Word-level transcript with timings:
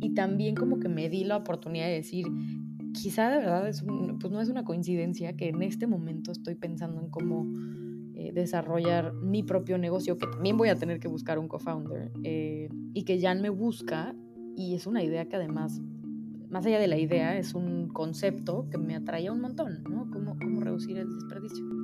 Y 0.00 0.14
también 0.14 0.54
como 0.54 0.80
que 0.80 0.88
me 0.88 1.08
di 1.08 1.24
la 1.24 1.36
oportunidad 1.36 1.86
de 1.86 1.92
decir, 1.92 2.26
quizá 2.92 3.30
de 3.30 3.38
verdad 3.38 3.68
es 3.68 3.84
pues 4.20 4.32
no 4.32 4.40
es 4.40 4.48
una 4.48 4.64
coincidencia 4.64 5.36
que 5.36 5.48
en 5.48 5.62
este 5.62 5.86
momento 5.86 6.32
estoy 6.32 6.54
pensando 6.54 7.00
en 7.00 7.10
cómo 7.10 7.46
eh, 8.14 8.32
desarrollar 8.32 9.14
mi 9.14 9.42
propio 9.42 9.78
negocio, 9.78 10.18
que 10.18 10.26
también 10.26 10.56
voy 10.56 10.68
a 10.68 10.76
tener 10.76 11.00
que 11.00 11.08
buscar 11.08 11.38
un 11.38 11.48
co-founder, 11.48 12.10
eh, 12.24 12.68
y 12.92 13.04
que 13.04 13.20
Jan 13.20 13.40
me 13.40 13.50
busca, 13.50 14.14
y 14.56 14.74
es 14.74 14.86
una 14.86 15.02
idea 15.02 15.26
que 15.28 15.36
además, 15.36 15.80
más 16.50 16.66
allá 16.66 16.78
de 16.78 16.88
la 16.88 16.98
idea, 16.98 17.38
es 17.38 17.54
un 17.54 17.88
concepto 17.88 18.68
que 18.68 18.78
me 18.78 18.94
atraía 18.94 19.32
un 19.32 19.40
montón, 19.40 19.84
¿no? 19.84 20.10
Cómo, 20.10 20.36
cómo 20.38 20.60
reducir 20.60 20.98
el 20.98 21.08
desperdicio. 21.08 21.79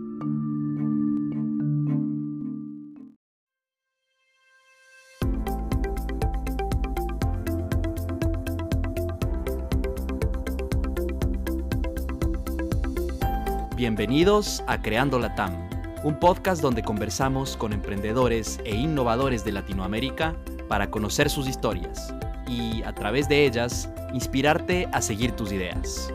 Bienvenidos 13.96 14.62
a 14.66 14.82
Creando 14.82 15.18
la 15.18 15.34
TAM, 15.34 15.70
un 16.04 16.20
podcast 16.20 16.60
donde 16.60 16.82
conversamos 16.82 17.56
con 17.56 17.72
emprendedores 17.72 18.60
e 18.66 18.74
innovadores 18.74 19.42
de 19.42 19.52
Latinoamérica 19.52 20.36
para 20.68 20.90
conocer 20.90 21.30
sus 21.30 21.48
historias 21.48 22.12
y, 22.46 22.82
a 22.82 22.94
través 22.94 23.26
de 23.26 23.46
ellas, 23.46 23.88
inspirarte 24.12 24.86
a 24.92 25.00
seguir 25.00 25.32
tus 25.32 25.50
ideas. 25.50 26.12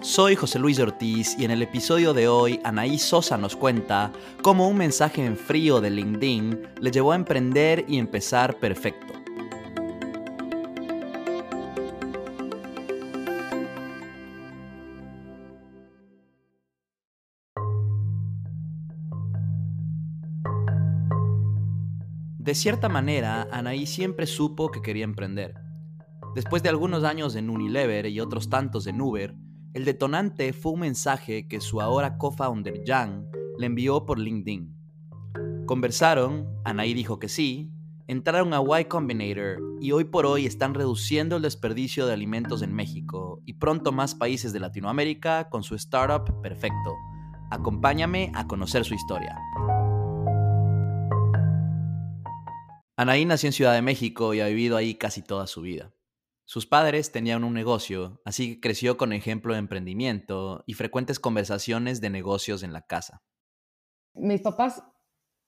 Soy 0.00 0.34
José 0.34 0.58
Luis 0.58 0.80
Ortiz 0.80 1.38
y 1.38 1.44
en 1.44 1.52
el 1.52 1.62
episodio 1.62 2.12
de 2.12 2.26
hoy 2.26 2.60
Anaí 2.64 2.98
Sosa 2.98 3.36
nos 3.36 3.54
cuenta 3.54 4.10
cómo 4.42 4.68
un 4.68 4.76
mensaje 4.76 5.24
en 5.24 5.36
frío 5.36 5.80
de 5.80 5.90
LinkedIn 5.90 6.62
le 6.80 6.90
llevó 6.90 7.12
a 7.12 7.14
emprender 7.14 7.84
y 7.86 8.00
empezar 8.00 8.56
perfecto. 8.56 9.15
Cierta 22.56 22.88
manera, 22.88 23.46
Anaí 23.52 23.86
siempre 23.86 24.26
supo 24.26 24.70
que 24.70 24.82
quería 24.82 25.04
emprender. 25.04 25.54
Después 26.34 26.62
de 26.62 26.68
algunos 26.68 27.04
años 27.04 27.36
en 27.36 27.50
Unilever 27.50 28.06
y 28.06 28.20
otros 28.20 28.50
tantos 28.50 28.86
en 28.86 29.00
Uber, 29.00 29.36
el 29.74 29.84
detonante 29.84 30.52
fue 30.52 30.72
un 30.72 30.80
mensaje 30.80 31.46
que 31.46 31.60
su 31.60 31.80
ahora 31.80 32.18
co-founder 32.18 32.82
Jan 32.84 33.28
le 33.58 33.66
envió 33.66 34.04
por 34.06 34.18
LinkedIn. 34.18 34.74
Conversaron, 35.66 36.48
Anaí 36.64 36.94
dijo 36.94 37.18
que 37.18 37.28
sí, 37.28 37.72
entraron 38.06 38.54
a 38.54 38.80
Y 38.80 38.84
Combinator 38.86 39.58
y 39.80 39.92
hoy 39.92 40.04
por 40.04 40.26
hoy 40.26 40.46
están 40.46 40.74
reduciendo 40.74 41.36
el 41.36 41.42
desperdicio 41.42 42.06
de 42.06 42.14
alimentos 42.14 42.62
en 42.62 42.74
México 42.74 43.42
y 43.44 43.54
pronto 43.54 43.92
más 43.92 44.14
países 44.14 44.52
de 44.52 44.60
Latinoamérica 44.60 45.48
con 45.50 45.62
su 45.62 45.74
startup 45.74 46.40
Perfecto. 46.40 46.94
Acompáñame 47.50 48.32
a 48.34 48.46
conocer 48.46 48.84
su 48.84 48.94
historia. 48.94 49.36
Anaí 52.96 53.26
nació 53.26 53.48
en 53.48 53.52
Ciudad 53.52 53.74
de 53.74 53.82
México 53.82 54.32
y 54.32 54.40
ha 54.40 54.46
vivido 54.46 54.76
ahí 54.76 54.94
casi 54.94 55.22
toda 55.22 55.46
su 55.46 55.60
vida. 55.60 55.92
Sus 56.46 56.66
padres 56.66 57.12
tenían 57.12 57.44
un 57.44 57.52
negocio, 57.52 58.22
así 58.24 58.54
que 58.54 58.60
creció 58.60 58.96
con 58.96 59.12
ejemplo 59.12 59.52
de 59.52 59.58
emprendimiento 59.58 60.64
y 60.66 60.74
frecuentes 60.74 61.20
conversaciones 61.20 62.00
de 62.00 62.10
negocios 62.10 62.62
en 62.62 62.72
la 62.72 62.86
casa. 62.86 63.22
Mis 64.14 64.40
papás, 64.40 64.82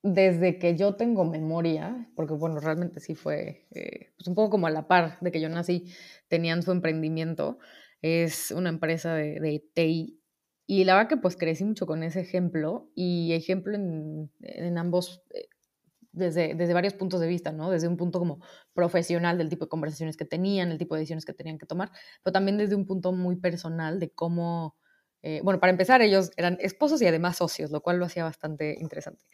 desde 0.02 0.58
que 0.58 0.76
yo 0.76 0.96
tengo 0.96 1.24
memoria, 1.24 2.10
porque 2.16 2.34
bueno, 2.34 2.60
realmente 2.60 3.00
sí 3.00 3.14
fue 3.14 3.66
eh, 3.70 4.12
pues 4.16 4.28
un 4.28 4.34
poco 4.34 4.50
como 4.50 4.66
a 4.66 4.70
la 4.70 4.86
par 4.86 5.18
de 5.20 5.32
que 5.32 5.40
yo 5.40 5.48
nací, 5.48 5.92
tenían 6.28 6.62
su 6.62 6.72
emprendimiento. 6.72 7.58
Es 8.02 8.50
una 8.50 8.68
empresa 8.68 9.14
de, 9.14 9.40
de 9.40 9.64
TI 9.74 10.18
y 10.70 10.84
la 10.84 10.96
verdad 10.96 11.08
que 11.08 11.16
pues 11.16 11.34
crecí 11.34 11.64
mucho 11.64 11.86
con 11.86 12.02
ese 12.02 12.20
ejemplo 12.20 12.90
y 12.94 13.32
ejemplo 13.32 13.74
en, 13.74 14.78
ambos 14.78 15.22
eh, 15.30 15.48
desde, 16.12 16.54
desde 16.54 16.74
varios 16.74 16.94
puntos 16.94 17.20
de 17.20 17.26
vista, 17.28 17.52
¿no? 17.52 17.70
Desde 17.70 17.88
un 17.88 17.96
punto 17.96 18.18
como 18.18 18.40
profesional 18.74 19.38
del 19.38 19.48
tipo 19.48 19.66
de 19.66 19.68
conversaciones 19.68 20.16
que 20.16 20.24
tenían, 20.24 20.70
el 20.70 20.78
tipo 20.78 20.94
de 20.94 21.00
decisiones 21.00 21.24
que 21.24 21.34
tenían 21.34 21.58
que 21.58 21.66
tomar, 21.66 21.90
pero 22.22 22.32
también 22.32 22.58
desde 22.58 22.74
un 22.74 22.86
punto 22.86 23.12
muy 23.12 23.36
personal 23.36 24.00
de 24.00 24.10
cómo, 24.10 24.76
eh, 25.22 25.40
bueno, 25.44 25.60
para 25.60 25.70
empezar, 25.70 26.02
ellos 26.02 26.30
eran 26.36 26.58
esposos 26.60 27.02
y 27.02 27.06
además 27.06 27.36
socios, 27.36 27.70
lo 27.70 27.80
cual 27.82 27.98
lo 27.98 28.06
hacía 28.06 28.24
bastante 28.24 28.76
interesante. 28.80 29.24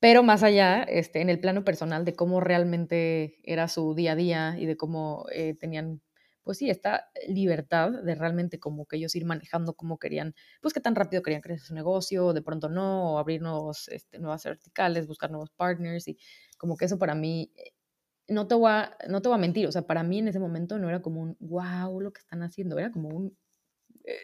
Pero 0.00 0.22
más 0.24 0.42
allá, 0.42 0.82
este, 0.82 1.20
en 1.20 1.30
el 1.30 1.38
plano 1.40 1.64
personal 1.64 2.04
de 2.04 2.14
cómo 2.14 2.40
realmente 2.40 3.38
era 3.44 3.68
su 3.68 3.94
día 3.94 4.12
a 4.12 4.16
día 4.16 4.56
y 4.58 4.66
de 4.66 4.76
cómo 4.76 5.26
eh, 5.32 5.54
tenían 5.54 6.02
pues 6.42 6.58
sí, 6.58 6.70
esta 6.70 7.10
libertad 7.28 7.90
de 7.90 8.14
realmente 8.14 8.58
como 8.58 8.86
que 8.86 8.96
ellos 8.96 9.14
ir 9.14 9.24
manejando 9.24 9.74
cómo 9.74 9.98
querían, 9.98 10.34
pues 10.60 10.74
qué 10.74 10.80
tan 10.80 10.94
rápido 10.94 11.22
querían 11.22 11.42
crecer 11.42 11.66
su 11.66 11.74
negocio, 11.74 12.32
de 12.32 12.42
pronto 12.42 12.68
no, 12.68 13.14
o 13.14 13.18
abrir 13.18 13.42
nuevos, 13.42 13.88
este, 13.88 14.18
nuevas 14.18 14.44
verticales, 14.44 15.06
buscar 15.06 15.30
nuevos 15.30 15.50
partners 15.50 16.08
y 16.08 16.18
como 16.58 16.76
que 16.76 16.86
eso 16.86 16.98
para 16.98 17.14
mí, 17.14 17.52
eh, 17.56 17.72
no 18.28 18.46
te, 18.46 18.54
voy 18.54 18.70
a, 18.70 18.96
no 19.08 19.22
te 19.22 19.28
voy 19.28 19.36
a 19.36 19.40
mentir, 19.40 19.66
o 19.66 19.72
sea, 19.72 19.82
para 19.82 20.02
mí 20.02 20.18
en 20.18 20.28
ese 20.28 20.38
momento 20.38 20.78
no 20.78 20.88
era 20.88 21.02
como 21.02 21.20
un, 21.20 21.36
wow, 21.40 22.00
lo 22.00 22.12
que 22.12 22.20
están 22.20 22.42
haciendo, 22.42 22.78
era 22.78 22.90
como 22.90 23.08
un, 23.08 23.36
eh, 24.04 24.16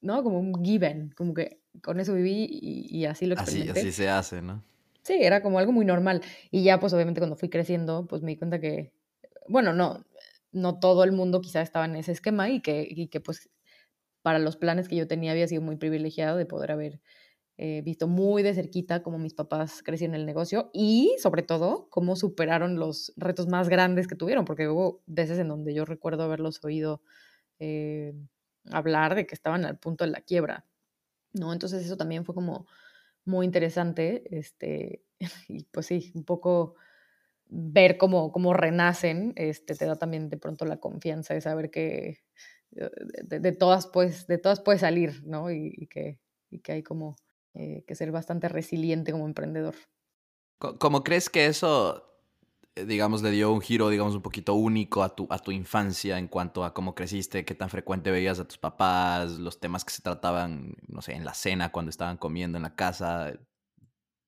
¿no? 0.00 0.22
Como 0.22 0.38
un 0.38 0.64
given, 0.64 1.12
como 1.16 1.34
que 1.34 1.60
con 1.82 2.00
eso 2.00 2.14
viví 2.14 2.46
y, 2.50 3.04
así 3.06 3.26
lo 3.26 3.34
experimenté. 3.34 3.80
Así, 3.80 3.88
así 3.88 3.92
se 3.92 4.08
hace, 4.08 4.42
¿no? 4.42 4.62
Sí, 5.02 5.14
era 5.20 5.40
como 5.40 5.58
algo 5.58 5.72
muy 5.72 5.84
normal. 5.84 6.22
Y 6.50 6.64
ya, 6.64 6.80
pues 6.80 6.92
obviamente 6.92 7.20
cuando 7.20 7.36
fui 7.36 7.48
creciendo, 7.48 8.06
pues 8.08 8.22
me 8.22 8.32
di 8.32 8.38
cuenta 8.38 8.58
que, 8.58 8.92
bueno, 9.46 9.72
no, 9.72 10.04
no 10.52 10.78
todo 10.80 11.04
el 11.04 11.12
mundo 11.12 11.40
quizá 11.40 11.62
estaba 11.62 11.84
en 11.86 11.96
ese 11.96 12.12
esquema 12.12 12.48
y 12.50 12.60
que, 12.62 13.08
que 13.10 13.20
pues 13.20 13.50
para 14.22 14.38
los 14.38 14.56
planes 14.56 14.88
que 14.88 14.96
yo 14.96 15.06
tenía 15.06 15.32
había 15.32 15.48
sido 15.48 15.62
muy 15.62 15.76
privilegiado 15.76 16.36
de 16.36 16.46
poder 16.46 16.72
haber 16.72 17.00
eh, 17.58 17.82
visto 17.84 18.08
muy 18.08 18.42
de 18.42 18.54
cerquita 18.54 19.02
cómo 19.02 19.18
mis 19.18 19.34
papás 19.34 19.82
crecieron 19.84 20.14
en 20.16 20.22
el 20.22 20.26
negocio 20.26 20.70
y 20.74 21.14
sobre 21.18 21.42
todo 21.42 21.88
cómo 21.90 22.16
superaron 22.16 22.76
los 22.78 23.12
retos 23.16 23.48
más 23.48 23.68
grandes 23.68 24.08
que 24.08 24.16
tuvieron, 24.16 24.44
porque 24.44 24.68
hubo 24.68 25.02
veces 25.06 25.38
en 25.38 25.48
donde 25.48 25.74
yo 25.74 25.84
recuerdo 25.84 26.24
haberlos 26.24 26.64
oído 26.64 27.02
eh, 27.60 28.14
hablar 28.72 29.14
de 29.16 29.26
que 29.26 29.34
estaban 29.34 29.64
al 29.64 29.78
punto 29.78 30.04
de 30.04 30.10
la 30.12 30.20
quiebra, 30.22 30.66
¿no? 31.32 31.52
Entonces 31.52 31.84
eso 31.84 31.96
también 31.96 32.24
fue 32.24 32.34
como 32.34 32.66
muy 33.24 33.46
interesante, 33.46 34.24
este, 34.38 35.04
y 35.48 35.64
pues 35.64 35.86
sí, 35.86 36.12
un 36.14 36.24
poco 36.24 36.76
ver 37.48 37.96
cómo, 37.96 38.32
cómo 38.32 38.54
renacen, 38.54 39.32
este, 39.36 39.74
te 39.74 39.86
da 39.86 39.96
también 39.96 40.28
de 40.28 40.36
pronto 40.36 40.64
la 40.64 40.78
confianza 40.78 41.34
de 41.34 41.40
saber 41.40 41.70
que 41.70 42.18
eh, 42.76 42.90
de, 43.24 43.52
todas, 43.52 43.86
pues, 43.86 44.26
de 44.26 44.38
todas 44.38 44.60
puede 44.60 44.78
salir, 44.78 45.22
¿no? 45.24 45.50
Y, 45.50 45.86
que, 45.88 46.20
y 46.50 46.60
que 46.60 46.72
hay 46.72 46.82
como 46.82 47.16
eh, 47.54 47.84
que 47.86 47.94
ser 47.94 48.10
bastante 48.10 48.48
resiliente 48.48 49.12
como 49.12 49.26
emprendedor. 49.26 49.74
¿Cómo 50.58 51.04
crees 51.04 51.28
que 51.28 51.46
eso, 51.46 52.02
eh, 52.74 52.84
digamos, 52.84 53.22
le 53.22 53.30
dio 53.30 53.52
un 53.52 53.60
giro, 53.60 53.88
digamos, 53.90 54.14
un 54.14 54.22
poquito 54.22 54.54
único 54.54 55.02
a 55.02 55.14
tu, 55.14 55.26
a 55.30 55.38
tu 55.38 55.52
infancia 55.52 56.18
en 56.18 56.28
cuanto 56.28 56.64
a 56.64 56.74
cómo 56.74 56.94
creciste, 56.94 57.44
qué 57.44 57.54
tan 57.54 57.70
frecuente 57.70 58.10
veías 58.10 58.40
a 58.40 58.48
tus 58.48 58.58
papás, 58.58 59.38
los 59.38 59.60
temas 59.60 59.84
que 59.84 59.92
se 59.92 60.02
trataban, 60.02 60.74
no 60.88 61.02
sé, 61.02 61.12
en 61.12 61.24
la 61.24 61.34
cena, 61.34 61.70
cuando 61.70 61.90
estaban 61.90 62.16
comiendo 62.16 62.58
en 62.58 62.62
la 62.62 62.74
casa? 62.74 63.38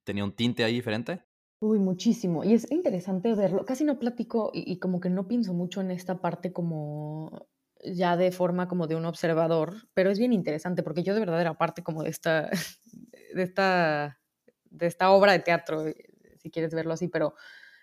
¿Tenía 0.05 0.25
un 0.25 0.33
tinte 0.33 0.65
ahí 0.65 0.75
diferente? 0.75 1.28
Uy, 1.63 1.79
muchísimo. 1.81 2.45
Y 2.45 2.55
es 2.55 2.71
interesante 2.71 3.35
verlo. 3.35 3.65
Casi 3.65 3.83
no 3.85 3.99
platico 3.99 4.51
y, 4.55 4.79
como 4.79 5.01
que 5.01 5.11
no 5.11 5.27
pienso 5.27 5.53
mucho 5.55 5.81
en 5.81 5.91
esta 5.91 6.21
parte 6.21 6.53
como 6.53 7.49
ya 7.85 8.17
de 8.17 8.31
forma 8.33 8.69
como 8.69 8.87
de 8.87 8.95
un 8.97 9.05
observador, 9.05 9.75
pero 9.95 10.11
es 10.11 10.19
bien 10.19 10.33
interesante 10.33 10.83
porque 10.83 11.03
yo 11.05 11.15
de 11.15 11.21
verdad 11.21 11.41
era 11.41 11.55
parte 11.59 11.83
como 11.83 12.03
de 12.03 12.11
esta, 12.11 12.51
de 13.35 13.43
esta, 13.43 14.21
de 14.65 14.87
esta 14.87 15.11
obra 15.11 15.33
de 15.33 15.39
teatro, 15.41 15.87
eh, 15.87 15.95
si 16.39 16.51
quieres 16.51 16.75
verlo 16.75 16.93
así, 16.95 17.09
pero 17.09 17.35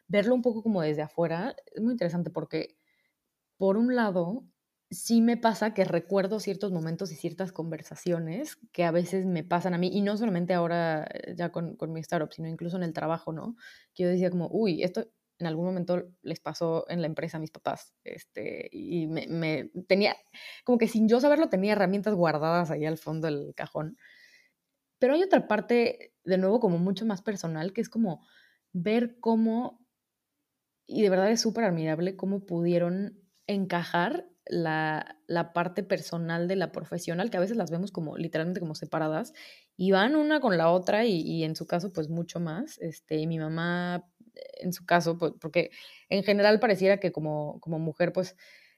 verlo 0.08 0.36
un 0.36 0.42
poco 0.42 0.64
como 0.64 0.82
desde 0.82 1.02
afuera 1.04 1.56
es 1.74 1.82
muy 1.82 1.94
interesante 1.94 2.30
porque, 2.30 2.78
por 3.58 3.78
un 3.78 3.96
lado, 3.96 4.46
sí 4.96 5.22
me 5.22 5.38
pasa 5.38 5.74
que 5.74 5.86
recuerdo 5.86 6.40
ciertos 6.40 6.72
momentos 6.72 7.12
y 7.12 7.16
ciertas 7.16 7.52
conversaciones 7.52 8.58
que 8.72 8.84
a 8.84 8.92
veces 8.92 9.26
me 9.26 9.44
pasan 9.44 9.74
a 9.76 9.78
mí, 9.78 9.90
y 9.94 10.02
no 10.02 10.18
solamente 10.18 10.54
ahora 10.54 11.08
eh, 11.14 11.36
ya 11.38 11.52
con, 11.52 11.76
con 11.76 11.94
mi 11.94 12.00
startup, 12.02 12.34
sino 12.34 12.48
incluso 12.48 12.78
en 12.78 12.84
el 12.84 12.94
trabajo, 12.94 13.34
¿no? 13.34 13.56
Que 13.94 14.04
yo 14.04 14.10
decía 14.10 14.32
como, 14.32 14.50
uy, 14.52 14.84
esto 14.84 15.08
en 15.38 15.48
algún 15.48 15.66
momento 15.66 16.08
les 16.22 16.40
pasó 16.40 16.86
en 16.90 17.02
la 17.02 17.08
empresa 17.08 17.38
a 17.38 17.42
mis 17.42 17.52
papás, 17.52 17.94
este, 18.06 18.70
y 18.72 19.08
me, 19.08 19.28
me 19.28 19.70
tenía, 19.88 20.16
como 20.64 20.78
que 20.78 20.88
sin 20.88 21.10
yo 21.10 21.20
saberlo, 21.20 21.50
tenía 21.50 21.74
herramientas 21.74 22.16
guardadas 22.16 22.72
ahí 22.72 22.86
al 22.86 22.98
fondo 22.98 23.28
del 23.28 23.54
cajón. 23.54 23.98
Pero 25.00 25.14
hay 25.14 25.24
otra 25.24 25.48
parte, 25.48 26.14
de 26.24 26.38
nuevo, 26.38 26.60
como 26.60 26.78
mucho 26.78 27.06
más 27.06 27.22
personal, 27.22 27.74
que 27.74 27.82
es 27.82 27.90
como 27.90 28.26
ver 28.72 29.20
cómo, 29.20 29.86
y 30.88 31.02
de 31.02 31.10
verdad 31.10 31.32
es 31.32 31.42
súper 31.42 31.66
admirable, 31.66 32.16
cómo 32.16 32.46
pudieron 32.46 33.20
encajar 33.48 34.28
la, 34.48 35.18
parte 35.54 35.84
personal 35.84 36.48
de 36.48 36.56
la 36.56 36.72
profesional, 36.72 37.30
que 37.30 37.38
a 37.38 37.42
veces 37.42 37.58
las 37.58 37.72
vemos 37.72 37.92
como 37.92 38.18
literalmente 38.18 38.60
como 38.60 38.76
separadas, 38.76 39.34
y 39.78 39.92
van 39.92 40.16
una 40.16 40.40
con 40.40 40.58
la 40.58 40.70
otra 40.72 41.06
y, 41.06 41.44
en 41.44 41.56
su 41.56 41.68
caso 41.68 41.92
pues 41.94 42.10
mucho 42.10 42.40
más. 42.40 42.78
Este, 42.80 43.18
y 43.18 43.28
mi 43.28 43.40
mamá, 43.40 44.08
en 44.62 44.74
su 44.74 44.86
caso, 44.86 45.18
pues, 45.18 45.34
porque 45.40 45.72
en 46.10 46.24
general 46.24 46.60
pareciera 46.60 47.00
que 47.00 47.12
como, 47.12 47.60
como 47.62 47.80
mujer 47.80 48.14
pues 48.14 48.36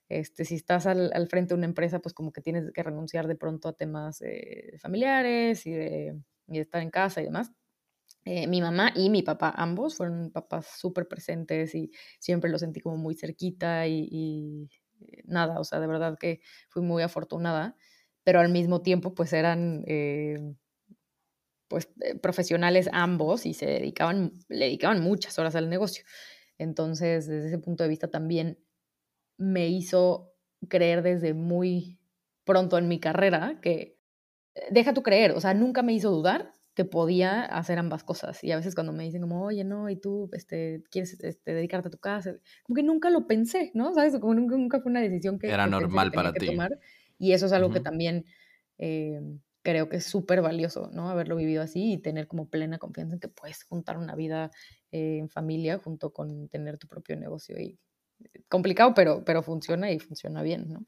este, 0.09 0.45
si 0.45 0.55
estás 0.55 0.85
al, 0.85 1.11
al, 1.13 1.27
frente 1.27 1.53
de 1.53 1.57
una 1.57 1.65
empresa, 1.65 1.99
pues 1.99 2.13
como 2.13 2.31
que 2.31 2.41
tienes 2.41 2.71
que 2.71 2.83
renunciar 2.83 3.27
de 3.27 3.35
pronto 3.35 3.67
a 3.67 3.73
temas 3.73 4.21
eh, 4.21 4.77
familiares 4.79 5.65
y 5.65 5.71
de, 5.71 6.21
y 6.47 6.53
de, 6.53 6.61
estar 6.61 6.81
en 6.81 6.91
casa 6.91 7.21
y 7.21 7.25
demás. 7.25 7.51
Eh, 8.25 8.47
mi 8.47 8.61
mamá 8.61 8.91
y 8.95 9.09
mi 9.09 9.23
papá, 9.23 9.53
ambos, 9.55 9.95
fueron 9.97 10.31
papás 10.31 10.67
súper 10.77 11.07
presentes 11.07 11.75
y 11.75 11.91
siempre 12.19 12.49
los 12.49 12.61
sentí 12.61 12.81
como 12.81 12.97
muy 12.97 13.15
cerquita 13.15 13.87
y, 13.87 14.07
y, 14.11 14.69
nada, 15.25 15.59
o 15.59 15.63
sea, 15.63 15.79
de 15.79 15.87
verdad 15.87 16.17
que 16.19 16.41
fui 16.69 16.81
muy 16.83 17.03
afortunada, 17.03 17.75
pero 18.23 18.39
al 18.39 18.49
mismo 18.49 18.81
tiempo 18.81 19.13
pues 19.15 19.33
eran 19.33 19.83
pues 21.67 21.89
profesionales 22.21 22.89
ambos 22.93 23.45
y 23.45 23.53
se 23.53 23.65
dedicaban, 23.65 24.39
le 24.47 24.65
dedicaban 24.65 25.01
muchas 25.01 25.37
horas 25.39 25.55
al 25.55 25.69
negocio. 25.69 26.03
Entonces, 26.57 27.27
desde 27.27 27.47
ese 27.49 27.59
punto 27.59 27.83
de 27.83 27.89
vista 27.89 28.09
también 28.09 28.59
me 29.37 29.67
hizo 29.69 30.33
creer 30.69 31.03
desde 31.03 31.33
muy 31.33 31.99
pronto 32.45 32.77
en 32.77 32.87
mi 32.87 32.99
carrera 32.99 33.59
que, 33.61 33.99
eh, 34.55 34.61
deja 34.71 34.93
tu 34.93 35.03
creer, 35.03 35.33
o 35.33 35.41
sea, 35.41 35.53
nunca 35.55 35.83
me 35.83 35.93
hizo 35.93 36.11
dudar 36.11 36.53
que 36.77 36.85
podía 36.85 37.41
hacer 37.43 37.79
ambas 37.79 38.03
cosas. 38.03 38.43
Y 38.43 38.51
a 38.51 38.55
veces 38.55 38.75
cuando 38.75 38.93
me 38.93 39.03
dicen 39.03 39.21
como, 39.21 39.43
oye, 39.43 39.63
no, 39.63 39.89
y 39.89 39.95
tú 39.95 40.29
este, 40.31 40.83
quieres 40.91 41.19
este, 41.23 41.55
dedicarte 41.55 41.87
a 41.87 41.91
tu 41.91 41.97
casa, 41.97 42.35
como 42.61 42.75
que 42.75 42.83
nunca 42.83 43.09
lo 43.09 43.25
pensé, 43.25 43.71
¿no? 43.73 43.95
¿Sabes? 43.95 44.19
Como 44.19 44.35
nunca, 44.35 44.55
nunca 44.55 44.79
fue 44.79 44.91
una 44.91 45.01
decisión 45.01 45.39
que... 45.39 45.47
Era 45.47 45.65
normal 45.65 46.11
para 46.11 46.33
ti. 46.33 46.45
Tomar. 46.45 46.77
Y 47.17 47.31
eso 47.31 47.47
es 47.47 47.51
algo 47.51 47.71
que 47.71 47.79
también 47.79 48.25
eh, 48.77 49.19
creo 49.63 49.89
que 49.89 49.95
es 49.95 50.05
súper 50.05 50.43
valioso, 50.43 50.91
¿no? 50.93 51.09
Haberlo 51.09 51.35
vivido 51.35 51.63
así 51.63 51.93
y 51.93 51.97
tener 51.97 52.27
como 52.27 52.47
plena 52.47 52.77
confianza 52.77 53.15
en 53.15 53.21
que 53.21 53.27
puedes 53.27 53.63
juntar 53.63 53.97
una 53.97 54.13
vida 54.13 54.51
eh, 54.91 55.17
en 55.17 55.29
familia 55.29 55.79
junto 55.79 56.13
con 56.13 56.47
tener 56.47 56.77
tu 56.77 56.87
propio 56.87 57.15
negocio 57.15 57.59
y 57.59 57.79
complicado, 58.49 58.93
pero, 58.93 59.25
pero 59.25 59.41
funciona 59.41 59.91
y 59.91 59.97
funciona 59.97 60.43
bien, 60.43 60.69
¿no? 60.69 60.85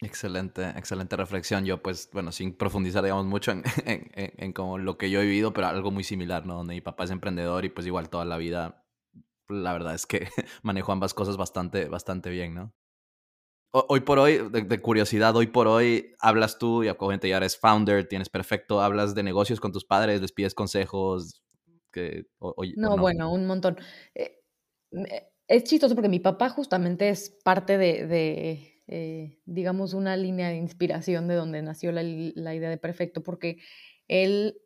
Excelente, 0.00 0.70
excelente 0.70 1.16
reflexión. 1.16 1.64
Yo, 1.64 1.82
pues, 1.82 2.10
bueno, 2.12 2.30
sin 2.32 2.56
profundizar, 2.56 3.02
digamos, 3.02 3.26
mucho 3.26 3.52
en, 3.52 3.62
en, 3.86 4.10
en, 4.14 4.52
como 4.52 4.78
lo 4.78 4.98
que 4.98 5.10
yo 5.10 5.20
he 5.20 5.24
vivido, 5.24 5.52
pero 5.52 5.68
algo 5.68 5.90
muy 5.90 6.04
similar, 6.04 6.46
¿no? 6.46 6.56
Donde 6.56 6.74
mi 6.74 6.80
papá 6.80 7.04
es 7.04 7.10
emprendedor 7.10 7.64
y 7.64 7.70
pues 7.70 7.86
igual 7.86 8.10
toda 8.10 8.24
la 8.24 8.36
vida, 8.36 8.84
la 9.48 9.72
verdad 9.72 9.94
es 9.94 10.06
que 10.06 10.28
manejo 10.62 10.92
ambas 10.92 11.14
cosas 11.14 11.36
bastante, 11.36 11.88
bastante 11.88 12.30
bien, 12.30 12.54
¿no? 12.54 12.74
Hoy 13.72 14.00
por 14.00 14.18
hoy, 14.18 14.48
de, 14.50 14.80
curiosidad, 14.80 15.36
hoy 15.36 15.48
por 15.48 15.68
hoy 15.68 16.14
hablas 16.18 16.58
tú, 16.58 16.82
y 16.82 16.88
obviamente 16.88 17.28
ya 17.28 17.36
eres 17.36 17.58
founder, 17.58 18.08
tienes 18.08 18.30
perfecto, 18.30 18.80
hablas 18.80 19.14
de 19.14 19.22
negocios 19.22 19.60
con 19.60 19.70
tus 19.70 19.84
padres, 19.84 20.22
les 20.22 20.32
pides 20.32 20.54
consejos, 20.54 21.42
que, 21.92 22.26
no, 22.76 22.96
bueno, 22.96 23.30
un 23.30 23.46
montón. 23.46 23.76
Eh, 24.14 24.40
es 25.46 25.64
chistoso 25.64 25.94
porque 25.94 26.08
mi 26.08 26.20
papá 26.20 26.48
justamente 26.48 27.10
es 27.10 27.28
parte 27.44 27.76
de, 27.76 28.75
eh, 28.88 29.38
digamos, 29.46 29.94
una 29.94 30.16
línea 30.16 30.48
de 30.48 30.56
inspiración 30.56 31.28
de 31.28 31.34
donde 31.34 31.62
nació 31.62 31.92
la, 31.92 32.02
idea 32.02 32.70
de 32.70 32.78
Perfecto, 32.78 33.22
porque 33.22 33.58
él, 34.08 34.60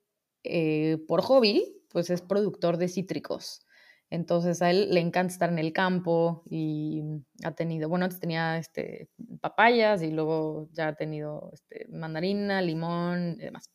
eh, 0.44 0.98
por 1.08 1.22
hobby, 1.22 1.80
pues 1.88 2.10
es 2.10 2.22
productor 2.22 2.76
de 2.76 2.88
cítricos. 2.88 3.66
Entonces 4.10 4.60
a 4.60 4.70
él 4.70 4.92
le 4.92 5.00
encanta 5.00 5.32
estar 5.32 5.50
en 5.50 5.58
el 5.60 5.72
campo 5.72 6.42
y 6.50 7.02
ha 7.44 7.52
tenido, 7.52 7.88
bueno, 7.88 8.04
antes 8.06 8.18
tenía 8.18 8.58
este, 8.58 9.08
papayas 9.40 10.02
y 10.02 10.10
luego 10.10 10.68
ya 10.72 10.88
ha 10.88 10.94
tenido 10.96 11.50
este, 11.52 11.86
mandarina, 11.88 12.60
limón 12.60 13.36
y 13.38 13.44
demás. 13.44 13.70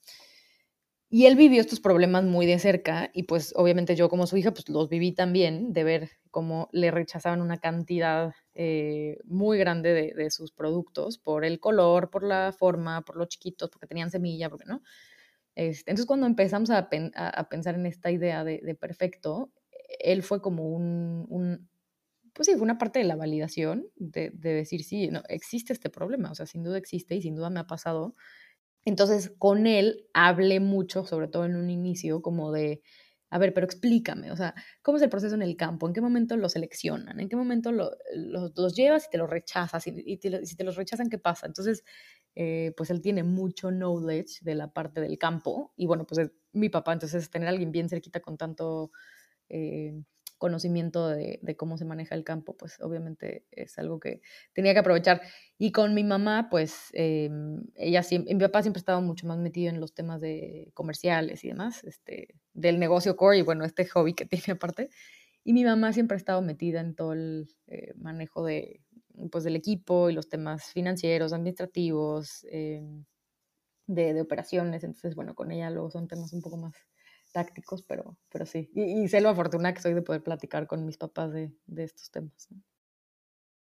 Y 1.09 1.27
él 1.27 1.35
vivió 1.35 1.61
estos 1.61 1.79
problemas 1.79 2.23
muy 2.23 2.45
de 2.45 2.57
cerca 2.57 3.11
y 3.13 3.23
pues 3.23 3.53
obviamente 3.55 3.95
yo 3.95 4.09
como 4.09 4.25
su 4.25 4.37
hija 4.37 4.51
pues 4.51 4.67
los 4.69 4.89
viví 4.89 5.11
también 5.13 5.71
de 5.71 5.83
ver 5.83 6.09
cómo 6.31 6.67
le 6.71 6.89
rechazaban 6.89 7.41
una 7.41 7.57
cantidad 7.59 8.33
eh, 8.55 9.19
muy 9.23 9.57
grande 9.59 10.13
de, 10.13 10.29
sus 10.31 10.51
productos 10.51 11.19
por 11.19 11.45
el 11.45 11.59
color, 11.59 12.09
por 12.09 12.23
la 12.23 12.51
forma, 12.57 13.05
por 13.05 13.17
los 13.17 13.29
chiquitos, 13.29 13.69
porque 13.69 13.87
tenían 13.87 14.09
semilla, 14.09 14.49
porque 14.49 14.65
no. 14.65 14.81
Este, 15.53 15.91
entonces 15.91 16.07
cuando 16.07 16.25
empezamos 16.25 16.71
a, 16.71 16.89
pensar 16.89 17.75
en 17.75 17.85
esta 17.85 18.11
idea 18.11 18.43
de, 18.43 18.75
perfecto, 18.75 19.51
él 19.99 20.23
fue 20.23 20.41
como 20.41 20.67
un, 20.67 21.69
pues 22.33 22.47
sí, 22.47 22.53
fue 22.53 22.63
una 22.63 22.79
parte 22.79 22.99
de 22.99 23.05
la 23.05 23.15
validación 23.15 23.87
de, 23.95 24.31
de 24.31 24.53
decir, 24.53 24.83
sí, 24.83 25.07
no, 25.07 25.21
existe 25.29 25.71
este 25.71 25.89
problema, 25.89 26.31
o 26.31 26.35
sea, 26.35 26.47
sin 26.47 26.63
duda 26.63 26.77
existe 26.79 27.15
y 27.15 27.21
sin 27.21 27.35
duda 27.35 27.49
me 27.49 27.61
ha 27.61 27.67
pasado 27.67 28.15
entonces, 28.85 29.33
con 29.37 29.67
él 29.67 30.07
hablé 30.13 30.59
mucho, 30.59 31.05
sobre 31.05 31.27
todo 31.27 31.45
en 31.45 31.55
un 31.55 31.69
inicio, 31.69 32.21
como 32.21 32.51
de, 32.51 32.81
a 33.31 33.39
ver, 33.39 33.53
pero 33.53 33.65
explícame, 33.65 34.31
o 34.31 34.35
sea, 34.37 34.53
¿cómo 34.83 34.97
es 34.97 35.03
el 35.03 35.09
proceso 35.09 35.35
en 35.35 35.41
el 35.41 35.57
campo? 35.57 35.87
¿En 35.87 35.93
qué 35.93 36.01
momento 36.01 36.37
lo 36.37 36.47
seleccionan? 36.49 37.19
¿En 37.19 37.27
qué 37.27 37.35
momento 37.35 37.71
lo, 37.71 37.91
los, 38.13 38.75
llevas 38.75 39.07
y 39.07 39.09
te 39.09 39.17
los 39.17 39.29
rechazas? 39.29 39.87
Y, 39.87 40.19
si 40.43 40.55
te 40.55 40.63
los 40.63 40.75
rechazan, 40.75 41.09
¿qué 41.09 41.17
pasa? 41.17 41.47
Entonces, 41.47 41.83
eh, 42.35 42.73
pues 42.77 42.91
él 42.91 43.01
tiene 43.01 43.23
mucho 43.23 43.71
knowledge 43.71 44.39
de 44.41 44.55
la 44.55 44.71
parte 44.71 45.01
del 45.01 45.17
campo 45.17 45.73
y 45.75 45.87
bueno, 45.87 46.05
pues 46.05 46.19
es 46.19 46.31
mi 46.53 46.69
papá, 46.69 46.93
entonces 46.93 47.29
tener 47.29 47.47
a 47.47 47.51
alguien 47.51 47.71
bien 47.71 47.89
cerquita 47.89 48.19
con 48.19 48.37
tanto... 48.37 48.91
Eh, 49.49 49.93
conocimiento 50.45 51.09
de, 51.09 51.39
cómo 51.57 51.75
se 51.75 51.85
maneja 51.85 52.13
el 52.13 52.23
campo, 52.23 52.55
pues 52.55 52.79
obviamente 52.79 53.45
es 53.49 53.79
algo 53.79 53.99
que 53.99 54.21
tenía 54.53 54.73
que 54.73 54.79
aprovechar. 54.79 55.23
Y 55.57 55.71
con 55.71 55.95
mi 55.95 56.03
mamá, 56.03 56.49
pues 56.51 56.89
em, 56.93 57.63
ella 57.73 58.03
siempre, 58.03 58.35
mi 58.35 58.39
papá 58.41 58.61
siempre 58.61 58.77
estaba 58.77 59.01
mucho 59.01 59.25
más 59.25 59.39
metido 59.39 59.71
en 59.71 59.79
los 59.79 59.95
temas 59.95 60.21
de 60.21 60.69
comerciales 60.75 61.43
y 61.43 61.47
demás, 61.47 61.83
este, 61.83 62.35
del 62.53 62.77
negocio 62.77 63.15
core 63.15 63.39
y 63.39 63.41
bueno, 63.41 63.65
este 63.65 63.87
hobby 63.87 64.13
que 64.13 64.25
tiene 64.53 64.53
aparte. 64.53 64.91
Y 65.43 65.53
mi 65.53 65.63
mamá 65.63 65.93
siempre 65.93 66.13
ha 66.15 66.19
estado 66.19 66.43
metida 66.43 66.79
en 66.79 66.93
todo 66.93 67.13
el 67.13 67.47
eh, 67.65 67.93
manejo 67.95 68.45
de, 68.45 68.81
pues, 69.31 69.43
del 69.43 69.55
equipo 69.55 70.11
y 70.11 70.13
los 70.13 70.29
temas 70.29 70.65
financieros, 70.65 71.33
administrativos, 71.33 72.45
em, 72.51 73.03
de, 73.87 74.13
de 74.13 74.21
operaciones. 74.21 74.83
Entonces, 74.83 75.15
bueno, 75.15 75.33
con 75.33 75.51
ella 75.51 75.71
luego 75.71 75.89
son 75.89 76.07
temas 76.07 76.33
un 76.33 76.41
poco 76.41 76.57
más 76.57 76.75
tácticos, 77.35 77.81
pero, 77.81 78.15
pero 78.31 78.45
sí. 78.45 78.71
Y, 78.73 79.09
sé 79.09 79.19
lo 79.19 79.27
afortunada 79.27 79.73
que 79.73 79.81
soy 79.81 79.93
de 79.93 80.01
poder 80.01 80.23
platicar 80.23 80.67
con 80.67 80.85
mis 80.85 80.95
papás 80.95 81.33
de, 81.33 81.51
de 81.65 81.83
estos 81.83 82.09
temas. 82.09 82.47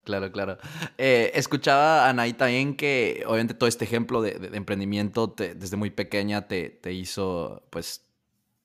Claro, 0.03 0.29
claro. 0.33 0.57
Eh, 0.97 1.31
escuchaba 1.33 2.09
Anaí 2.09 2.33
también 2.33 2.75
que 2.75 3.23
obviamente 3.25 3.53
todo 3.53 3.69
este 3.69 3.85
ejemplo 3.85 4.21
de, 4.21 4.33
de, 4.33 4.57
emprendimiento 4.57 5.33
desde 5.37 5.77
muy 5.77 5.91
pequeña 5.91 6.45
te, 6.45 6.71
te, 6.71 6.91
hizo, 6.91 7.65
pues, 7.69 8.05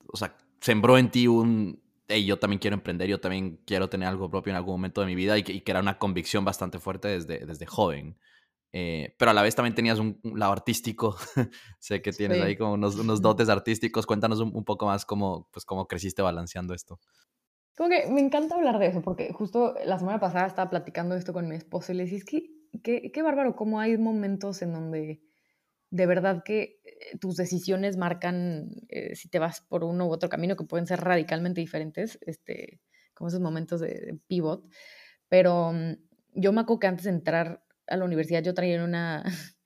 o 0.09 0.17
sea, 0.17 0.37
sembró 0.61 0.99
en 0.99 1.13
ti 1.13 1.29
un, 1.29 1.81
hey, 2.09 2.25
yo 2.25 2.41
también 2.41 2.59
quiero 2.59 2.75
emprender, 2.75 3.09
yo 3.09 3.21
también 3.21 3.61
quiero 3.67 3.89
tener 3.89 4.09
algo 4.09 4.29
propio 4.29 4.51
en 4.51 4.57
algún 4.57 4.75
momento 4.75 5.01
de 5.01 5.07
mi 5.07 5.15
vida 5.15 5.39
y 5.39 5.45
que, 5.45 5.53
y 5.53 5.61
que 5.61 5.71
era 5.71 5.81
una 5.81 5.97
convicción 5.99 6.45
bastante 6.45 6.81
fuerte 6.81 7.07
desde, 7.07 7.47
desde 7.47 7.67
joven. 7.67 8.17
Eh, 8.73 9.15
pero 9.19 9.31
a 9.31 9.35
la 9.35 9.43
vez 9.43 9.55
también 9.55 9.75
tenías 9.75 9.99
un, 9.99 10.21
lado 10.23 10.53
artístico. 10.53 11.17
sé 11.79 12.03
que 12.03 12.13
tienes 12.13 12.41
ahí 12.43 12.57
como 12.57 12.75
unos, 12.75 12.97
unos, 12.97 13.23
dotes 13.23 13.49
artísticos. 13.49 14.07
Cuéntanos 14.07 14.41
un, 14.41 14.65
poco 14.65 14.87
más 14.87 15.05
cómo, 15.05 15.49
pues, 15.53 15.65
cómo 15.65 15.87
creciste 15.87 16.23
balanceando 16.23 16.75
esto. 16.75 16.99
Como 17.77 17.91
que 17.91 18.07
me 18.11 18.21
encanta 18.21 18.57
hablar 18.57 18.79
de 18.79 18.89
eso, 18.89 19.03
porque 19.03 19.33
justo 19.33 19.75
la 19.85 19.99
semana 19.99 20.19
pasada 20.19 20.47
estaba 20.47 20.69
platicando 20.69 21.15
esto 21.15 21.33
con 21.33 21.49
mi 21.49 21.55
esposo 21.55 21.93
y 21.93 21.95
le 21.95 22.05
decía, 22.05 22.19
es 22.19 22.25
que 22.25 22.51
qué, 22.83 23.13
qué 23.13 23.23
bárbaro, 23.23 23.55
cómo 23.55 23.79
hay 23.79 23.97
momentos 23.97 24.63
en 24.63 24.73
donde 24.73 25.23
de 25.91 26.07
verdad 26.07 26.43
que 26.45 26.81
eh, 26.85 27.17
tus 27.19 27.37
decisiones 27.37 27.97
marcan 27.97 28.71
eh, 28.89 29.15
si 29.15 29.29
te 29.29 29.39
vas 29.39 29.61
por 29.61 29.85
uno 29.85 30.07
u 30.07 30.13
otro 30.13 30.29
camino 30.29 30.57
que 30.57 30.65
pueden 30.65 30.87
ser 30.87 31.01
radicalmente 31.01 31.61
diferentes, 31.61 32.19
este, 32.23 32.81
como 33.15 33.29
esos 33.29 33.41
momentos 33.41 33.81
de, 33.81 33.89
de 33.89 34.19
pivot. 34.27 34.69
Pero 35.29 35.73
mm, 35.73 35.95
yo 36.35 36.53
me 36.53 36.61
acuerdo 36.61 36.81
que 36.81 36.87
antes 36.89 37.05
de 37.05 37.11
entrar 37.11 37.63
a 37.89 37.97
la 37.97 38.05
universidad 38.05 38.43
yo 38.43 38.55
traía 38.55 38.85
una, 38.85 39.25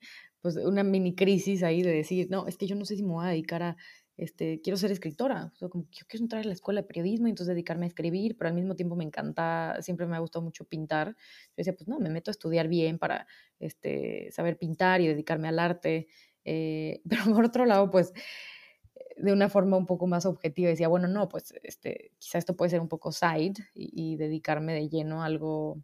pues, 0.41 0.57
una 0.57 0.83
mini 0.83 1.14
crisis 1.14 1.62
ahí 1.62 1.83
de 1.83 1.93
decir, 1.93 2.29
no, 2.31 2.47
es 2.47 2.57
que 2.57 2.67
yo 2.67 2.76
no 2.76 2.85
sé 2.85 2.97
si 2.97 3.02
me 3.02 3.12
voy 3.12 3.26
a 3.26 3.31
dedicar 3.31 3.62
a, 3.62 3.76
este, 4.17 4.61
quiero 4.61 4.76
ser 4.76 4.93
escritora, 4.93 5.50
o 5.52 5.57
sea, 5.57 5.69
como 5.69 5.85
yo 5.91 6.05
quiero 6.07 6.25
entrar 6.25 6.43
a 6.43 6.47
la 6.47 6.52
escuela 6.52 6.83
de 6.83 6.87
periodismo 6.87 7.26
y 7.26 7.31
entonces 7.31 7.55
dedicarme 7.55 7.87
a 7.87 7.88
escribir, 7.88 8.37
pero 8.37 8.49
al 8.49 8.55
mismo 8.55 8.76
tiempo 8.76 8.95
me 8.95 9.05
encanta, 9.05 9.76
siempre 9.81 10.07
me 10.07 10.17
ha 10.17 10.21
gustado 10.21 10.45
mucho 10.45 10.64
pintar. 10.64 11.09
Yo 11.09 11.55
decía, 11.57 11.75
pues 11.75 11.88
no, 11.88 11.99
me 11.99 12.11
meto 12.11 12.31
a 12.31 12.33
estudiar 12.33 12.69
bien 12.69 12.99
para 12.99 13.26
este, 13.59 14.31
saber 14.31 14.59
pintar 14.59 15.00
y 15.00 15.09
dedicarme 15.09 15.49
al 15.49 15.59
arte. 15.59 16.09
Eh, 16.45 17.00
pero 17.09 17.25
por 17.35 17.45
otro 17.45 17.64
lado, 17.64 17.91
pues 17.91 18.12
de 19.17 19.33
una 19.33 19.49
forma 19.49 19.76
un 19.76 19.87
poco 19.87 20.07
más 20.07 20.26
objetiva 20.26 20.69
decía, 20.69 20.88
bueno, 20.88 21.09
no, 21.09 21.29
pues 21.29 21.55
este, 21.62 22.12
quizá 22.19 22.38
esto 22.38 22.57
puede 22.57 22.71
ser 22.71 22.81
un 22.81 22.88
poco 22.88 23.12
side 23.12 23.55
y, 23.75 24.12
y 24.12 24.17
dedicarme 24.17 24.75
de 24.75 24.88
lleno 24.88 25.23
a 25.23 25.26
algo, 25.26 25.83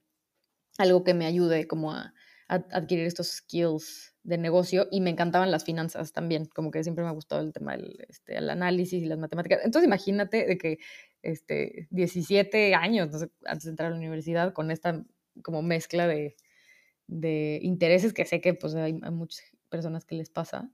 algo 0.78 1.02
que 1.02 1.14
me 1.14 1.26
ayude 1.26 1.66
como 1.66 1.92
a, 1.92 2.14
adquirir 2.48 3.06
estos 3.06 3.28
skills 3.28 4.14
de 4.22 4.38
negocio 4.38 4.88
y 4.90 5.00
me 5.00 5.10
encantaban 5.10 5.50
las 5.50 5.64
finanzas 5.64 6.12
también, 6.12 6.46
como 6.46 6.70
que 6.70 6.82
siempre 6.82 7.04
me 7.04 7.10
ha 7.10 7.12
gustado 7.12 7.42
el 7.42 7.52
tema 7.52 7.72
del 7.72 8.04
este, 8.08 8.36
el 8.38 8.48
análisis 8.50 9.02
y 9.02 9.06
las 9.06 9.18
matemáticas. 9.18 9.60
Entonces 9.64 9.86
imagínate 9.86 10.46
de 10.46 10.58
que 10.58 10.78
este, 11.22 11.88
17 11.90 12.74
años 12.74 13.10
antes 13.44 13.64
de 13.64 13.70
entrar 13.70 13.88
a 13.88 13.90
la 13.90 13.98
universidad 13.98 14.52
con 14.52 14.70
esta 14.70 15.04
como 15.42 15.62
mezcla 15.62 16.06
de, 16.06 16.36
de 17.06 17.58
intereses 17.62 18.12
que 18.12 18.24
sé 18.24 18.40
que 18.40 18.54
pues 18.54 18.74
hay, 18.74 18.94
muchas 18.94 19.42
personas 19.68 20.04
que 20.04 20.14
les 20.14 20.30
pasa. 20.30 20.70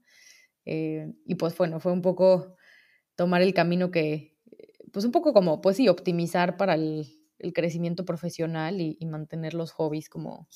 Eh, 0.65 1.13
y 1.25 1.35
pues 1.35 1.57
bueno, 1.57 1.79
fue 1.79 1.91
un 1.91 2.01
poco 2.01 2.55
tomar 3.15 3.41
el 3.41 3.53
camino 3.53 3.91
que, 3.91 4.37
pues 4.91 5.05
un 5.05 5.11
poco 5.11 5.33
como, 5.33 5.61
pues 5.61 5.77
sí, 5.77 5.89
optimizar 5.89 6.57
para 6.57 6.75
el, 6.75 7.07
el 7.39 7.53
crecimiento 7.53 8.05
profesional 8.05 8.81
y, 8.81 8.97
mantener 9.05 9.53
los 9.53 9.71
hobbies 9.71 10.09
como 10.09 10.47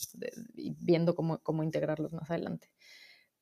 viendo 0.54 1.16
cómo, 1.16 1.40
cómo, 1.40 1.64
integrarlos 1.64 2.14
más 2.14 2.30
adelante. 2.30 2.70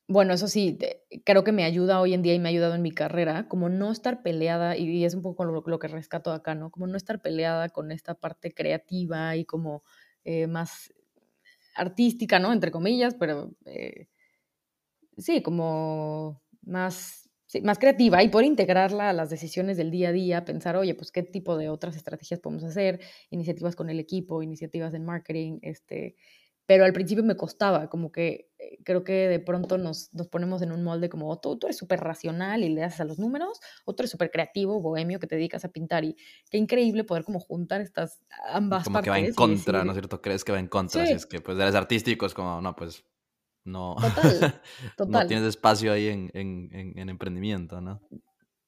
Bueno, 0.08 0.34
eso 0.34 0.48
sí, 0.48 0.78
creo 1.26 1.44
que 1.44 1.52
me 1.52 1.66
ayuda 1.66 2.00
hoy 2.00 2.14
en 2.14 2.22
día 2.22 2.34
y 2.34 2.40
me 2.40 2.48
ha 2.48 2.52
ayudado 2.52 2.76
en 2.76 2.82
mi 2.82 2.92
carrera, 2.92 3.48
como 3.50 3.68
no 3.68 3.92
estar 3.92 4.24
peleada, 4.24 4.78
y, 4.78 5.04
es 5.04 5.14
un 5.14 5.22
poco 5.22 5.44
lo, 5.44 5.64
lo, 5.66 5.80
que 5.80 5.88
rescato 5.88 6.32
acá, 6.32 6.56
¿no? 6.56 6.72
Como 6.72 6.88
no 6.88 6.96
estar 6.96 7.22
peleada 7.22 7.70
con 7.70 7.92
esta 7.92 8.16
parte 8.16 8.54
creativa 8.54 9.36
y 9.36 9.44
como 9.46 9.84
eh, 10.24 10.48
más 10.48 10.94
artística, 11.76 12.40
¿no? 12.40 12.54
Entre 12.54 12.72
comillas, 12.72 13.16
pero 13.16 13.52
eh, 13.66 14.08
sí, 15.18 15.42
como 15.42 16.42
más 16.62 17.27
más 17.64 17.80
creativa 17.80 18.22
y 18.24 18.30
por 18.30 18.44
integrarla 18.44 19.10
a 19.10 19.14
las 19.14 19.30
decisiones 19.30 19.78
del 19.78 19.92
día 19.92 20.10
a 20.10 20.12
día, 20.12 20.46
pensar, 20.46 20.76
oye, 20.76 20.96
pues 20.96 21.12
qué 21.12 21.24
tipo 21.24 21.58
de 21.58 21.70
otras 21.70 21.96
estrategias 21.96 22.40
podemos 22.40 22.64
hacer, 22.64 23.00
iniciativas 23.30 23.76
con 23.76 23.90
el 23.90 24.00
equipo, 24.00 24.44
iniciativas 24.44 24.94
en 24.94 25.06
marketing, 25.06 25.60
este, 25.62 26.16
pero 26.66 26.84
al 26.84 26.92
principio 26.92 27.24
me 27.24 27.38
costaba, 27.38 27.90
como 27.90 28.12
que 28.12 28.50
eh, 28.60 28.80
creo 28.84 29.06
que 29.06 29.30
de 29.30 29.40
pronto 29.40 29.78
nos, 29.78 30.14
nos 30.14 30.28
ponemos 30.28 30.62
en 30.62 30.74
un 30.74 30.84
molde 30.84 31.08
como 31.08 31.40
tú, 31.40 31.58
tú 31.58 31.68
eres 31.68 31.78
súper 31.78 32.02
racional 32.02 32.64
y 32.64 32.70
le 32.70 32.84
haces 32.84 33.00
a 33.00 33.06
los 33.06 33.20
números, 33.20 33.62
otro 33.86 34.04
es 34.04 34.12
súper 34.12 34.30
creativo, 34.30 34.82
bohemio, 34.82 35.20
que 35.20 35.28
te 35.28 35.36
dedicas 35.36 35.64
a 35.64 35.70
pintar 35.70 36.04
y 36.04 36.18
qué 36.50 36.58
increíble 36.58 37.06
poder 37.06 37.24
como 37.24 37.40
juntar 37.40 37.80
estas 37.80 38.20
ambas 38.52 38.84
como 38.84 39.02
que 39.02 39.10
va 39.10 39.20
en 39.20 39.34
contra, 39.34 39.86
¿no 39.86 39.92
es 39.92 39.96
cierto? 39.96 40.22
¿Crees 40.22 40.44
que 40.44 40.52
va 40.52 40.60
en 40.60 40.68
contra? 40.68 41.06
Si 41.06 41.14
es 41.14 41.26
que 41.26 41.40
pues 41.40 41.58
eres 41.58 41.76
artístico, 41.76 42.26
es 42.26 42.34
como, 42.34 42.60
no, 42.60 42.76
pues 42.76 43.06
no, 43.68 43.96
total, 43.96 44.62
no 45.08 45.28
tienes 45.28 45.46
espacio 45.46 45.92
ahí 45.92 46.08
en, 46.08 46.32
en, 46.34 47.10
emprendimiento, 47.10 47.82
¿no? 47.82 48.02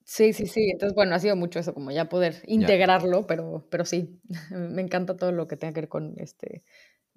Sí, 0.04 0.32
sí, 0.32 0.46
sí. 0.46 0.70
Entonces, 0.70 0.94
bueno, 0.94 1.14
ha 1.14 1.18
sido 1.18 1.36
mucho 1.36 1.58
eso, 1.58 1.72
como 1.72 1.90
ya 1.90 2.08
poder 2.08 2.42
integrarlo, 2.46 3.26
pero, 3.26 3.66
pero 3.70 3.84
sí, 3.84 4.20
me 4.50 4.82
encanta 4.82 5.16
todo 5.16 5.32
lo 5.32 5.48
que 5.48 5.56
tenga 5.56 5.72
que 5.72 5.80
ver 5.80 5.88
con 5.88 6.14
este 6.18 6.64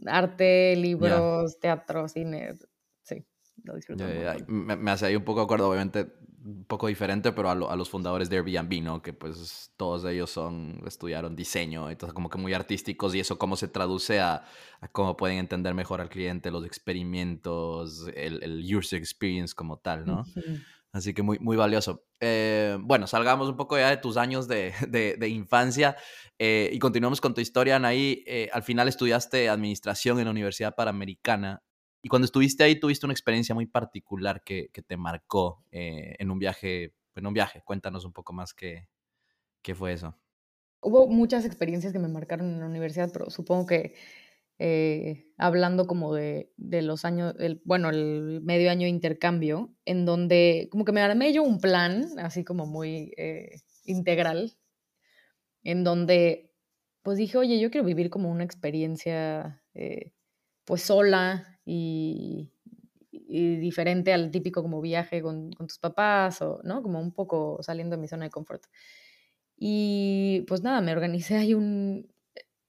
arte, 0.06 0.76
libros, 0.76 1.60
teatro, 1.60 2.08
cine. 2.08 2.56
Lo 3.64 3.76
disfruto. 3.76 4.04
me, 4.48 4.76
me, 4.76 4.92
hace 4.92 5.06
ahí 5.06 5.16
un 5.16 5.24
poco 5.24 5.40
de 5.40 5.46
acuerdo, 5.46 5.70
obviamente 5.70 6.14
un 6.46 6.66
poco 6.66 6.88
diferente, 6.88 7.32
pero 7.32 7.50
a, 7.50 7.76
los 7.76 7.90
fundadores 7.90 8.30
de 8.30 8.38
Airbnb, 8.38 8.84
¿no? 8.84 9.02
Que 9.02 9.14
pues 9.14 9.72
todos 9.78 10.04
ellos 10.06 10.30
son, 10.30 10.82
estudiaron 10.86 11.36
diseño, 11.36 11.90
entonces 11.90 12.14
como 12.14 12.30
que 12.30 12.38
muy 12.38 12.54
artísticos 12.54 13.16
y 13.16 13.22
eso 13.22 13.38
cómo 13.38 13.56
se 13.56 13.70
traduce 13.70 14.20
a, 14.20 14.44
cómo 14.92 15.16
pueden 15.16 15.38
entender 15.38 15.74
mejor 15.74 16.02
al 16.02 16.10
cliente, 16.10 16.52
los 16.52 16.66
experimentos, 16.66 18.08
el, 18.14 18.44
el 18.44 18.76
user 18.76 19.00
experience 19.00 19.56
como 19.56 19.78
tal, 19.78 20.06
¿no? 20.06 20.26
Así 20.92 21.14
que 21.14 21.24
muy, 21.24 21.40
muy 21.40 21.58
valioso. 21.58 22.06
Eh, 22.20 22.78
bueno, 22.80 23.08
salgamos 23.08 23.50
un 23.50 23.58
poco 23.58 23.78
ya 23.78 23.90
de 23.90 23.98
tus 23.98 24.18
años 24.18 24.48
de, 24.48 24.74
de, 24.88 25.30
infancia 25.30 25.96
eh, 26.38 26.70
y 26.72 26.78
continuamos 26.78 27.20
con 27.20 27.34
tu 27.34 27.42
historia, 27.42 27.78
Anaí. 27.78 28.24
Eh, 28.28 28.50
al 28.54 28.64
final 28.64 28.88
estudiaste 28.88 29.50
administración 29.50 30.20
en 30.20 30.26
la 30.26 30.32
Universidad 30.32 30.76
Panamericana 30.76 31.64
y 32.06 32.10
cuando 32.10 32.26
estuviste 32.26 32.66
ahí 32.66 32.78
tuviste 32.78 33.06
una 33.06 33.14
experiencia 33.14 33.56
muy 33.56 33.66
particular 33.66 34.44
que, 34.44 34.70
que 34.74 34.82
te 34.82 34.98
marcó 34.98 35.64
eh, 35.72 36.16
en 36.20 36.32
un 36.32 36.38
viaje, 36.38 36.94
en 37.16 37.26
un 37.26 37.34
viaje. 37.34 37.64
Cuéntanos 37.64 38.04
un 38.04 38.12
poco 38.12 38.34
más 38.34 38.54
qué, 38.54 38.90
qué 39.62 39.74
fue 39.74 39.94
eso. 39.94 40.14
Hubo 40.82 41.08
muchas 41.08 41.46
experiencias 41.46 41.94
que 41.94 42.00
me 42.00 42.10
marcaron 42.10 42.52
en 42.52 42.60
la 42.60 42.66
universidad, 42.66 43.10
pero 43.14 43.30
supongo 43.30 43.68
que 43.68 43.96
eh, 44.60 45.32
hablando 45.38 45.88
como 45.88 46.14
de, 46.14 46.52
de, 46.58 46.82
los 46.82 47.06
años, 47.06 47.36
bueno, 47.64 47.90
el 47.90 48.42
medio 48.44 48.70
año 48.70 48.82
de 48.82 48.90
intercambio, 48.90 49.74
en 49.86 50.06
donde 50.06 50.68
como 50.72 50.84
que 50.84 50.92
me 50.92 51.00
armé 51.00 51.32
yo 51.32 51.42
un 51.42 51.62
plan, 51.62 52.20
así 52.20 52.44
como 52.44 52.66
muy 52.66 53.14
eh, 53.16 53.62
integral, 53.86 54.58
en 55.64 55.86
donde 55.86 56.52
pues 57.02 57.18
dije, 57.18 57.38
oye, 57.38 57.62
yo 57.62 57.72
quiero 57.72 57.88
vivir 57.88 58.10
como 58.10 58.30
una 58.30 58.44
experiencia 58.44 59.64
pues 60.66 60.82
sola, 60.82 61.53
y, 61.66 62.50
diferente 63.12 64.14
al 64.14 64.32
típico 64.32 64.62
como 64.62 64.82
viaje 64.82 65.22
con, 65.22 65.52
tus 65.52 65.80
papás 65.80 66.42
o, 66.42 66.60
¿no? 66.64 66.84
Como 66.84 67.00
un 67.00 67.12
poco 67.12 67.60
saliendo 67.62 67.96
de 67.96 68.02
mi 68.02 68.08
zona 68.08 68.26
de 68.26 68.32
confort. 68.32 68.64
Y 69.58 70.44
pues 70.48 70.62
nada, 70.62 70.82
me 70.82 70.92
organicé 70.92 71.36
ahí 71.36 71.54
un, 71.54 72.12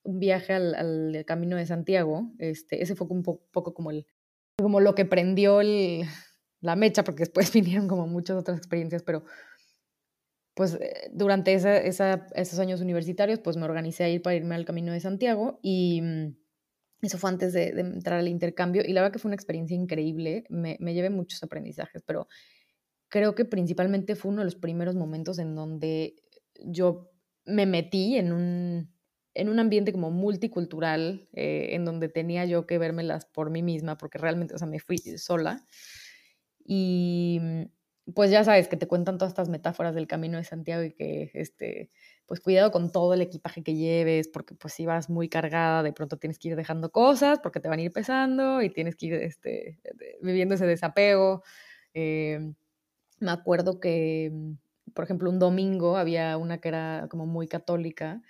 viaje 0.05 0.53
al, 0.53 1.25
Camino 1.27 1.57
de 1.57 1.67
Santiago. 1.67 2.31
Este, 2.39 2.83
ese 2.83 2.95
fue 2.95 3.07
un 3.11 3.23
poco 3.23 3.75
como, 3.75 3.91
el, 3.91 4.07
como 4.59 4.81
lo 4.81 4.95
que 4.95 5.05
prendió 5.05 5.61
el, 5.61 6.05
la 6.61 6.77
mecha, 6.77 7.05
porque 7.05 7.21
después 7.21 7.53
vinieron 7.53 7.89
como 7.89 8.07
muchas 8.07 8.37
otras 8.37 8.59
experiencias, 8.59 9.03
pero 9.03 9.25
pues 10.55 10.75
eh, 10.75 11.11
durante 11.13 11.53
esa, 11.53 11.77
esos 11.77 12.59
años 12.59 12.81
universitarios, 12.81 13.41
pues 13.41 13.57
me 13.57 13.65
organicé 13.65 14.05
a 14.05 14.09
ir 14.09 14.23
para 14.23 14.37
irme 14.37 14.55
al 14.55 14.65
Camino 14.65 14.93
de 14.93 15.01
Santiago 15.01 15.59
y 15.63 16.01
mm, 16.01 16.37
eso 17.07 17.19
fue 17.19 17.31
antes 17.31 17.53
de, 17.53 17.69
entrar 17.69 18.19
al 18.19 18.29
intercambio 18.29 18.83
y 18.87 18.93
la 18.93 19.03
verdad 19.03 19.13
que 19.13 19.19
fue 19.19 19.29
una 19.29 19.37
experiencia 19.37 19.77
increíble. 19.77 20.45
Me, 20.49 20.77
me 20.81 20.95
llevé 20.95 21.11
muchos 21.11 21.43
aprendizajes, 21.43 22.03
pero 22.03 22.29
creo 23.09 23.35
que 23.35 23.45
principalmente 23.45 24.17
fue 24.17 24.33
uno 24.33 24.41
de 24.41 24.47
los 24.47 24.57
primeros 24.57 24.97
momentos 24.97 25.39
en 25.39 25.55
donde 25.55 26.17
yo 26.65 27.11
me 27.45 27.67
metí 27.67 28.17
en 28.17 28.33
un, 28.33 28.95
en 29.35 29.49
un 29.49 29.59
ambiente 29.59 29.93
como 29.93 30.11
multicultural, 30.11 31.29
eh, 31.33 31.71
en 31.73 31.85
donde 31.85 32.09
tenía 32.09 32.45
yo 32.45 32.67
que 32.67 32.79
vérmelas 32.79 33.27
por 33.27 33.51
mí 33.51 33.63
misma, 33.63 33.99
porque 33.99 34.19
realmente, 34.19 34.55
o 34.55 34.59
sea, 34.59 34.67
me 34.67 34.79
fui 34.79 34.99
sola. 34.99 35.65
Y 36.65 37.41
pues 38.15 38.31
ya 38.31 38.45
sabes 38.45 38.69
que 38.69 38.77
te 38.77 38.87
cuentan 38.87 39.19
todas 39.19 39.33
estas 39.33 39.49
metáforas 39.49 39.95
del 39.95 40.07
camino 40.07 40.39
de 40.39 40.45
Santiago 40.45 40.83
y 40.85 40.93
que, 40.93 41.31
este, 41.35 41.91
pues 42.27 42.41
cuidado 42.41 42.71
con 42.71 42.91
todo 42.91 43.15
el 43.15 43.21
equipaje 43.21 43.63
que 43.63 43.75
lleves, 43.75 44.29
porque 44.29 44.55
pues 44.55 44.75
si 44.75 44.87
vas 44.87 45.11
muy 45.11 45.29
cargada, 45.29 45.83
de 45.83 45.93
pronto 45.93 46.17
tienes 46.17 46.39
que 46.39 46.49
ir 46.49 46.57
dejando 46.57 46.91
cosas 46.91 47.41
porque 47.41 47.61
te 47.61 47.69
van 47.69 47.79
a 47.79 47.83
ir 47.83 47.93
pesando 47.93 48.63
y 48.63 48.71
tienes 48.71 48.97
que 48.97 49.07
ir 49.07 49.15
este, 49.15 49.81
viviendo 50.23 50.55
ese 50.55 50.67
desapego. 50.67 51.43
Eh, 51.93 52.53
me 53.21 53.31
acuerdo 53.31 53.81
que, 53.81 54.33
por 54.95 55.05
ejemplo, 55.05 55.31
un 55.31 55.39
domingo 55.39 55.97
había 55.97 56.37
una 56.37 56.59
que 56.59 56.69
era 56.69 57.07
como 57.11 57.27
muy 57.27 57.47
católica 57.49 58.23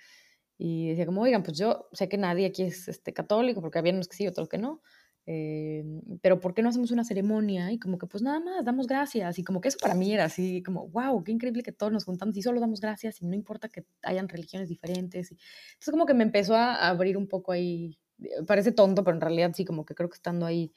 y 0.57 0.89
decía 0.89 1.05
como, 1.05 1.21
oigan, 1.21 1.43
pues 1.43 1.57
yo 1.57 1.87
sé 1.93 2.09
que 2.09 2.17
nadie 2.17 2.47
aquí 2.47 2.63
es 2.63 2.87
este, 2.87 3.13
católico, 3.13 3.61
porque 3.61 3.79
había 3.79 3.93
unos 3.93 4.07
que 4.07 4.15
sí, 4.17 4.27
otros 4.27 4.49
que 4.49 4.57
no, 4.57 4.81
eh, 5.27 5.83
pero 6.21 6.39
¿por 6.39 6.53
qué 6.53 6.61
no 6.61 6.69
hacemos 6.69 6.91
una 6.91 7.03
ceremonia? 7.03 7.71
Y 7.71 7.79
como 7.79 7.97
que 7.97 8.05
pues 8.07 8.21
nada 8.23 8.39
más, 8.39 8.63
damos 8.63 8.87
gracias. 8.87 9.39
Y 9.39 9.43
como 9.43 9.61
que 9.61 9.69
eso 9.69 9.77
para 9.81 9.95
mí 9.95 10.13
era 10.13 10.25
así, 10.25 10.61
como, 10.63 10.87
wow, 10.89 11.23
qué 11.23 11.31
increíble 11.31 11.63
que 11.63 11.71
todos 11.71 11.91
nos 11.91 12.05
juntamos 12.05 12.37
y 12.37 12.41
solo 12.41 12.59
damos 12.59 12.79
gracias 12.81 13.21
y 13.21 13.25
no 13.25 13.35
importa 13.35 13.69
que 13.69 13.85
hayan 14.03 14.29
religiones 14.29 14.69
diferentes. 14.69 15.31
Entonces 15.31 15.91
como 15.91 16.05
que 16.05 16.13
me 16.13 16.23
empezó 16.23 16.55
a 16.55 16.87
abrir 16.87 17.17
un 17.17 17.27
poco 17.27 17.51
ahí, 17.51 17.97
eh, 18.21 18.43
parece 18.47 18.71
tonto, 18.71 19.03
pero 19.03 19.15
en 19.15 19.21
realidad 19.21 19.51
sí, 19.55 19.65
como 19.65 19.85
que 19.85 19.95
creo 19.95 20.09
que 20.09 20.15
estando 20.15 20.45
ahí, 20.45 20.71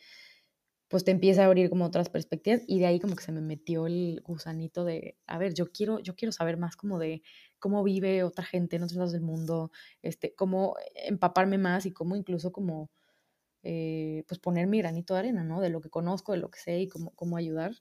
pues 0.88 1.04
te 1.04 1.10
empieza 1.10 1.42
a 1.42 1.46
abrir 1.46 1.68
como 1.68 1.84
otras 1.84 2.08
perspectivas 2.08 2.62
y 2.66 2.78
de 2.80 2.86
ahí 2.86 2.98
como 3.00 3.14
que 3.14 3.22
se 3.22 3.32
me 3.32 3.42
metió 3.42 3.86
el 3.86 4.22
gusanito 4.24 4.84
de, 4.84 5.18
a 5.26 5.36
ver, 5.38 5.52
yo 5.54 5.70
quiero, 5.70 5.98
yo 6.00 6.16
quiero 6.16 6.32
saber 6.32 6.56
más 6.56 6.76
como 6.76 6.98
de 6.98 7.22
cómo 7.58 7.82
vive 7.84 8.24
otra 8.24 8.44
gente 8.44 8.76
en 8.76 8.84
otros 8.84 8.96
lados 8.96 9.12
del 9.12 9.20
mundo, 9.20 9.70
este, 10.02 10.34
cómo 10.34 10.76
empaparme 10.94 11.58
más 11.58 11.84
y 11.84 11.92
cómo 11.92 12.16
incluso 12.16 12.52
como 12.52 12.90
eh, 13.62 14.24
pues 14.28 14.38
poner 14.40 14.66
mi 14.66 14.78
granito 14.78 15.14
de 15.14 15.20
arena, 15.20 15.44
¿no? 15.44 15.60
De 15.60 15.70
lo 15.70 15.80
que 15.80 15.90
conozco, 15.90 16.32
de 16.32 16.38
lo 16.38 16.50
que 16.50 16.58
sé 16.58 16.80
y 16.80 16.88
cómo, 16.88 17.12
cómo 17.14 17.36
ayudar. 17.36 17.72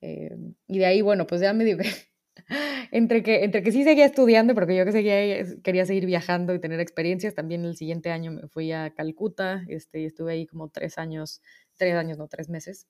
Eh, 0.00 0.36
y 0.66 0.78
de 0.78 0.86
ahí, 0.86 1.00
bueno, 1.00 1.26
pues 1.26 1.40
ya 1.40 1.52
me 1.52 1.64
digo 1.64 1.80
entre 2.92 3.22
que, 3.22 3.44
entre 3.44 3.62
que 3.62 3.72
sí 3.72 3.84
seguía 3.84 4.04
estudiando, 4.04 4.54
porque 4.54 4.76
yo 4.76 4.84
que 4.84 4.92
seguía, 4.92 5.44
quería 5.62 5.86
seguir 5.86 6.06
viajando 6.06 6.54
y 6.54 6.60
tener 6.60 6.80
experiencias, 6.80 7.34
también 7.34 7.64
el 7.64 7.76
siguiente 7.76 8.10
año 8.10 8.30
me 8.32 8.48
fui 8.48 8.72
a 8.72 8.92
Calcuta, 8.94 9.64
este, 9.68 10.04
estuve 10.04 10.32
ahí 10.32 10.46
como 10.46 10.68
tres 10.68 10.98
años, 10.98 11.42
tres 11.76 11.94
años, 11.94 12.18
no, 12.18 12.28
tres 12.28 12.48
meses, 12.48 12.86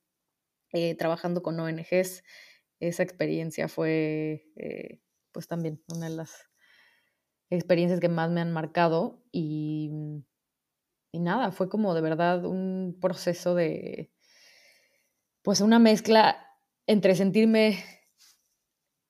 eh, 0.72 0.94
trabajando 0.96 1.42
con 1.42 1.58
ONGs. 1.60 2.24
Esa 2.80 3.02
experiencia 3.02 3.68
fue, 3.68 4.44
pues 5.32 5.48
también 5.48 5.80
una 5.94 6.10
de 6.10 6.16
las 6.16 6.50
experiencias 7.50 8.00
que 8.00 8.08
más 8.08 8.30
me 8.30 8.40
han 8.40 8.52
marcado 8.52 9.22
y 9.32 9.90
y 11.12 11.20
nada, 11.20 11.50
fue 11.52 11.68
como 11.68 11.94
de 11.94 12.00
verdad 12.00 12.44
un 12.44 12.98
proceso 13.00 13.54
de, 13.54 14.12
pues 15.42 15.60
una 15.60 15.78
mezcla 15.78 16.46
entre 16.86 17.14
sentirme 17.14 17.78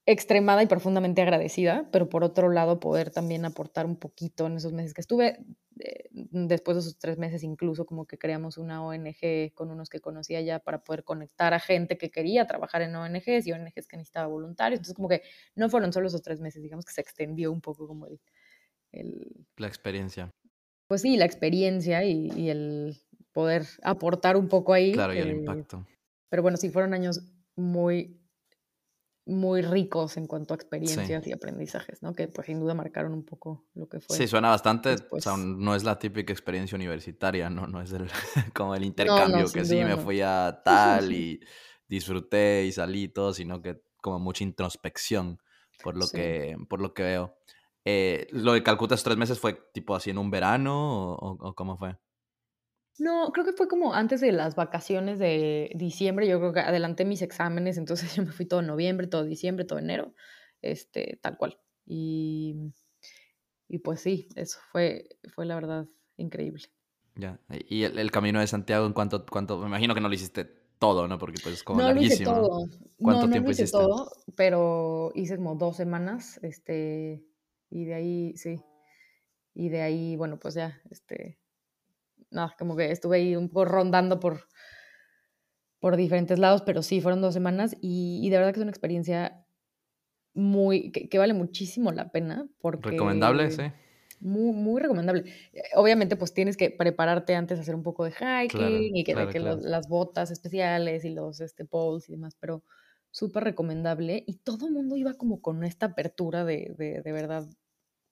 extremada 0.06 0.62
y 0.62 0.66
profundamente 0.66 1.20
agradecida, 1.20 1.88
pero 1.90 2.08
por 2.08 2.22
otro 2.22 2.48
lado 2.48 2.78
poder 2.78 3.10
también 3.10 3.44
aportar 3.44 3.86
un 3.86 3.96
poquito 3.96 4.46
en 4.46 4.56
esos 4.56 4.72
meses 4.72 4.94
que 4.94 5.00
estuve. 5.00 5.44
Eh, 5.80 6.08
después 6.12 6.76
de 6.76 6.80
esos 6.80 6.96
tres 6.96 7.18
meses 7.18 7.42
incluso 7.42 7.84
como 7.84 8.06
que 8.06 8.16
creamos 8.16 8.56
una 8.56 8.82
ONG 8.84 9.52
con 9.52 9.70
unos 9.70 9.90
que 9.90 10.00
conocía 10.00 10.40
ya 10.40 10.60
para 10.60 10.84
poder 10.84 11.02
conectar 11.02 11.52
a 11.52 11.58
gente 11.58 11.98
que 11.98 12.10
quería 12.10 12.46
trabajar 12.46 12.82
en 12.82 12.94
ONGs 12.94 13.46
y 13.46 13.52
ONGs 13.52 13.88
que 13.88 13.96
necesitaba 13.96 14.28
voluntarios. 14.28 14.78
Entonces 14.78 14.94
como 14.94 15.08
que 15.08 15.22
no 15.56 15.68
fueron 15.68 15.92
solo 15.92 16.06
esos 16.06 16.22
tres 16.22 16.40
meses, 16.40 16.62
digamos 16.62 16.84
que 16.84 16.92
se 16.92 17.00
extendió 17.00 17.50
un 17.50 17.60
poco 17.60 17.88
como 17.88 18.06
el... 18.06 18.20
el 18.92 19.46
la 19.56 19.66
experiencia 19.66 20.32
pues 20.86 21.02
sí, 21.02 21.16
la 21.16 21.24
experiencia 21.24 22.04
y, 22.04 22.48
el 22.48 22.96
poder 23.32 23.66
aportar 23.82 24.36
un 24.36 24.48
poco 24.48 24.72
ahí. 24.72 24.92
Claro, 24.92 25.14
y 25.14 25.18
el 25.18 25.28
eh, 25.28 25.32
impacto. 25.32 25.86
Pero 26.28 26.42
bueno, 26.42 26.56
sí, 26.56 26.70
fueron 26.70 26.94
años 26.94 27.22
muy 27.54 28.20
muy 29.26 29.60
ricos 29.60 30.16
en 30.16 30.28
cuanto 30.28 30.54
a 30.54 30.56
experiencias 30.56 31.26
y 31.26 31.32
aprendizajes, 31.32 32.00
¿no? 32.00 32.14
Que 32.14 32.28
pues 32.28 32.46
sin 32.46 32.60
duda 32.60 32.74
marcaron 32.74 33.12
un 33.12 33.24
poco 33.24 33.66
lo 33.74 33.88
que 33.88 33.98
fue. 33.98 34.16
Sí, 34.16 34.28
suena 34.28 34.50
bastante, 34.50 34.94
o 35.10 35.20
sea, 35.20 35.36
no 35.36 35.74
es 35.74 35.82
la 35.82 35.98
típica 35.98 36.32
experiencia 36.32 36.76
universitaria, 36.76 37.50
¿no? 37.50 37.66
No 37.66 37.82
es 37.82 37.90
el, 37.90 38.08
como 38.54 38.76
el 38.76 38.84
intercambio, 38.84 39.50
que 39.50 39.64
sí, 39.64 39.82
me 39.82 39.96
fui 39.96 40.20
a 40.20 40.62
tal 40.64 41.12
y 41.12 41.40
disfruté 41.88 42.66
y 42.66 42.72
salí 42.72 43.04
y 43.04 43.08
todo, 43.08 43.34
sino 43.34 43.60
que 43.60 43.82
como 44.00 44.20
mucha 44.20 44.44
introspección, 44.44 45.40
por 45.82 45.96
lo, 45.96 46.06
que, 46.06 46.56
por 46.68 46.80
lo 46.80 46.94
que 46.94 47.02
veo. 47.02 47.36
Eh, 47.86 48.26
¿Lo 48.32 48.52
de 48.52 48.62
Calcuta 48.62 48.94
estos 48.94 49.04
tres 49.04 49.16
meses 49.16 49.38
fue 49.38 49.54
tipo 49.72 49.94
así 49.94 50.10
en 50.10 50.18
un 50.18 50.30
verano 50.30 51.14
o 51.14 51.54
cómo 51.54 51.78
fue? 51.78 51.96
No, 52.98 53.30
creo 53.32 53.44
que 53.44 53.52
fue 53.52 53.68
como 53.68 53.94
antes 53.94 54.20
de 54.20 54.32
las 54.32 54.56
vacaciones 54.56 55.18
de 55.18 55.70
diciembre. 55.74 56.26
Yo 56.26 56.38
creo 56.38 56.52
que 56.52 56.60
adelanté 56.60 57.04
mis 57.04 57.22
exámenes, 57.22 57.76
entonces 57.76 58.14
yo 58.16 58.24
me 58.24 58.32
fui 58.32 58.46
todo 58.46 58.62
noviembre, 58.62 59.06
todo 59.06 59.24
diciembre, 59.24 59.64
todo 59.64 59.78
enero, 59.78 60.14
este, 60.62 61.18
tal 61.22 61.36
cual. 61.36 61.58
Y, 61.84 62.72
y 63.68 63.78
pues 63.78 64.00
sí, 64.00 64.28
eso 64.34 64.58
fue, 64.72 65.08
fue 65.34 65.46
la 65.46 65.54
verdad 65.54 65.86
increíble. 66.16 66.64
Ya, 67.14 67.40
y 67.68 67.84
el, 67.84 68.10
camino 68.10 68.40
de 68.40 68.46
Santiago, 68.46 68.86
¿en 68.86 68.92
cuánto, 68.92 69.24
cuánto? 69.24 69.58
Me 69.58 69.68
imagino 69.68 69.94
que 69.94 70.02
no 70.02 70.08
lo 70.08 70.14
hiciste 70.14 70.44
todo, 70.78 71.08
¿no? 71.08 71.18
Porque 71.18 71.40
pues 71.42 71.54
es 71.54 71.62
como 71.62 71.80
no 71.80 71.86
larguísimo. 71.86 72.30
Lo 72.30 72.36
hice 72.36 72.48
todo. 72.48 72.68
¿Cuánto 72.98 73.30
tiempo 73.30 73.46
no 73.46 73.52
hice 73.52 73.62
hiciste? 73.62 73.78
todo, 73.78 74.12
pero 74.34 75.12
hice 75.14 75.36
como 75.36 75.54
dos 75.54 75.76
semanas, 75.76 76.38
este, 76.42 77.24
y 77.70 77.84
de 77.84 77.94
ahí, 77.94 78.36
sí. 78.36 78.60
Y 79.54 79.68
de 79.68 79.82
ahí, 79.82 80.16
bueno, 80.16 80.38
pues 80.38 80.54
ya, 80.54 80.80
este, 80.90 81.38
no, 82.30 82.52
como 82.58 82.76
que 82.76 82.90
estuve 82.90 83.16
ahí 83.16 83.36
un 83.36 83.48
poco 83.48 83.64
rondando 83.64 84.20
por, 84.20 84.46
por 85.78 85.96
diferentes 85.96 86.38
lados, 86.38 86.62
pero 86.62 86.82
sí, 86.82 87.00
fueron 87.00 87.20
dos 87.20 87.34
semanas 87.34 87.76
y, 87.80 88.28
de 88.28 88.36
verdad 88.36 88.52
que 88.52 88.60
es 88.60 88.62
una 88.62 88.70
experiencia 88.70 89.46
muy, 90.34 90.92
que, 90.92 91.18
vale 91.18 91.32
muchísimo 91.32 91.92
la 91.92 92.10
pena. 92.10 92.46
Porque, 92.60 92.90
recomendable, 92.90 93.50
sí. 93.50 93.62
Muy, 94.20 94.52
muy 94.52 94.80
recomendable. 94.80 95.24
Eh, 95.52 95.62
obviamente, 95.74 96.16
pues 96.16 96.32
tienes 96.32 96.56
que 96.56 96.70
prepararte 96.70 97.34
antes 97.34 97.58
a 97.58 97.62
hacer 97.62 97.74
un 97.74 97.82
poco 97.82 98.04
de 98.04 98.12
hiking 98.12 98.96
y 98.96 99.04
que, 99.04 99.14
las 99.14 99.88
botas 99.88 100.30
especiales 100.30 101.04
y 101.04 101.10
los 101.10 101.40
este, 101.40 101.64
poles 101.64 102.08
y 102.08 102.12
demás, 102.12 102.36
pero 102.38 102.62
súper 103.16 103.44
recomendable. 103.44 104.24
Y 104.26 104.34
todo 104.34 104.66
el 104.66 104.74
mundo 104.74 104.94
iba 104.96 105.14
como 105.14 105.40
con 105.40 105.64
esta 105.64 105.86
apertura 105.86 106.44
de, 106.44 106.74
de, 106.76 107.00
de 107.00 107.12
verdad, 107.12 107.48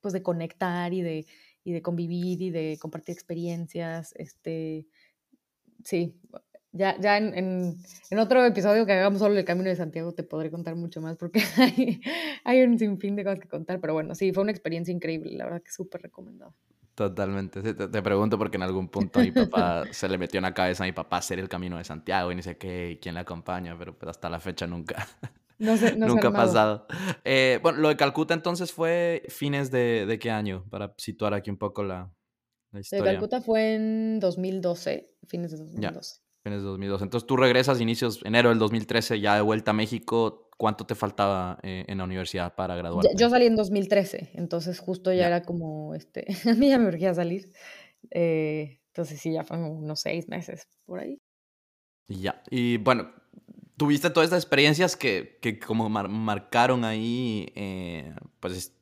pues 0.01 0.15
de 0.15 0.23
conectar 0.23 0.95
y 0.95 1.03
de, 1.03 1.27
y 1.63 1.73
de 1.73 1.83
convivir 1.83 2.41
y 2.41 2.51
de 2.51 2.79
compartir 2.81 3.13
experiencias. 3.13 4.15
Este, 4.17 4.87
sí, 5.85 6.19
ya, 6.73 6.99
ya 6.99 7.19
en, 7.19 7.77
en, 8.11 8.19
otro 8.19 8.47
episodio 8.47 8.87
que 8.87 8.95
hagamos 8.95 9.19
solo 9.19 9.39
el 9.39 9.45
Camino 9.45 9.69
de 9.69 9.77
Santiago 9.77 10.15
te 10.15 10.23
podré 10.23 10.51
contar 10.51 10.75
mucho 10.75 11.03
más 11.03 11.19
porque 11.19 11.43
hay, 11.59 12.01
hay 12.45 12.63
un 12.63 12.79
sinfín 12.79 13.15
de 13.15 13.25
cosas 13.25 13.41
que 13.41 13.49
contar, 13.49 13.81
pero 13.83 13.93
bueno, 13.93 14.15
sí, 14.15 14.33
fue 14.33 14.43
una 14.43 14.53
experiencia 14.53 14.93
increíble, 14.93 15.37
la 15.37 15.45
verdad 15.45 15.63
que 15.63 15.71
súper 15.71 16.01
recomendado. 16.01 16.55
Totalmente. 16.95 17.75
Te, 17.75 18.03
pregunto 18.03 18.39
porque 18.39 18.57
en 18.57 18.63
algún 18.63 18.89
punto 18.89 19.19
a 19.19 19.23
mi 19.23 19.33
papá 19.33 19.85
se 19.91 20.09
le 20.09 20.17
metió 20.17 20.39
en 20.39 20.43
la 20.45 20.55
cabeza 20.55 20.85
a 20.85 20.87
mi 20.87 20.93
papá 20.93 21.17
hacer 21.17 21.41
el 21.41 21.49
camino 21.49 21.77
de 21.77 21.85
Santiago 21.85 22.31
y 22.31 22.37
ni 22.37 22.43
sé 22.43 22.57
qué, 22.57 22.99
quién 23.03 23.15
le 23.15 23.21
acompaña, 23.21 23.77
pero 23.77 23.99
pues 23.99 24.11
hasta 24.11 24.31
la 24.31 24.39
fecha 24.39 24.67
nunca, 24.69 25.09
no 25.59 25.77
sé, 25.77 25.97
nunca 25.97 26.29
ha 26.29 26.33
pasado. 26.33 26.87
Eh, 27.25 27.59
bueno, 27.63 27.79
lo 27.79 27.89
de 27.89 27.97
Calcuta 27.97 28.33
entonces 28.33 28.73
fue 28.73 29.25
fines 29.29 29.73
de, 29.73 30.07
de, 30.07 30.19
qué 30.21 30.31
año, 30.31 30.65
para 30.71 30.95
situar 30.97 31.35
aquí 31.35 31.51
un 31.51 31.57
poco 31.57 31.83
la, 31.83 32.13
la 32.71 32.81
historia. 32.81 33.05
De 33.05 33.11
Calcuta 33.13 33.41
fue 33.41 33.75
en 33.75 34.21
2012, 34.21 35.17
fines 35.27 35.51
de 35.51 35.59
2012. 35.59 36.24
Fines 36.45 36.61
de 36.61 36.69
2012. 36.69 37.05
Entonces 37.05 37.27
tú 37.27 37.37
regresas 37.37 37.81
inicios, 37.81 38.21
enero 38.25 38.51
del 38.51 38.59
2013, 38.59 39.19
ya 39.19 39.35
de 39.35 39.41
vuelta 39.41 39.73
a 39.73 39.75
México. 39.75 40.51
¿Cuánto 40.57 40.87
te 40.87 40.95
faltaba 40.95 41.59
eh, 41.63 41.85
en 41.89 41.99
la 41.99 42.05
universidad 42.05 42.55
para 42.55 42.77
graduarte? 42.77 43.11
Yo 43.17 43.29
salí 43.29 43.47
en 43.47 43.57
2013, 43.57 44.31
entonces 44.35 44.79
justo 44.79 45.13
ya, 45.13 45.27
era 45.27 45.43
como, 45.43 45.95
este, 45.95 46.27
a 46.49 46.55
mí 46.55 46.69
ya 46.69 46.79
me 46.79 46.87
urgía 46.87 47.13
salir. 47.13 47.51
Eh, 48.11 48.81
entonces 48.89 49.21
sí, 49.21 49.33
ya 49.33 49.43
fueron 49.43 49.67
unos 49.71 50.01
seis 50.01 50.29
meses 50.29 50.69
por 50.85 51.01
ahí. 51.01 51.19
Ya, 52.07 52.43
y 52.51 52.77
bueno, 52.77 53.11
tuviste 53.77 54.11
todas 54.11 54.27
estas 54.27 54.45
experiencias 54.45 54.97
que, 54.97 55.39
que 55.41 55.59
como 55.59 55.89
marcaron 55.89 56.85
ahí, 56.85 57.51
eh, 57.57 58.15
pues 58.39 58.77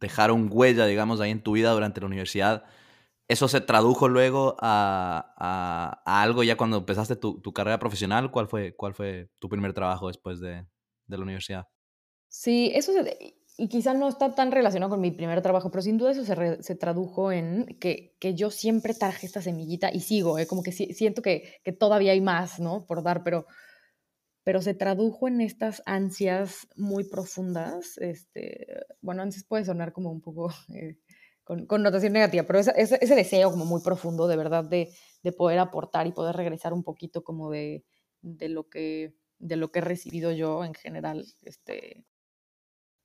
dejaron 0.00 0.48
huella, 0.50 0.86
digamos, 0.86 1.20
ahí 1.20 1.32
en 1.32 1.42
tu 1.42 1.52
vida 1.52 1.72
durante 1.72 2.00
la 2.00 2.06
universidad. 2.06 2.64
¿Eso 3.28 3.48
se 3.48 3.60
tradujo 3.60 4.08
luego 4.08 4.56
a, 4.60 6.02
algo 6.04 6.44
ya 6.44 6.56
cuando 6.56 6.78
empezaste 6.78 7.16
tu, 7.16 7.52
carrera 7.52 7.78
profesional? 7.78 8.30
¿Cuál 8.30 8.46
fue, 8.46 8.74
¿Cuál 8.76 8.94
fue 8.94 9.30
tu 9.38 9.48
primer 9.48 9.72
trabajo 9.72 10.08
después 10.08 10.40
de, 10.40 10.64
la 11.08 11.18
universidad? 11.18 11.66
Sí, 12.28 12.70
eso 12.74 12.92
se, 12.92 13.36
y 13.56 13.68
quizá 13.68 13.94
no 13.94 14.08
está 14.08 14.34
tan 14.34 14.52
relacionado 14.52 14.90
con 14.90 15.00
mi 15.00 15.10
primer 15.10 15.42
trabajo, 15.42 15.70
pero 15.70 15.82
sin 15.82 15.98
duda 15.98 16.12
eso 16.12 16.24
se, 16.24 16.62
se 16.62 16.74
tradujo 16.76 17.32
en 17.32 17.78
que, 17.80 18.14
que, 18.20 18.34
yo 18.34 18.50
siempre 18.50 18.94
traje 18.94 19.26
esta 19.26 19.42
semillita 19.42 19.90
y 19.92 20.00
sigo, 20.00 20.38
¿eh? 20.38 20.46
como 20.46 20.62
que 20.62 20.72
siento 20.72 21.22
que, 21.22 21.54
que, 21.64 21.72
todavía 21.72 22.12
hay 22.12 22.20
más, 22.20 22.60
¿no? 22.60 22.86
Por 22.86 23.02
dar, 23.02 23.24
pero 23.24 23.46
pero 24.46 24.62
se 24.62 24.74
tradujo 24.74 25.26
en 25.26 25.40
estas 25.40 25.82
ansias 25.86 26.68
muy 26.76 27.02
profundas. 27.02 27.98
Este, 27.98 28.64
bueno, 29.00 29.22
antes 29.22 29.42
puede 29.42 29.64
sonar 29.64 29.92
como 29.92 30.12
un 30.12 30.20
poco 30.20 30.54
eh, 30.72 30.98
con 31.46 31.64
connotación 31.66 32.12
negativa, 32.12 32.42
pero 32.44 32.58
ese, 32.58 32.72
ese, 32.76 33.14
deseo 33.14 33.52
como 33.52 33.64
muy 33.64 33.80
profundo 33.80 34.26
de 34.26 34.36
verdad 34.36 34.64
de, 34.64 34.92
de, 35.22 35.30
poder 35.30 35.60
aportar 35.60 36.08
y 36.08 36.12
poder 36.12 36.34
regresar 36.34 36.72
un 36.72 36.82
poquito 36.82 37.22
como 37.22 37.52
de, 37.52 37.84
de, 38.20 38.48
lo, 38.48 38.68
que, 38.68 39.14
de 39.38 39.54
lo 39.54 39.70
que 39.70 39.78
he 39.78 39.82
recibido 39.82 40.32
yo 40.32 40.64
en 40.64 40.74
general. 40.74 41.24
Este, 41.42 42.04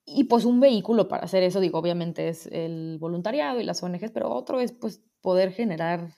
y 0.05 0.23
pues 0.23 0.45
un 0.45 0.59
vehículo 0.59 1.07
para 1.07 1.25
hacer 1.25 1.43
eso, 1.43 1.59
digo, 1.59 1.77
obviamente 1.77 2.29
es 2.29 2.47
el 2.47 2.97
voluntariado 2.99 3.61
y 3.61 3.63
las 3.63 3.83
ONGs, 3.83 4.09
pero 4.11 4.31
otro 4.31 4.59
es 4.59 4.71
pues 4.71 5.03
poder 5.21 5.51
generar 5.51 6.15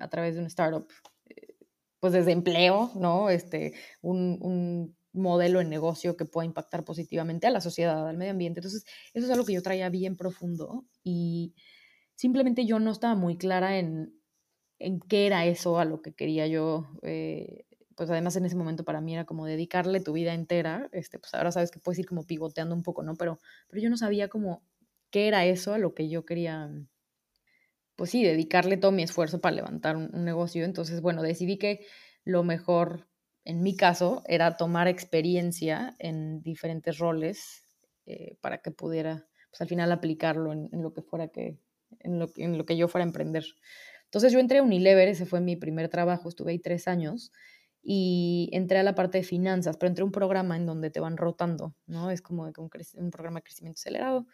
a 0.00 0.08
través 0.08 0.34
de 0.34 0.40
un 0.40 0.46
startup 0.46 0.88
pues 2.00 2.12
desde 2.12 2.32
empleo, 2.32 2.90
¿no? 2.96 3.30
Este, 3.30 3.74
un, 4.02 4.96
modelo 5.18 5.58
de 5.58 5.64
negocio 5.64 6.16
que 6.16 6.24
pueda 6.24 6.46
impactar 6.46 6.84
positivamente 6.84 7.46
a 7.46 7.50
la 7.50 7.60
sociedad, 7.60 8.08
al 8.08 8.16
medio 8.16 8.32
ambiente. 8.32 8.60
Entonces, 8.60 8.84
eso 9.12 9.26
es 9.26 9.32
algo 9.32 9.44
que 9.44 9.52
yo 9.52 9.62
traía 9.62 9.88
bien 9.88 10.16
profundo 10.16 10.84
y 11.02 11.54
simplemente 12.14 12.66
yo 12.66 12.78
no 12.78 12.90
estaba 12.90 13.14
muy 13.14 13.36
clara 13.36 13.78
en, 13.78 14.14
en 14.78 15.00
qué 15.00 15.26
era 15.26 15.46
eso 15.46 15.78
a 15.78 15.84
lo 15.84 16.02
que 16.02 16.14
quería 16.14 16.46
yo. 16.46 16.88
Eh, 17.02 17.64
pues 17.96 18.10
además 18.10 18.36
en 18.36 18.46
ese 18.46 18.56
momento 18.56 18.84
para 18.84 19.00
mí 19.00 19.14
era 19.14 19.24
como 19.24 19.44
dedicarle 19.44 20.00
tu 20.00 20.12
vida 20.12 20.32
entera, 20.32 20.88
este, 20.92 21.18
pues 21.18 21.34
ahora 21.34 21.50
sabes 21.50 21.72
que 21.72 21.80
puedes 21.80 21.98
ir 21.98 22.06
como 22.06 22.24
pivoteando 22.24 22.74
un 22.74 22.84
poco, 22.84 23.02
¿no? 23.02 23.16
Pero, 23.16 23.40
pero 23.68 23.82
yo 23.82 23.90
no 23.90 23.96
sabía 23.96 24.28
como 24.28 24.62
qué 25.10 25.26
era 25.26 25.44
eso 25.46 25.74
a 25.74 25.78
lo 25.78 25.94
que 25.94 26.08
yo 26.08 26.24
quería 26.24 26.70
pues 27.98 28.10
sí, 28.10 28.22
dedicarle 28.22 28.76
todo 28.76 28.92
mi 28.92 29.02
esfuerzo 29.02 29.40
para 29.40 29.56
levantar 29.56 29.96
un, 29.96 30.24
negocio. 30.24 30.64
Entonces, 30.64 31.02
bueno, 31.02 31.20
decidí 31.20 31.58
que 31.58 31.84
lo 32.24 32.44
mejor, 32.44 33.08
en 33.48 33.62
mi 33.62 33.74
caso, 33.74 34.22
era 34.26 34.58
tomar 34.58 34.88
experiencia 34.88 35.96
en 35.98 36.42
diferentes 36.42 36.98
roles 36.98 37.64
eh, 38.04 38.36
para 38.42 38.58
que 38.58 38.70
pudiera, 38.70 39.26
pues 39.50 39.62
al 39.62 39.68
final 39.68 39.90
aplicarlo 39.90 40.52
en, 40.52 40.68
lo 40.82 40.92
que 40.92 41.00
fuera 41.00 41.28
que, 41.28 41.58
en 42.00 42.18
lo, 42.18 42.26
en 42.36 42.58
lo, 42.58 42.66
que 42.66 42.76
yo 42.76 42.88
fuera 42.88 43.06
a 43.06 43.08
emprender. 43.08 43.46
Entonces 44.04 44.34
yo 44.34 44.38
entré 44.38 44.58
a 44.58 44.62
Unilever, 44.62 45.08
ese 45.08 45.24
fue 45.24 45.40
mi 45.40 45.56
primer 45.56 45.88
trabajo, 45.88 46.28
estuve 46.28 46.52
ahí 46.52 46.58
tres 46.58 46.88
años 46.88 47.32
y 47.82 48.50
entré 48.52 48.80
a 48.80 48.82
la 48.82 48.94
parte 48.94 49.16
de 49.16 49.24
finanzas, 49.24 49.78
pero 49.78 49.88
entré 49.88 50.02
a 50.02 50.04
un 50.04 50.12
programa 50.12 50.54
en 50.54 50.66
donde 50.66 50.90
te 50.90 51.00
van 51.00 51.16
rotando, 51.16 51.74
¿no? 51.86 52.10
Es 52.10 52.20
como 52.20 52.42
un 52.42 53.10
programa 53.10 53.38
de 53.38 53.44
crecimiento 53.44 53.78
acelerado 53.78 54.26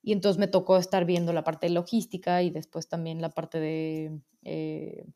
y 0.00 0.12
entonces 0.12 0.38
me 0.38 0.46
tocó 0.46 0.76
estar 0.76 1.04
viendo 1.06 1.32
la 1.32 1.42
parte 1.42 1.66
de 1.66 1.72
logística 1.72 2.40
y 2.44 2.50
después 2.50 2.88
también 2.88 3.20
la 3.20 3.30
parte 3.30 3.58
de 3.58 4.20
eh, 4.44 5.06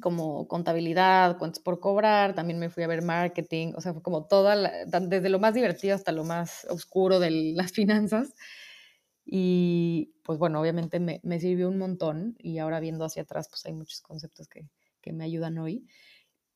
como 0.00 0.48
contabilidad, 0.48 1.38
cuentas 1.38 1.62
por 1.62 1.80
cobrar, 1.80 2.34
también 2.34 2.58
me 2.58 2.70
fui 2.70 2.82
a 2.82 2.86
ver 2.86 3.02
marketing, 3.02 3.72
o 3.76 3.80
sea, 3.80 3.92
fue 3.92 4.02
como 4.02 4.26
toda, 4.26 4.56
desde 4.86 5.28
lo 5.28 5.38
más 5.38 5.54
divertido 5.54 5.94
hasta 5.94 6.12
lo 6.12 6.24
más 6.24 6.66
oscuro 6.70 7.20
de 7.20 7.30
las 7.54 7.72
finanzas. 7.72 8.34
Y 9.24 10.14
pues 10.24 10.38
bueno, 10.38 10.60
obviamente 10.60 11.00
me, 11.00 11.20
me 11.22 11.40
sirvió 11.40 11.68
un 11.68 11.78
montón 11.78 12.36
y 12.38 12.58
ahora 12.58 12.80
viendo 12.80 13.04
hacia 13.04 13.22
atrás, 13.22 13.48
pues 13.50 13.66
hay 13.66 13.74
muchos 13.74 14.00
conceptos 14.00 14.48
que, 14.48 14.68
que 15.02 15.12
me 15.12 15.24
ayudan 15.24 15.58
hoy 15.58 15.86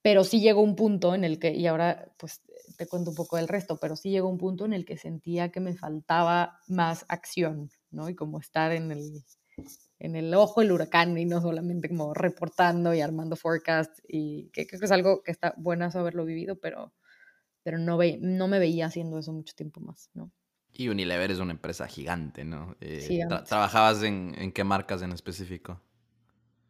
pero 0.03 0.25
sí 0.25 0.41
llegó 0.41 0.61
un 0.63 0.75
punto 0.77 1.15
en 1.15 1.25
el 1.25 1.39
que, 1.39 1.53
y 1.53 1.67
ahora 1.67 2.13
pues 2.19 2.43
te 2.77 2.87
cuento 2.87 3.11
un 3.11 3.17
poco 3.17 3.37
del 3.37 3.49
resto, 3.49 3.79
pero 3.79 3.97
sí 3.97 4.11
llegó 4.11 4.29
un 4.29 4.39
punto 4.39 4.65
en 4.65 4.73
el 4.73 4.85
que 4.85 4.97
sentía 4.97 5.51
que 5.51 5.61
me 5.61 5.75
faltaba 5.75 6.59
más 6.67 7.07
acción, 7.09 7.71
¿no? 7.91 8.09
Y 8.09 8.17
como 8.17 8.41
estar 8.41 8.73
en 8.73 8.91
el, 8.91 9.25
en 9.99 10.17
el 10.17 10.35
ojo 10.35 10.61
del 10.61 10.73
huracán 10.73 11.17
y 11.17 11.25
no 11.25 11.41
solamente 11.41 11.89
como 11.89 12.15
reportando 12.15 12.93
y 12.95 13.01
armando 13.01 13.37
forecasts, 13.37 14.03
y 14.09 14.51
que 14.53 14.67
creo 14.67 14.81
que 14.81 14.87
es 14.87 14.93
algo 14.93 15.23
que 15.23 15.31
está 15.31 15.55
bueno 15.57 15.89
haberlo 15.93 16.25
vivido, 16.25 16.59
pero, 16.59 16.93
pero 17.63 17.79
no, 17.79 17.97
ve, 17.97 18.19
no 18.21 18.49
me 18.49 18.59
veía 18.59 18.87
haciendo 18.87 19.19
eso 19.19 19.33
mucho 19.33 19.55
tiempo 19.55 19.81
más, 19.81 20.11
¿no? 20.15 20.33
Y 20.75 20.89
Unilever 20.89 21.31
es 21.31 21.39
una 21.39 21.53
empresa 21.53 21.87
gigante, 21.87 22.45
¿no? 22.45 22.77
Eh, 22.81 23.21
¿Trabajabas 23.47 24.03
en, 24.03 24.35
en 24.39 24.53
qué 24.53 24.65
marcas 24.65 25.03
en 25.03 25.13
específico? 25.13 25.81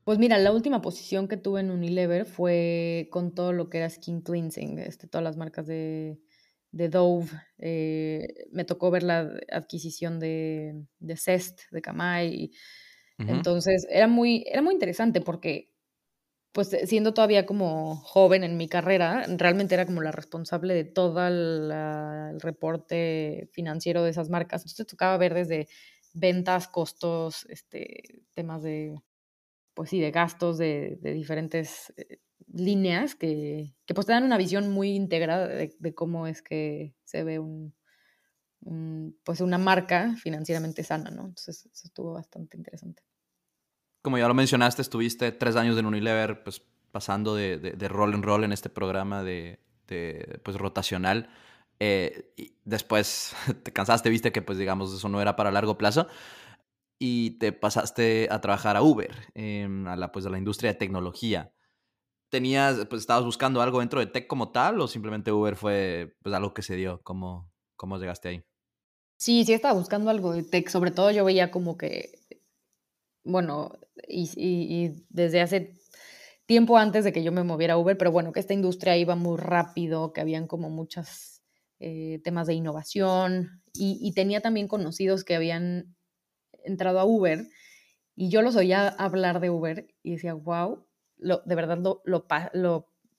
Pues 0.04 0.18
mira, 0.18 0.36
la 0.38 0.50
última 0.50 0.82
posición 0.82 1.28
que 1.28 1.36
tuve 1.36 1.60
en 1.60 1.70
Unilever 1.70 2.24
fue 2.24 3.08
con 3.12 3.32
todo 3.32 3.52
lo 3.52 3.70
que 3.70 3.78
era 3.78 3.88
skin 3.88 4.20
cleansing, 4.20 4.80
este, 4.80 5.06
todas 5.06 5.22
las 5.22 5.36
marcas 5.36 5.68
de, 5.68 6.18
de 6.72 6.88
Dove, 6.88 7.28
eh, 7.58 8.46
me 8.50 8.64
tocó 8.64 8.90
ver 8.90 9.02
la 9.02 9.30
adquisición 9.50 10.18
de, 10.18 10.84
de 10.98 11.16
Cest, 11.16 11.60
de 11.70 11.82
Kamai. 11.82 12.50
Entonces, 13.18 13.86
era 13.88 14.08
muy, 14.08 14.44
era 14.48 14.62
muy 14.62 14.74
interesante 14.74 15.20
porque 15.20 15.72
pues 16.52 16.72
eh, 16.72 16.86
siendo 16.86 17.14
todavía 17.14 17.46
como 17.46 17.96
joven 17.96 18.44
en 18.44 18.56
mi 18.56 18.68
carrera, 18.68 19.24
realmente 19.36 19.74
era 19.74 19.86
como 19.86 20.02
la 20.02 20.12
responsable 20.12 20.74
de 20.74 20.84
todo 20.84 21.26
el 21.26 22.40
reporte 22.40 23.48
financiero 23.52 24.02
de 24.02 24.10
esas 24.10 24.28
marcas. 24.28 24.62
Entonces 24.62 24.86
tocaba 24.86 25.16
ver 25.16 25.34
desde 25.34 25.68
ventas, 26.12 26.68
costos, 26.68 27.46
este, 27.48 28.22
temas 28.34 28.62
de, 28.62 28.94
pues 29.74 29.90
sí, 29.90 30.00
de 30.00 30.10
gastos 30.10 30.58
de, 30.58 30.98
diferentes 31.02 31.92
eh, 31.96 32.18
líneas 32.52 33.14
que, 33.14 33.74
que, 33.86 33.94
pues 33.94 34.06
te 34.06 34.12
dan 34.12 34.24
una 34.24 34.38
visión 34.38 34.70
muy 34.70 34.90
íntegra 34.90 35.46
de, 35.46 35.94
cómo 35.94 36.26
es 36.26 36.42
que 36.42 36.94
se 37.04 37.24
ve 37.24 37.38
un, 37.38 37.74
pues 39.24 39.40
una 39.40 39.58
marca 39.58 40.14
financieramente 40.16 40.84
sana, 40.84 41.10
¿no? 41.10 41.26
Entonces 41.26 41.66
eso 41.66 41.86
estuvo 41.86 42.12
bastante 42.14 42.56
interesante 42.56 43.02
como 44.02 44.18
ya 44.18 44.28
lo 44.28 44.34
mencionaste, 44.34 44.82
estuviste 44.82 45.32
tres 45.32 45.56
años 45.56 45.78
en 45.78 45.86
Unilever, 45.86 46.42
pues 46.42 46.62
pasando 46.90 47.34
de, 47.34 47.58
de, 47.58 47.88
rol 47.88 48.14
en 48.14 48.22
rol 48.22 48.44
en 48.44 48.52
este 48.52 48.68
programa 48.68 49.22
de, 49.22 49.60
de 49.86 50.40
pues, 50.42 50.58
rotacional. 50.58 51.30
Eh, 51.78 52.32
y 52.36 52.54
después 52.64 53.34
te 53.62 53.72
cansaste, 53.72 54.10
viste 54.10 54.32
que 54.32 54.42
pues 54.42 54.58
digamos 54.58 54.92
eso 54.92 55.08
no 55.08 55.20
era 55.20 55.36
para 55.36 55.50
largo 55.50 55.78
plazo 55.78 56.08
y 56.98 57.38
te 57.38 57.52
pasaste 57.52 58.28
a 58.30 58.40
trabajar 58.40 58.76
a 58.76 58.82
Uber, 58.82 59.10
a 59.34 59.96
la 59.96 60.12
pues 60.12 60.26
a 60.26 60.30
la 60.30 60.38
industria 60.38 60.72
de 60.72 60.78
tecnología. 60.78 61.52
¿Tenías, 62.32 62.86
pues 62.86 63.02
estabas 63.02 63.26
buscando 63.26 63.60
algo 63.60 63.80
dentro 63.80 64.00
de 64.00 64.06
tech 64.06 64.26
como 64.26 64.52
tal 64.52 64.80
o 64.80 64.88
simplemente 64.88 65.32
Uber 65.32 65.54
fue 65.54 66.16
pues 66.22 66.34
algo 66.34 66.54
que 66.54 66.62
se 66.62 66.76
dio? 66.76 67.02
¿Cómo, 67.02 67.52
cómo 67.76 67.98
llegaste 67.98 68.28
ahí? 68.30 68.44
Sí, 69.18 69.44
sí 69.44 69.52
estaba 69.52 69.78
buscando 69.78 70.08
algo 70.08 70.32
de 70.32 70.42
tech, 70.42 70.70
sobre 70.70 70.92
todo 70.92 71.10
yo 71.10 71.26
veía 71.26 71.50
como 71.50 71.76
que 71.76 72.22
bueno, 73.22 73.78
y, 74.08 75.04
desde 75.10 75.42
hace 75.42 75.74
tiempo 76.46 76.78
antes 76.78 77.04
de 77.04 77.12
que 77.12 77.22
yo 77.22 77.32
me 77.32 77.44
moviera 77.44 77.74
a 77.74 77.76
Uber, 77.78 77.98
pero 77.98 78.12
bueno, 78.12 78.32
que 78.32 78.40
esta 78.40 78.54
industria 78.54 78.96
iba 78.96 79.14
muy 79.14 79.36
rápido, 79.36 80.14
que 80.14 80.22
habían 80.22 80.46
como 80.46 80.70
muchos 80.70 81.42
eh, 81.80 82.20
temas 82.24 82.46
de 82.46 82.54
innovación 82.54 83.62
y, 83.74 84.10
tenía 84.14 84.40
también 84.40 84.68
conocidos 84.68 85.22
que 85.22 85.34
habían 85.34 85.94
entrado 86.64 86.98
a 86.98 87.04
Uber 87.04 87.46
y 88.16 88.30
yo 88.30 88.40
los 88.40 88.56
oía 88.56 88.88
hablar 88.88 89.38
de 89.40 89.50
Uber 89.50 89.86
y 90.02 90.12
decía, 90.12 90.32
wow, 90.32 90.86
lo, 91.22 91.42
de 91.44 91.54
verdad 91.54 91.78
lo, 91.78 92.02
lo, 92.04 92.26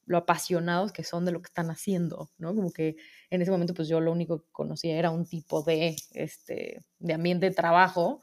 lo, 0.05 0.17
apasionados 0.17 0.91
que 0.91 1.03
son 1.03 1.25
de 1.25 1.31
lo 1.31 1.41
que 1.41 1.47
están 1.47 1.69
haciendo, 1.69 2.31
¿no? 2.37 2.53
Como 2.55 2.71
que 2.71 2.97
en 3.29 3.41
ese 3.41 3.51
momento 3.51 3.73
pues 3.73 3.87
yo 3.87 3.99
lo 3.99 4.11
único 4.11 4.41
que 4.41 4.51
conocía 4.51 4.97
era 4.97 5.09
un 5.11 5.25
tipo 5.25 5.63
de, 5.63 5.95
este, 6.13 6.83
de 6.99 7.13
ambiente 7.13 7.49
de 7.49 7.55
trabajo 7.55 8.21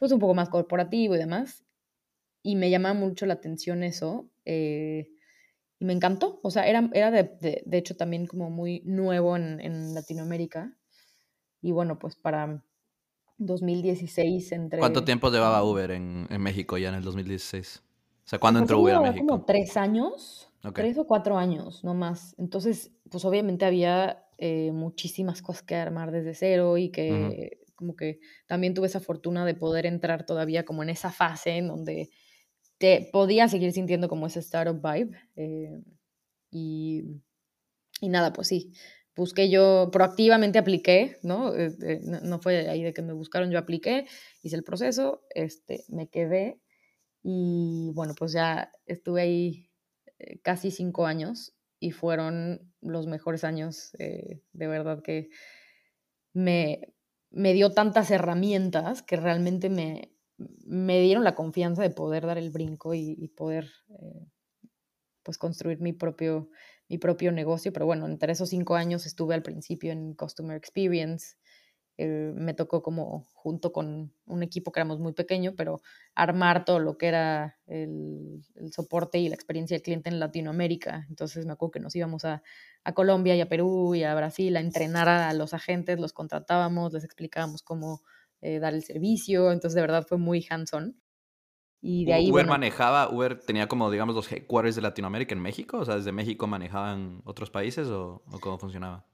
pues 0.00 0.12
un 0.12 0.18
poco 0.18 0.34
más 0.34 0.48
corporativo 0.48 1.14
y 1.14 1.18
demás. 1.18 1.62
Y 2.42 2.56
me 2.56 2.70
llama 2.70 2.94
mucho 2.94 3.26
la 3.26 3.34
atención 3.34 3.82
eso. 3.82 4.30
Eh, 4.46 5.10
y 5.78 5.84
me 5.84 5.92
encantó. 5.92 6.40
O 6.42 6.50
sea, 6.50 6.66
era, 6.66 6.88
era 6.94 7.10
de, 7.10 7.62
de, 7.64 7.78
hecho 7.78 7.94
también 7.96 8.26
como 8.26 8.48
muy 8.48 8.80
nuevo 8.86 9.36
en, 9.36 9.60
en, 9.60 9.94
Latinoamérica. 9.94 10.74
Y 11.60 11.72
bueno, 11.72 11.98
pues 11.98 12.16
para 12.16 12.64
2016 13.36 14.52
entre... 14.52 14.78
¿Cuánto 14.78 15.04
tiempo 15.04 15.30
llevaba 15.30 15.62
Uber 15.62 15.90
en, 15.90 16.26
en 16.30 16.40
México 16.40 16.78
ya 16.78 16.88
en 16.88 16.94
el 16.94 17.02
2016? 17.02 17.82
O 18.24 18.28
sea, 18.30 18.38
¿cuándo 18.38 18.60
entró 18.60 18.80
Uber 18.80 18.94
a 18.94 19.00
México? 19.00 19.26
Como 19.26 19.44
tres 19.44 19.76
años, 19.76 20.48
tres 20.74 20.98
o 20.98 21.06
cuatro 21.06 21.36
años, 21.38 21.82
no 21.84 21.94
más. 21.94 22.34
Entonces, 22.38 22.92
pues 23.10 23.24
obviamente 23.24 23.64
había 23.64 24.24
eh, 24.38 24.70
muchísimas 24.72 25.42
cosas 25.42 25.62
que 25.62 25.74
armar 25.74 26.12
desde 26.12 26.34
cero 26.34 26.78
y 26.78 26.90
que 26.90 27.58
como 27.80 27.96
que 27.96 28.20
también 28.46 28.74
tuve 28.74 28.86
esa 28.86 29.00
fortuna 29.00 29.46
de 29.46 29.54
poder 29.54 29.86
entrar 29.86 30.26
todavía 30.26 30.64
como 30.66 30.82
en 30.82 30.90
esa 30.90 31.10
fase 31.10 31.56
en 31.56 31.68
donde 31.68 32.10
te 32.76 33.08
podía 33.12 33.48
seguir 33.48 33.72
sintiendo 33.72 34.08
como 34.08 34.26
ese 34.26 34.40
startup 34.40 34.80
vibe. 34.80 35.18
Eh, 35.36 35.82
y, 36.50 37.04
y, 38.00 38.08
nada, 38.08 38.32
pues 38.32 38.48
sí, 38.48 38.72
busqué 39.16 39.50
yo, 39.50 39.90
proactivamente 39.92 40.58
apliqué, 40.58 41.18
¿no? 41.22 41.54
Eh, 41.54 41.74
eh, 41.82 42.00
no, 42.02 42.38
fue 42.38 42.68
ahí 42.68 42.82
de 42.82 42.92
que 42.92 43.02
me 43.02 43.12
buscaron, 43.12 43.50
yo 43.50 43.58
apliqué, 43.58 44.06
hice 44.42 44.56
el 44.56 44.64
proceso, 44.64 45.22
este, 45.34 45.84
me 45.88 46.08
quedé 46.08 46.60
y 47.22 47.92
bueno, 47.94 48.14
pues 48.18 48.32
ya 48.32 48.72
estuve 48.86 49.22
ahí 49.22 49.70
casi 50.42 50.70
cinco 50.70 51.06
años 51.06 51.54
y 51.78 51.92
fueron 51.92 52.72
los 52.80 53.06
mejores 53.06 53.44
años, 53.44 53.92
de 53.98 54.66
verdad 54.66 55.02
que 55.02 55.28
me, 56.32 56.94
me 57.30 57.52
dio 57.52 57.72
tantas 57.72 58.10
herramientas 58.10 59.02
que 59.02 59.16
realmente 59.16 59.70
me, 59.70 60.12
me 60.66 61.00
dieron 61.00 61.24
la 61.24 61.34
confianza 61.34 61.82
de 61.82 61.90
poder 61.90 62.26
dar 62.26 62.38
el 62.38 62.50
brinco 62.50 62.94
y, 62.94 63.28
poder 63.36 63.70
eh, 63.90 64.26
pues 65.22 65.38
construir 65.38 65.80
mi 65.80 65.92
propio, 65.92 66.50
mi 66.88 66.98
propio 66.98 67.32
negocio. 67.32 67.72
Pero 67.72 67.86
bueno, 67.86 68.06
entre 68.06 68.32
esos 68.32 68.48
cinco 68.50 68.74
años 68.74 69.06
estuve 69.06 69.34
al 69.34 69.42
principio 69.42 69.92
en 69.92 70.14
Customer 70.14 70.56
Experience, 70.56 71.36
eh, 72.02 72.32
me 72.34 72.54
tocó 72.54 72.82
como 72.82 73.26
junto 73.34 73.72
con 73.72 74.10
un 74.24 74.42
equipo 74.42 74.72
que 74.72 74.80
éramos 74.80 75.00
muy 75.00 75.12
pequeño, 75.12 75.52
pero 75.54 75.82
armar 76.14 76.64
todo 76.64 76.78
lo 76.78 76.96
que 76.96 77.08
era 77.08 77.58
el, 77.66 78.42
soporte 78.72 79.18
y 79.18 79.28
la 79.28 79.34
experiencia 79.34 79.74
del 79.76 79.82
cliente 79.82 80.08
en 80.08 80.18
Latinoamérica. 80.18 81.04
Entonces 81.10 81.44
me 81.44 81.52
acuerdo 81.52 81.72
que 81.72 81.80
nos 81.80 81.94
íbamos 81.94 82.24
a, 82.24 82.42
Colombia 82.94 83.36
y 83.36 83.42
a 83.42 83.50
Perú 83.50 83.94
y 83.94 84.04
a 84.04 84.14
Brasil 84.14 84.56
a 84.56 84.60
entrenar 84.60 85.08
a 85.08 85.30
los 85.34 85.52
agentes, 85.52 86.00
los 86.00 86.14
contratábamos, 86.14 86.94
les 86.94 87.04
explicábamos 87.04 87.62
cómo 87.62 88.00
eh, 88.40 88.60
dar 88.60 88.72
el 88.72 88.82
servicio. 88.82 89.52
Entonces 89.52 89.74
de 89.74 89.82
verdad 89.82 90.06
fue 90.08 90.16
muy 90.16 90.46
hands-on. 90.48 90.96
Y 91.82 92.06
de 92.06 92.14
ahí, 92.14 92.30
Uber 92.30 92.46
manejaba, 92.46 93.10
Uber 93.10 93.38
tenía 93.40 93.68
como, 93.68 93.90
digamos, 93.90 94.14
los 94.14 94.32
headquarters 94.32 94.76
de 94.76 94.82
Latinoamérica 94.82 95.34
en 95.34 95.42
México, 95.42 95.78
o 95.78 95.84
sea, 95.84 95.96
desde 95.96 96.12
México 96.12 96.46
manejaban 96.46 97.20
otros 97.24 97.50
países 97.50 97.88
o 97.88 98.22
cómo 98.40 98.58
funcionaba? 98.58 99.06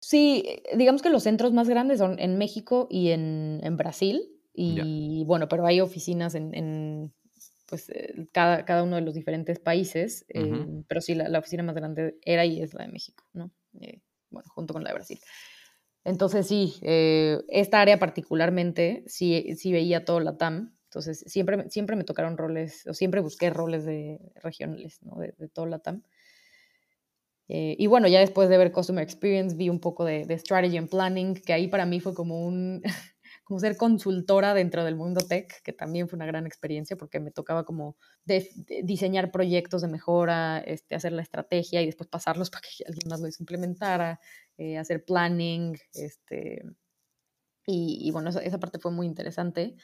Sí, 0.00 0.44
eh, 0.46 0.76
digamos 0.76 1.02
que 1.02 1.10
los 1.10 1.24
centros 1.24 1.52
más 1.52 1.68
grandes 1.68 1.98
son 1.98 2.18
en 2.18 2.38
México 2.38 2.86
y 2.90 3.10
en, 3.10 3.76
Brasil. 3.76 4.22
Y 4.60 5.22
bueno, 5.24 5.48
pero 5.48 5.66
hay 5.66 5.80
oficinas 5.80 6.34
en, 6.34 7.12
pues, 7.66 7.88
eh, 7.90 8.26
cada, 8.32 8.64
cada, 8.64 8.82
uno 8.82 8.96
de 8.96 9.02
los 9.02 9.14
diferentes 9.14 9.60
países. 9.60 10.24
Eh, 10.28 10.82
pero 10.88 11.00
sí, 11.00 11.14
la, 11.14 11.38
oficina 11.38 11.62
más 11.62 11.76
grande 11.76 12.18
era 12.24 12.44
y 12.44 12.60
es 12.60 12.74
la 12.74 12.84
de 12.84 12.92
México, 12.92 13.24
¿no? 13.32 13.52
bueno, 14.30 14.48
junto 14.50 14.74
con 14.74 14.82
la 14.82 14.90
de 14.90 14.94
Brasil. 14.94 15.20
Entonces 16.04 16.46
sí, 16.46 16.74
esta 16.82 17.80
área 17.80 17.98
particularmente 17.98 19.04
sí, 19.06 19.54
sí 19.56 19.72
veía 19.72 20.04
todo 20.04 20.20
la 20.20 20.36
TAM. 20.36 20.74
Entonces 20.84 21.24
siempre, 21.28 21.70
siempre 21.70 21.94
me 21.94 22.04
tocaron 22.04 22.36
roles, 22.36 22.86
o 22.88 22.94
siempre 22.94 23.20
busqué 23.20 23.50
roles 23.50 23.84
de 23.84 24.18
regionales, 24.42 25.02
¿no? 25.02 25.16
De, 25.16 25.34
de 25.38 25.48
todo 25.48 25.66
la 25.66 25.78
TAM. 25.78 26.02
Eh, 27.48 27.76
y 27.78 27.86
bueno, 27.86 28.08
ya 28.08 28.20
después 28.20 28.50
de 28.50 28.58
ver 28.58 28.72
Customer 28.72 29.02
Experience 29.02 29.56
vi 29.56 29.70
un 29.70 29.80
poco 29.80 30.04
de, 30.04 30.26
Strategy 30.38 30.76
and 30.76 30.90
Planning, 30.90 31.34
que 31.34 31.54
ahí 31.54 31.68
para 31.68 31.86
mí 31.86 31.98
fue 31.98 32.14
como 32.14 32.46
un, 32.46 32.82
como 33.44 33.58
ser 33.58 33.76
consultora 33.78 34.52
dentro 34.52 34.84
del 34.84 34.96
mundo 34.96 35.22
tech, 35.26 35.62
que 35.62 35.72
también 35.72 36.08
fue 36.08 36.18
una 36.18 36.26
gran 36.26 36.46
experiencia 36.46 36.96
porque 36.96 37.20
me 37.20 37.30
tocaba 37.30 37.64
como 37.64 37.96
diseñar 38.82 39.30
proyectos 39.30 39.80
de 39.80 39.88
mejora, 39.88 40.58
este, 40.58 40.94
hacer 40.94 41.12
la 41.12 41.22
estrategia 41.22 41.80
y 41.80 41.86
después 41.86 42.08
pasarlos 42.08 42.50
para 42.50 42.60
que 42.62 42.84
alguien 42.86 43.08
más 43.08 43.20
lo 43.20 43.28
implementara, 43.40 44.20
eh, 44.58 44.76
hacer 44.76 45.04
planning, 45.04 45.78
este, 45.94 46.62
y, 47.70 48.10
bueno, 48.12 48.30
esa, 48.30 48.58
parte 48.58 48.78
fue 48.78 48.92
muy 48.92 49.06
interesante. 49.06 49.76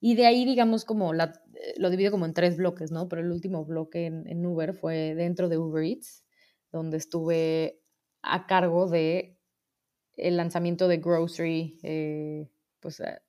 Y 0.00 0.16
de 0.16 0.26
ahí, 0.26 0.44
digamos, 0.44 0.84
como 0.84 1.12
la, 1.12 1.32
eh, 1.54 1.74
lo 1.76 1.88
divido 1.88 2.10
como 2.10 2.26
en 2.26 2.34
tres 2.34 2.56
bloques, 2.56 2.90
¿no? 2.90 3.08
Pero 3.08 3.22
el 3.22 3.30
último 3.30 3.64
bloque 3.64 4.06
en, 4.06 4.26
en 4.26 4.44
Uber 4.44 4.74
fue 4.74 5.14
dentro 5.14 5.48
de 5.48 5.56
Uber 5.56 5.84
Eats, 5.84 6.24
donde 6.72 6.96
estuve 6.96 7.80
a 8.22 8.46
cargo 8.46 8.88
de 8.88 9.38
el 10.16 10.36
lanzamiento 10.36 10.88
de 10.88 10.98
Grocery, 10.98 11.78
eh, 11.82 12.50
pues 12.80 13.00
eh, 13.00 13.20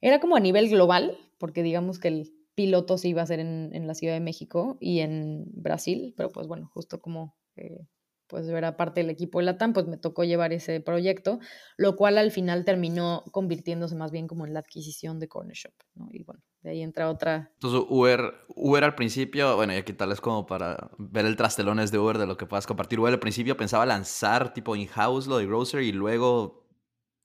era 0.00 0.20
como 0.20 0.36
a 0.36 0.40
nivel 0.40 0.68
global, 0.68 1.18
porque 1.38 1.62
digamos 1.62 1.98
que 1.98 2.08
el 2.08 2.32
piloto 2.54 2.98
se 2.98 3.08
iba 3.08 3.20
a 3.20 3.24
hacer 3.24 3.40
en, 3.40 3.86
la 3.86 3.94
Ciudad 3.94 4.14
de 4.14 4.20
México 4.20 4.78
y 4.80 5.00
en 5.00 5.44
Brasil, 5.52 6.14
pero 6.16 6.30
pues 6.30 6.46
bueno, 6.46 6.70
justo 6.72 7.00
como 7.00 7.36
eh, 7.56 7.86
pues 8.28 8.46
yo 8.46 8.56
era 8.56 8.76
parte 8.76 9.00
del 9.00 9.10
equipo 9.10 9.38
de 9.38 9.46
Latam, 9.46 9.72
pues 9.72 9.86
me 9.86 9.96
tocó 9.96 10.22
llevar 10.22 10.52
ese 10.52 10.80
proyecto, 10.80 11.40
lo 11.76 11.96
cual 11.96 12.18
al 12.18 12.30
final 12.30 12.64
terminó 12.64 13.24
convirtiéndose 13.32 13.96
más 13.96 14.10
bien 14.10 14.28
como 14.28 14.46
en 14.46 14.54
la 14.54 14.60
adquisición 14.60 15.18
de 15.18 15.28
Corner 15.28 15.56
Shop, 15.56 15.72
¿no? 15.94 16.08
Y 16.12 16.22
bueno, 16.22 16.42
de 16.60 16.70
ahí 16.70 16.82
entra 16.82 17.10
otra. 17.10 17.50
Entonces, 17.54 17.82
Uber, 17.88 18.34
Uber 18.54 18.84
al 18.84 18.94
principio, 18.94 19.56
bueno, 19.56 19.72
y 19.72 19.76
aquí 19.76 19.94
tal 19.94 20.12
es 20.12 20.20
como 20.20 20.46
para 20.46 20.90
ver 20.98 21.24
el 21.24 21.36
trastelones 21.36 21.90
de 21.90 21.98
Uber 21.98 22.18
de 22.18 22.26
lo 22.26 22.36
que 22.36 22.46
puedas 22.46 22.66
compartir. 22.66 23.00
Uber 23.00 23.14
al 23.14 23.20
principio 23.20 23.56
pensaba 23.56 23.86
lanzar 23.86 24.52
tipo 24.52 24.76
in-house 24.76 25.26
lo 25.26 25.38
de 25.38 25.46
Grocery 25.46 25.88
y 25.88 25.92
luego 25.92 26.68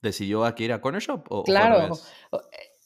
decidió 0.02 0.46
aquí 0.46 0.66
ir 0.66 0.74
a 0.74 0.82
Corner 0.82 1.02
Shop. 1.02 1.26
¿o, 1.30 1.44
claro, 1.44 1.96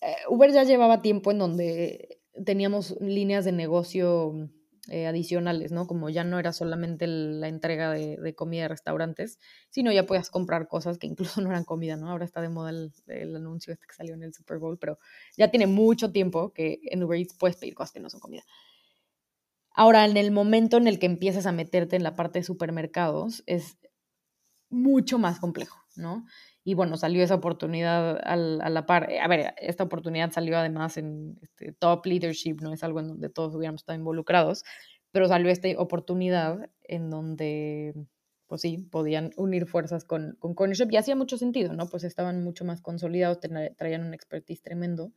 eh, 0.02 0.16
Uber 0.30 0.52
ya 0.52 0.64
llevaba 0.64 1.02
tiempo 1.02 1.32
en 1.32 1.40
donde 1.40 2.20
teníamos 2.46 2.96
líneas 3.00 3.46
de 3.46 3.52
negocio 3.52 4.50
eh, 4.90 5.08
adicionales, 5.08 5.72
¿no? 5.72 5.88
Como 5.88 6.10
ya 6.10 6.24
no 6.24 6.40
era 6.40 6.54
solamente 6.54 7.08
la 7.08 7.48
entrega 7.48 7.92
de, 7.92 8.36
comida 8.36 8.64
de 8.64 8.68
restaurantes, 8.70 9.40
sino 9.70 9.92
ya 9.92 10.06
podías 10.06 10.30
comprar 10.30 10.68
cosas 10.68 10.98
que 10.98 11.08
incluso 11.08 11.42
no 11.42 11.50
eran 11.50 11.66
comida, 11.66 11.96
¿no? 11.96 12.10
Ahora 12.10 12.26
está 12.26 12.42
de 12.42 12.50
moda 12.50 12.72
el, 12.72 13.36
anuncio 13.36 13.74
este 13.74 13.88
que 13.88 13.96
salió 13.96 14.14
en 14.14 14.24
el 14.24 14.34
Super 14.34 14.58
Bowl, 14.60 14.78
pero 14.78 15.00
ya 15.38 15.50
tiene 15.50 15.68
mucho 15.68 16.12
tiempo 16.12 16.54
que 16.54 16.80
en 16.84 17.04
Uber 17.04 17.20
Eats 17.20 17.36
puedes 17.38 17.58
pedir 17.58 17.76
cosas 17.76 17.92
que 17.92 18.00
no 18.00 18.10
son 18.10 18.20
comida. 18.20 18.44
Ahora, 19.72 20.06
en 20.06 20.18
el 20.18 20.32
momento 20.32 20.78
en 20.78 20.88
el 20.88 21.00
que 21.00 21.06
empiezas 21.06 21.46
a 21.46 21.52
meterte 21.52 21.96
en 21.96 22.04
la 22.04 22.16
parte 22.16 22.40
de 22.40 22.44
supermercados, 22.44 23.44
es 23.46 23.78
mucho 24.70 25.20
más 25.20 25.40
complejo, 25.40 25.78
¿no? 25.96 26.26
Y 26.68 26.74
bueno, 26.74 26.98
salió 26.98 27.24
esa 27.24 27.36
oportunidad 27.36 28.20
a 28.22 28.36
la 28.36 28.86
par. 28.86 29.10
A 29.22 29.28
ver, 29.30 29.56
esta 29.56 29.86
oportunidad 29.86 30.32
salió 30.32 30.58
además 30.58 30.98
en 30.98 31.40
este, 31.42 31.72
top 31.72 32.06
leadership, 32.06 32.58
no 32.62 32.74
es 32.74 32.84
algo 32.84 33.00
en 33.00 33.08
donde 33.08 33.30
todos 33.30 33.56
hubiéramos 33.56 33.84
estado 33.84 33.98
involucrados, 33.98 34.66
pero 35.12 35.30
salió 35.30 35.50
esta 35.50 35.70
oportunidad 35.78 36.70
en 36.84 37.10
donde, 37.10 37.94
pues 38.48 38.60
sí, 38.60 38.80
podían 38.92 39.32
unir 39.38 39.66
fuerzas 39.66 40.04
con, 40.04 40.36
con 40.40 40.56
Cornershop 40.56 40.92
y 40.92 40.98
hacía 40.98 41.16
mucho 41.16 41.38
sentido, 41.38 41.72
¿no? 41.72 41.88
Pues 41.88 42.04
estaban 42.04 42.44
mucho 42.44 42.66
más 42.66 42.82
consolidados, 42.82 43.40
traían 43.78 44.04
un 44.04 44.14
expertise 44.14 44.62
tremendo 44.62 45.14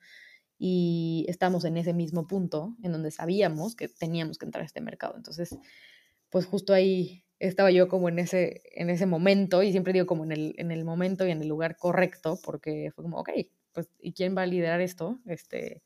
y 0.56 1.26
estamos 1.28 1.64
en 1.64 1.78
ese 1.78 1.94
mismo 1.94 2.28
punto 2.28 2.76
en 2.84 2.92
donde 2.92 3.10
sabíamos 3.10 3.74
que 3.74 3.88
teníamos 3.88 4.38
que 4.38 4.46
entrar 4.46 4.62
a 4.62 4.66
este 4.66 4.82
mercado. 4.82 5.14
Entonces, 5.16 5.58
pues 6.28 6.46
justo 6.46 6.72
ahí 6.72 7.24
estaba 7.40 7.70
yo 7.70 7.88
como 7.88 8.08
en 8.08 8.18
ese, 8.18 8.62
en 8.74 8.90
ese 8.90 9.06
momento, 9.06 9.62
y 9.62 9.72
siempre 9.72 9.92
digo 9.92 10.06
como 10.06 10.24
en 10.24 10.32
el, 10.32 10.54
en 10.58 10.70
el 10.70 10.84
momento 10.84 11.26
y 11.26 11.30
en 11.30 11.42
el 11.42 11.48
lugar 11.48 11.76
correcto, 11.76 12.38
porque 12.44 12.90
fue 12.94 13.02
como, 13.02 13.18
ok, 13.18 13.30
pues, 13.72 13.88
¿y 13.98 14.12
quién 14.12 14.36
va 14.36 14.42
a 14.42 14.46
liderar 14.46 14.80
esto? 14.80 15.18
Este, 15.26 15.82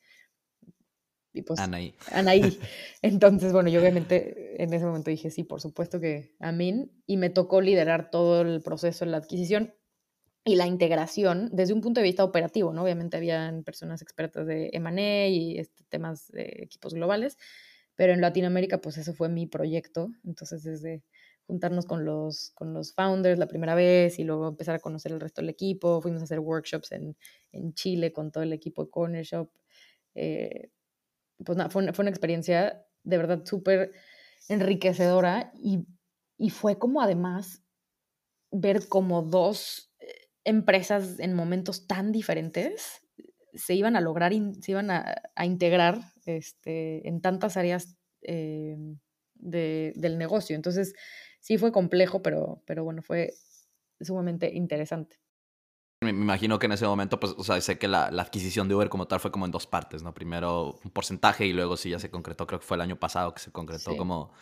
y 1.32 1.42
pues, 1.42 1.60
Anaí. 1.60 1.94
Anaí. 2.12 2.40
Entonces, 3.02 3.52
bueno, 3.52 3.68
yo 3.68 3.80
obviamente 3.80 4.62
en 4.62 4.72
ese 4.72 4.84
momento 4.84 5.10
dije, 5.10 5.30
sí, 5.30 5.44
por 5.44 5.60
supuesto 5.60 6.00
que 6.00 6.34
a 6.40 6.52
mí, 6.52 6.90
y 7.06 7.16
me 7.16 7.30
tocó 7.30 7.60
liderar 7.60 8.10
todo 8.10 8.42
el 8.42 8.60
proceso 8.60 9.04
de 9.04 9.12
la 9.12 9.18
adquisición 9.18 9.74
y 10.44 10.56
la 10.56 10.66
integración 10.66 11.50
desde 11.52 11.72
un 11.72 11.80
punto 11.80 12.00
de 12.00 12.04
vista 12.04 12.24
operativo, 12.24 12.72
¿no? 12.72 12.82
Obviamente 12.82 13.16
habían 13.16 13.64
personas 13.64 14.02
expertas 14.02 14.46
de 14.46 14.70
M&A 14.72 15.28
y 15.28 15.58
este, 15.58 15.84
temas 15.88 16.28
de 16.28 16.52
equipos 16.62 16.94
globales, 16.94 17.38
pero 17.94 18.12
en 18.12 18.20
Latinoamérica, 18.20 18.80
pues 18.80 18.98
eso 18.98 19.14
fue 19.14 19.28
mi 19.28 19.46
proyecto, 19.46 20.10
entonces 20.24 20.62
desde 20.62 21.02
juntarnos 21.46 21.86
con 21.86 22.04
los, 22.04 22.50
con 22.54 22.72
los 22.72 22.94
founders 22.94 23.38
la 23.38 23.48
primera 23.48 23.74
vez 23.74 24.18
y 24.18 24.24
luego 24.24 24.48
empezar 24.48 24.74
a 24.76 24.80
conocer 24.80 25.12
el 25.12 25.20
resto 25.20 25.40
del 25.40 25.50
equipo. 25.50 26.00
Fuimos 26.00 26.20
a 26.22 26.24
hacer 26.24 26.40
workshops 26.40 26.92
en, 26.92 27.16
en 27.52 27.74
Chile 27.74 28.12
con 28.12 28.30
todo 28.32 28.42
el 28.42 28.52
equipo 28.52 28.84
de 28.84 28.90
Corner 28.90 29.24
Shop. 29.24 29.50
Eh, 30.14 30.70
pues 31.44 31.58
nada, 31.58 31.70
fue, 31.70 31.82
una, 31.82 31.92
fue 31.92 32.04
una 32.04 32.10
experiencia 32.10 32.86
de 33.02 33.18
verdad 33.18 33.44
súper 33.44 33.92
enriquecedora 34.48 35.52
y, 35.54 35.86
y, 36.38 36.50
fue 36.50 36.78
como 36.78 37.02
además 37.02 37.62
ver 38.50 38.88
como 38.88 39.22
dos 39.22 39.92
eh, 40.00 40.06
empresas 40.44 41.18
en 41.18 41.34
momentos 41.34 41.86
tan 41.86 42.12
diferentes 42.12 43.04
se 43.54 43.74
iban 43.74 43.96
a 43.96 44.00
lograr, 44.00 44.32
se 44.60 44.72
iban 44.72 44.90
a, 44.90 45.14
a 45.34 45.46
integrar 45.46 46.00
este, 46.26 47.06
en 47.08 47.20
tantas 47.20 47.56
áreas 47.56 47.96
eh, 48.22 48.76
de, 49.34 49.92
del 49.96 50.18
negocio. 50.18 50.56
Entonces, 50.56 50.94
sí 51.44 51.58
fue 51.58 51.72
complejo, 51.72 52.22
pero, 52.22 52.62
pero 52.64 52.84
bueno, 52.84 53.02
fue 53.02 53.34
sumamente 54.00 54.50
interesante. 54.54 55.20
Me 56.00 56.08
imagino 56.08 56.58
que 56.58 56.66
en 56.66 56.72
ese 56.72 56.86
momento, 56.86 57.20
pues, 57.20 57.34
o 57.36 57.44
sea, 57.44 57.60
sé 57.60 57.78
que 57.78 57.86
la, 57.86 58.06
adquisición 58.06 58.66
de 58.66 58.74
Uber 58.74 58.88
como 58.88 59.06
tal 59.06 59.20
fue 59.20 59.30
como 59.30 59.44
en 59.44 59.50
dos 59.50 59.66
partes, 59.66 60.02
¿no? 60.02 60.14
Primero 60.14 60.80
un 60.82 60.90
porcentaje 60.90 61.44
y 61.44 61.52
luego 61.52 61.76
sí 61.76 61.90
ya 61.90 61.98
se 61.98 62.10
concretó, 62.10 62.46
creo 62.46 62.60
que 62.60 62.66
fue 62.66 62.76
el 62.76 62.80
año 62.80 62.96
pasado 62.96 63.34
que 63.34 63.40
se 63.40 63.52
concretó 63.52 63.94
como 63.96 64.32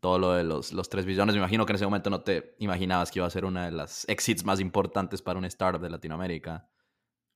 todo 0.00 0.18
lo 0.18 0.32
de 0.32 0.44
los, 0.44 0.72
los 0.72 0.88
3 0.88 1.04
billones. 1.04 1.34
Me 1.34 1.40
imagino 1.40 1.66
que 1.66 1.72
en 1.72 1.76
ese 1.76 1.84
momento 1.84 2.08
no 2.08 2.22
te 2.22 2.54
imaginabas 2.58 3.10
que 3.10 3.18
iba 3.18 3.26
a 3.26 3.30
ser 3.30 3.44
una 3.44 3.66
de 3.66 3.72
las 3.72 4.08
exits 4.08 4.44
más 4.44 4.58
importantes 4.58 5.20
para 5.20 5.38
un 5.38 5.44
startup 5.44 5.82
de 5.82 5.90
Latinoamérica, 5.90 6.70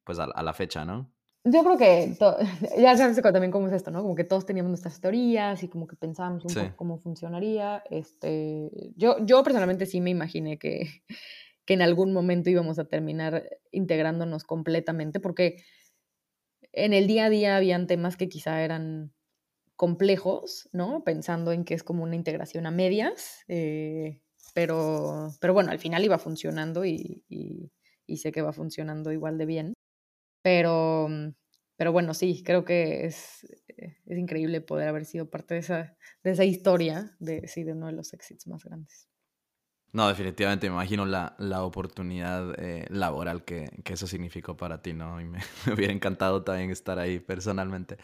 pues 0.03 0.19
a 0.19 0.43
la 0.43 0.55
fecha, 0.55 0.87
¿no? 0.87 1.13
Yo 1.45 1.65
creo 1.65 1.79
que 1.79 2.15
ya 2.79 2.97
sabes 2.97 3.21
también 3.23 3.51
cómo 3.51 3.67
es 3.69 3.73
esto, 3.73 3.91
¿no? 3.91 4.03
Como 4.03 4.15
que 4.15 4.25
todos 4.25 4.45
teníamos 4.45 4.71
nuestras 4.71 5.01
teorías 5.01 5.63
y 5.63 5.69
como 5.69 5.87
que 5.87 5.97
pensábamos 5.97 6.45
un 6.45 6.55
poco 6.55 6.77
cómo 6.77 6.99
funcionaría. 6.99 7.83
Este, 7.91 8.93
yo, 8.97 9.17
yo 9.25 9.43
personalmente 9.43 9.87
sí 9.87 10.01
me 10.01 10.11
imaginé 10.11 10.59
que, 10.59 11.03
que 11.65 11.75
en 11.75 11.83
algún 11.83 12.13
momento 12.13 12.51
íbamos 12.51 12.79
a 12.79 12.85
terminar 12.85 13.49
integrándonos 13.71 14.45
completamente, 14.45 15.19
porque 15.21 15.57
en 16.73 16.93
el 16.93 17.07
día 17.07 17.27
a 17.27 17.31
día 17.31 17.57
habían 17.57 17.87
temas 17.87 18.17
que 18.17 18.29
quizá 18.29 18.63
eran 18.63 19.13
complejos, 19.77 20.69
¿no? 20.73 21.05
Pensando 21.05 21.53
en 21.53 21.65
que 21.65 21.75
es 21.75 21.83
como 21.85 22.05
una 22.05 22.17
integración 22.17 22.67
a 22.67 22.71
medias, 22.71 23.45
eh, 23.49 24.21
pero, 24.55 25.31
pero 25.41 25.55
bueno, 25.55 25.71
al 25.73 25.79
final 25.79 26.05
iba 26.05 26.19
funcionando 26.19 26.85
y, 26.85 27.25
y 28.07 28.17
sé 28.19 28.33
que 28.33 28.43
va 28.43 28.53
funcionando 28.53 29.13
igual 29.13 29.39
de 29.39 29.47
bien. 29.47 29.75
Pero, 30.43 31.09
mm, 31.09 31.35
pero 31.77 31.93
bueno, 31.93 32.15
sí, 32.15 32.43
creo 32.45 32.65
que 32.65 33.07
es, 33.07 33.45
eh, 33.69 33.97
es 34.07 34.19
increíble 34.19 34.61
poder 34.61 34.89
haber 34.89 35.05
sido 35.05 35.31
parte 35.31 35.55
de 35.55 35.61
esa, 35.61 35.97
de 36.23 36.31
esa 36.33 36.45
historia 36.45 37.17
de, 37.21 37.47
sí, 37.49 37.65
de 37.65 37.73
uno 37.73 37.87
de 37.87 37.93
los 37.93 38.13
éxitos 38.13 38.47
más 38.47 38.65
grandes. 38.65 39.11
No, 39.93 40.07
definitivamente 40.07 40.69
me 40.69 40.75
imagino 40.75 41.05
la, 41.05 41.35
la 41.39 41.65
oportunidad 41.65 42.55
eh, 42.59 42.87
laboral 42.91 43.45
que, 43.45 43.69
que, 43.83 43.95
eso 43.95 44.07
significó 44.07 44.57
para 44.57 44.83
ti, 44.83 44.93
¿no? 44.93 45.21
Y 45.21 45.25
me, 45.25 45.41
hubiera 45.75 45.93
encantado 45.93 46.45
también 46.45 46.71
estar 46.71 46.99
ahí 47.01 47.19
personalmente. 47.19 47.97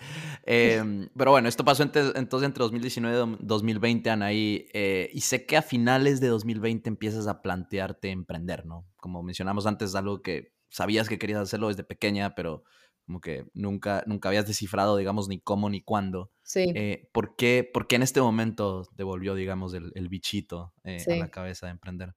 Em, 0.44 1.08
pero 1.16 1.30
bueno, 1.30 1.48
esto 1.48 1.64
pasó 1.64 1.84
entonces 1.84 2.14
entre 2.16 2.62
2019 2.62 3.36
y 3.40 3.44
2020, 3.46 4.10
Anaí, 4.10 4.66
eh, 4.72 5.10
y 5.12 5.20
sé 5.20 5.46
que 5.46 5.56
a 5.56 5.62
finales 5.62 6.18
de 6.20 6.26
2020 6.26 6.88
empiezas 6.88 7.28
a 7.28 7.40
plantearte 7.40 8.10
emprender, 8.10 8.66
¿no? 8.66 8.84
Como 8.96 9.22
mencionamos 9.22 9.66
antes, 9.66 9.94
algo 9.94 10.22
que 10.22 10.55
sabías 10.68 11.08
que 11.08 11.18
querías 11.18 11.40
hacerlo 11.40 11.68
desde 11.68 11.84
pequeña, 11.84 12.34
pero 12.34 12.64
como 13.06 13.20
que 13.20 13.46
nunca, 13.54 14.02
nunca 14.06 14.28
habías 14.28 14.46
descifrado, 14.46 14.96
digamos, 14.96 15.28
ni 15.28 15.40
cómo 15.40 15.70
ni 15.70 15.80
cuándo. 15.80 16.32
Sí. 16.42 16.72
Eh, 16.74 17.08
¿por, 17.12 17.36
qué, 17.36 17.68
¿por, 17.72 17.86
qué, 17.86 17.96
en 17.96 18.02
este 18.02 18.20
momento 18.20 18.82
devolvió, 18.96 19.34
digamos, 19.34 19.74
el, 19.74 19.92
el 19.94 20.08
bichito 20.08 20.74
eh, 20.84 21.04
a 21.06 21.16
la 21.16 21.30
cabeza 21.30 21.66
de 21.66 21.72
emprender? 21.72 22.14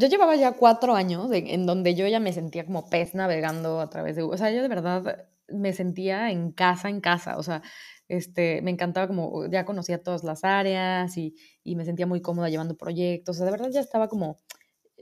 yo 0.00 0.08
llevaba 0.08 0.34
ya 0.36 0.52
cuatro 0.52 0.94
años 0.96 1.30
en, 1.32 1.64
donde 1.66 1.94
yo 1.94 2.08
ya 2.08 2.18
me 2.18 2.32
sentía 2.32 2.66
como 2.66 2.88
pez 2.90 3.14
navegando 3.14 3.80
a 3.80 3.88
través 3.88 4.16
de... 4.16 4.22
O 4.22 4.36
sea, 4.36 4.50
yo 4.50 4.62
de 4.62 4.68
verdad 4.68 5.28
me 5.48 5.72
sentía 5.72 6.30
en 6.30 6.50
casa, 6.50 6.88
en 6.88 7.00
casa. 7.00 7.38
O 7.38 7.42
sea, 7.42 7.62
este, 8.08 8.62
me 8.62 8.70
encantaba 8.70 9.06
como, 9.06 9.46
ya 9.48 9.64
conocía 9.64 10.02
todas 10.02 10.24
las 10.24 10.44
áreas 10.44 11.16
y, 11.16 11.36
y 11.62 11.76
me 11.76 11.84
sentía 11.84 12.06
muy 12.06 12.20
cómoda 12.20 12.48
llevando 12.48 12.76
proyectos. 12.76 13.36
O 13.36 13.38
sea, 13.38 13.46
de 13.46 13.52
verdad 13.52 13.70
ya 13.70 13.80
estaba 13.80 14.08
como 14.08 14.38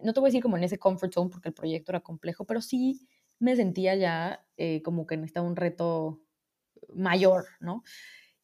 no 0.02 0.12
te 0.12 0.20
voy 0.20 0.28
a 0.28 0.30
decir 0.30 0.42
como 0.42 0.56
en 0.56 0.64
ese 0.64 0.78
comfort 0.78 1.12
zone 1.12 1.30
porque 1.30 1.48
el 1.48 1.54
proyecto 1.54 1.92
era 1.92 2.00
complejo, 2.00 2.44
pero 2.44 2.60
sí 2.60 3.06
me 3.38 3.56
sentía 3.56 3.94
ya 3.94 4.46
eh, 4.56 4.82
como 4.82 5.06
que 5.06 5.16
necesitaba 5.16 5.46
un 5.46 5.56
reto 5.56 6.22
mayor, 6.94 7.46
¿no? 7.60 7.82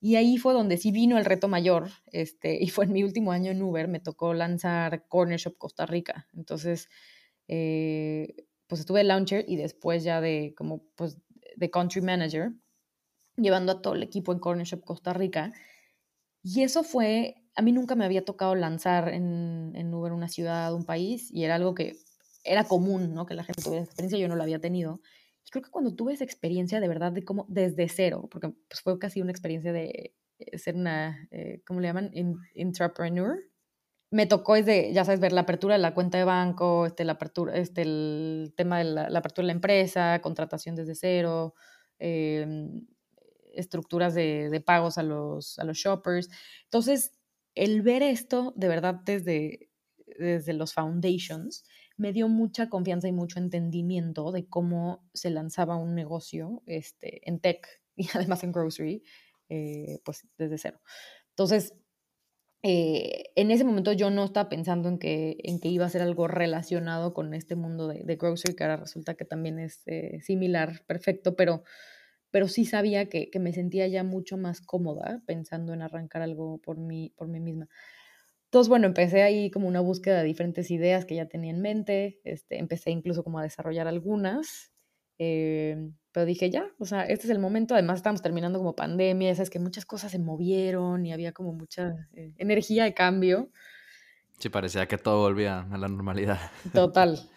Y 0.00 0.16
ahí 0.16 0.38
fue 0.38 0.54
donde 0.54 0.78
sí 0.78 0.92
vino 0.92 1.18
el 1.18 1.26
reto 1.26 1.46
mayor, 1.46 1.90
este, 2.06 2.62
y 2.62 2.68
fue 2.70 2.86
en 2.86 2.92
mi 2.92 3.04
último 3.04 3.32
año 3.32 3.50
en 3.50 3.62
Uber, 3.62 3.86
me 3.86 4.00
tocó 4.00 4.32
lanzar 4.32 5.06
Corner 5.08 5.38
Shop 5.38 5.58
Costa 5.58 5.84
Rica. 5.84 6.26
Entonces, 6.34 6.88
eh, 7.48 8.46
pues 8.66 8.80
estuve 8.80 9.04
launcher 9.04 9.44
y 9.46 9.56
después 9.56 10.02
ya 10.02 10.20
de 10.22 10.54
como, 10.56 10.84
pues, 10.96 11.18
de 11.56 11.70
country 11.70 12.00
manager, 12.00 12.52
llevando 13.36 13.72
a 13.72 13.82
todo 13.82 13.94
el 13.94 14.02
equipo 14.02 14.32
en 14.32 14.38
Corner 14.38 14.66
Shop 14.66 14.82
Costa 14.84 15.12
Rica. 15.12 15.52
Y 16.42 16.62
eso 16.62 16.82
fue 16.82 17.36
a 17.60 17.62
mí 17.62 17.72
nunca 17.72 17.94
me 17.94 18.06
había 18.06 18.24
tocado 18.24 18.54
lanzar 18.54 19.10
en, 19.10 19.92
Uber 19.92 20.12
una 20.12 20.28
ciudad, 20.28 20.72
un 20.72 20.86
país, 20.86 21.30
y 21.30 21.44
era 21.44 21.56
algo 21.56 21.74
que 21.74 21.98
era 22.42 22.64
común, 22.64 23.12
¿no? 23.12 23.26
Que 23.26 23.34
la 23.34 23.44
gente 23.44 23.60
tuviera 23.60 23.82
esa 23.82 23.90
experiencia, 23.90 24.18
yo 24.18 24.28
no 24.28 24.36
la 24.36 24.44
había 24.44 24.60
tenido. 24.60 25.02
Creo 25.50 25.62
que 25.62 25.70
cuando 25.70 25.94
tuve 25.94 26.14
esa 26.14 26.24
experiencia 26.24 26.80
de 26.80 26.88
verdad 26.88 27.12
de 27.12 27.22
cómo, 27.22 27.44
desde 27.50 27.86
cero, 27.90 28.28
porque 28.30 28.48
pues, 28.66 28.80
fue 28.80 28.98
casi 28.98 29.20
una 29.20 29.30
experiencia 29.30 29.74
de 29.74 30.14
eh, 30.38 30.56
ser 30.58 30.74
una, 30.74 31.28
eh, 31.32 31.60
¿cómo 31.66 31.80
le 31.80 31.88
llaman? 31.88 32.10
entrepreneur. 32.54 33.36
Me 34.10 34.24
tocó 34.24 34.54
desde, 34.54 34.94
ya 34.94 35.04
sabes, 35.04 35.20
ver 35.20 35.32
la 35.32 35.42
apertura 35.42 35.74
de 35.74 35.82
la 35.82 35.92
cuenta 35.92 36.16
de 36.16 36.24
banco, 36.24 36.86
este, 36.86 37.04
la 37.04 37.12
apertura, 37.12 37.56
este, 37.56 37.82
el 37.82 38.54
tema 38.56 38.78
de 38.78 38.84
la, 38.84 39.18
apertura 39.18 39.44
de 39.44 39.48
la 39.48 39.52
empresa, 39.52 40.18
contratación 40.22 40.76
desde 40.76 40.94
cero, 40.94 41.54
em, 41.98 42.86
estructuras 43.52 44.14
de, 44.14 44.48
de, 44.48 44.60
pagos 44.62 44.96
a 44.96 45.02
los, 45.02 45.58
a 45.58 45.64
los 45.64 45.76
shoppers. 45.76 46.30
Entonces, 46.64 47.12
el 47.54 47.82
ver 47.82 48.02
esto 48.02 48.52
de 48.56 48.68
verdad 48.68 48.94
desde, 49.04 49.70
desde 50.18 50.52
los 50.52 50.72
foundations 50.74 51.64
me 51.96 52.12
dio 52.12 52.28
mucha 52.28 52.70
confianza 52.70 53.08
y 53.08 53.12
mucho 53.12 53.38
entendimiento 53.38 54.32
de 54.32 54.48
cómo 54.48 55.06
se 55.12 55.28
lanzaba 55.28 55.76
un 55.76 55.94
negocio 55.94 56.62
este, 56.66 57.28
en 57.28 57.40
tech 57.40 57.66
y 57.96 58.08
además 58.14 58.42
en 58.42 58.52
grocery, 58.52 59.02
eh, 59.50 60.00
pues 60.04 60.26
desde 60.38 60.56
cero. 60.56 60.80
Entonces, 61.30 61.74
eh, 62.62 63.32
en 63.36 63.50
ese 63.50 63.64
momento 63.64 63.92
yo 63.92 64.10
no 64.10 64.24
estaba 64.24 64.48
pensando 64.48 64.88
en 64.88 64.98
que, 64.98 65.38
en 65.44 65.60
que 65.60 65.68
iba 65.68 65.86
a 65.86 65.90
ser 65.90 66.02
algo 66.02 66.28
relacionado 66.28 67.14
con 67.14 67.34
este 67.34 67.54
mundo 67.56 67.88
de, 67.88 68.16
grocery, 68.16 68.54
que 68.54 68.64
ahora 68.64 68.76
resulta 68.76 69.14
que 69.14 69.24
también 69.24 69.58
es 69.58 69.82
eh, 69.86 70.20
similar, 70.22 70.82
perfecto, 70.86 71.36
pero 71.36 71.64
pero 72.30 72.48
sí 72.48 72.64
sabía 72.64 73.08
que, 73.08 73.30
que, 73.30 73.38
me 73.38 73.52
sentía 73.52 73.86
ya 73.88 74.04
mucho 74.04 74.36
más 74.36 74.60
cómoda 74.60 75.22
pensando 75.26 75.72
en 75.72 75.82
arrancar 75.82 76.22
algo 76.22 76.58
por 76.58 76.78
mí, 76.78 77.12
por 77.16 77.28
mí 77.28 77.40
misma. 77.40 77.68
Entonces, 78.50 78.68
bueno, 78.68 78.88
empecé 78.88 79.22
ahí 79.22 79.48
como 79.50 79.68
una 79.68 79.80
búsqueda 79.80 80.18
de 80.18 80.24
diferentes 80.24 80.72
ideas 80.72 81.04
que 81.04 81.14
ya 81.14 81.28
tenía 81.28 81.52
en 81.52 81.60
mente, 81.60 82.20
este, 82.24 82.58
empecé 82.58 82.90
incluso 82.90 83.22
como 83.22 83.38
a 83.38 83.44
desarrollar 83.44 83.86
algunas, 83.86 84.72
eh, 85.18 85.76
pero 86.10 86.26
dije 86.26 86.50
ya, 86.50 86.66
o 86.78 86.84
sea, 86.84 87.04
este 87.04 87.26
es 87.26 87.30
el 87.30 87.38
momento, 87.38 87.74
además 87.74 87.98
estamos 87.98 88.22
terminando 88.22 88.58
como 88.58 88.74
pandemia, 88.74 89.30
es 89.30 89.50
que 89.50 89.60
muchas 89.60 89.86
cosas 89.86 90.10
se 90.10 90.18
movieron 90.18 91.06
y 91.06 91.12
había 91.12 91.30
como 91.30 91.52
mucha 91.52 92.08
eh, 92.14 92.32
energía 92.38 92.82
de 92.82 92.92
cambio. 92.92 93.50
Sí, 94.38 94.48
parecía 94.48 94.88
que 94.88 94.98
todo 94.98 95.20
volvía 95.20 95.68
a 95.70 95.78
la 95.78 95.86
normalidad. 95.88 96.38
Total. 96.72 97.20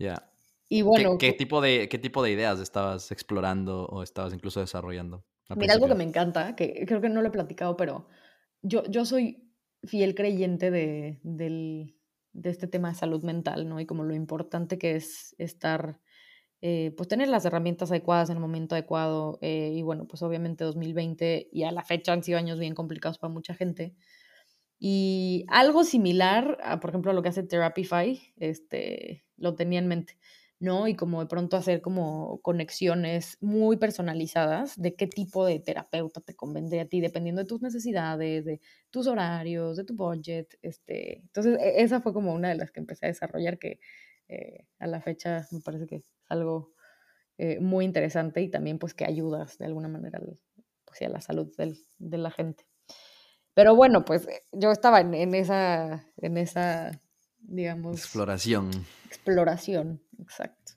Ya. 0.00 0.27
Y 0.68 0.82
bueno. 0.82 1.16
¿Qué, 1.18 1.32
tipo 1.32 1.60
de, 1.60 1.88
¿Qué 1.88 1.98
tipo 1.98 2.22
de 2.22 2.30
ideas 2.30 2.60
estabas 2.60 3.10
explorando 3.10 3.86
o 3.86 4.02
estabas 4.02 4.34
incluso 4.34 4.60
desarrollando? 4.60 5.24
Mira, 5.56 5.74
algo 5.74 5.88
que 5.88 5.94
me 5.94 6.04
encanta, 6.04 6.54
que 6.54 6.84
creo 6.86 7.00
que 7.00 7.08
no 7.08 7.22
lo 7.22 7.28
he 7.28 7.32
platicado, 7.32 7.76
pero 7.76 8.06
yo, 8.60 8.82
yo 8.84 9.06
soy 9.06 9.48
fiel 9.82 10.14
creyente 10.14 10.70
de, 10.70 11.20
del, 11.22 11.96
de 12.32 12.50
este 12.50 12.66
tema 12.66 12.90
de 12.90 12.96
salud 12.96 13.22
mental, 13.22 13.68
¿no? 13.68 13.80
Y 13.80 13.86
como 13.86 14.04
lo 14.04 14.14
importante 14.14 14.78
que 14.78 14.96
es 14.96 15.34
estar, 15.38 16.00
eh, 16.60 16.92
pues 16.96 17.08
tener 17.08 17.28
las 17.28 17.46
herramientas 17.46 17.90
adecuadas 17.90 18.28
en 18.28 18.36
el 18.36 18.42
momento 18.42 18.74
adecuado. 18.74 19.38
Eh, 19.40 19.72
y 19.74 19.82
bueno, 19.82 20.06
pues 20.06 20.22
obviamente 20.22 20.64
2020 20.64 21.48
y 21.50 21.62
a 21.62 21.72
la 21.72 21.82
fecha 21.82 22.12
han 22.12 22.22
sido 22.22 22.38
años 22.38 22.58
bien 22.58 22.74
complicados 22.74 23.18
para 23.18 23.32
mucha 23.32 23.54
gente. 23.54 23.94
Y 24.78 25.44
algo 25.48 25.82
similar, 25.82 26.58
a, 26.62 26.78
por 26.78 26.90
ejemplo, 26.90 27.10
a 27.10 27.14
lo 27.14 27.22
que 27.22 27.30
hace 27.30 27.42
Therapify, 27.42 28.20
este, 28.36 29.24
lo 29.36 29.54
tenía 29.54 29.80
en 29.80 29.88
mente, 29.88 30.18
¿no? 30.60 30.88
Y 30.88 30.94
como 30.96 31.20
de 31.20 31.26
pronto 31.26 31.56
hacer 31.56 31.80
como 31.80 32.40
conexiones 32.42 33.38
muy 33.40 33.76
personalizadas 33.76 34.80
de 34.80 34.94
qué 34.96 35.06
tipo 35.06 35.46
de 35.46 35.60
terapeuta 35.60 36.20
te 36.20 36.34
convendría 36.34 36.82
a 36.82 36.86
ti, 36.86 37.00
dependiendo 37.00 37.42
de 37.42 37.48
tus 37.48 37.62
necesidades, 37.62 38.44
de 38.44 38.60
tus 38.90 39.06
horarios, 39.06 39.76
de 39.76 39.84
tu 39.84 39.94
budget. 39.94 40.58
Este. 40.62 41.18
Entonces, 41.18 41.58
e, 41.60 41.82
esa 41.82 42.00
fue 42.00 42.12
como 42.12 42.34
una 42.34 42.48
de 42.48 42.56
las 42.56 42.70
que 42.72 42.80
empecé 42.80 43.06
a 43.06 43.08
desarrollar 43.08 43.58
que 43.58 43.80
eh, 44.28 44.66
a 44.78 44.86
la 44.86 45.00
fecha 45.00 45.46
me 45.52 45.60
parece 45.60 45.86
que 45.86 45.96
es 45.96 46.12
algo 46.28 46.72
eh, 47.38 47.60
muy 47.60 47.84
interesante 47.84 48.42
y 48.42 48.50
también 48.50 48.78
pues 48.78 48.94
que 48.94 49.04
ayudas 49.04 49.58
de 49.58 49.66
alguna 49.66 49.88
manera 49.88 50.20
pues, 50.84 51.02
a 51.02 51.08
la 51.08 51.20
salud 51.20 51.52
de 51.56 52.18
la 52.18 52.30
gente. 52.30 52.66
Pero 53.58 53.74
bueno, 53.74 54.04
pues 54.04 54.28
eh, 54.28 54.44
yo 54.52 54.70
estaba 54.70 55.00
en, 55.00 55.34
esa, 55.34 56.06
en 56.18 56.38
esa, 56.38 56.92
digamos... 57.40 57.98
Exploración. 57.98 58.70
Exploración, 59.06 60.00
exacto. 60.20 60.72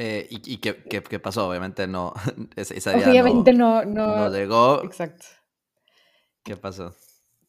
Eh, 0.00 0.28
¿Y, 0.30 0.58
qué, 0.58 1.18
pasó? 1.18 1.48
Obviamente 1.48 1.88
no. 1.88 2.14
Esa 2.56 2.96
Obviamente 2.96 3.52
no, 3.52 3.84
no, 3.84 4.16
no, 4.16 4.30
llegó. 4.30 4.84
Exacto. 4.84 5.26
¿Qué 6.44 6.56
pasó? 6.56 6.94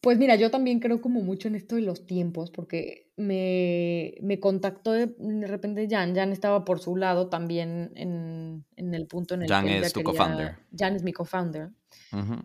Pues 0.00 0.18
mira, 0.18 0.34
yo 0.34 0.50
también 0.50 0.80
creo 0.80 1.00
como 1.00 1.20
mucho 1.20 1.46
en 1.46 1.54
esto 1.54 1.76
de 1.76 1.82
los 1.82 2.06
tiempos, 2.06 2.50
porque 2.50 3.12
me, 3.16 4.14
me 4.20 4.40
contactó 4.40 4.90
de, 4.90 5.14
repente 5.46 5.86
Jan. 5.88 6.12
Jan 6.16 6.32
estaba 6.32 6.64
por 6.64 6.80
su 6.80 6.96
lado 6.96 7.28
también 7.28 7.92
en, 7.94 8.64
en 8.74 8.94
el 8.94 9.06
punto 9.06 9.34
en 9.34 9.42
el 9.42 9.48
Jan 9.48 9.66
que. 9.66 9.74
Jan 9.74 9.84
es 9.84 9.92
tu 9.92 10.02
co-founder. 10.02 10.56
Jan 10.76 10.96
es 10.96 11.04
mi 11.04 11.12
co-founder. 11.12 11.70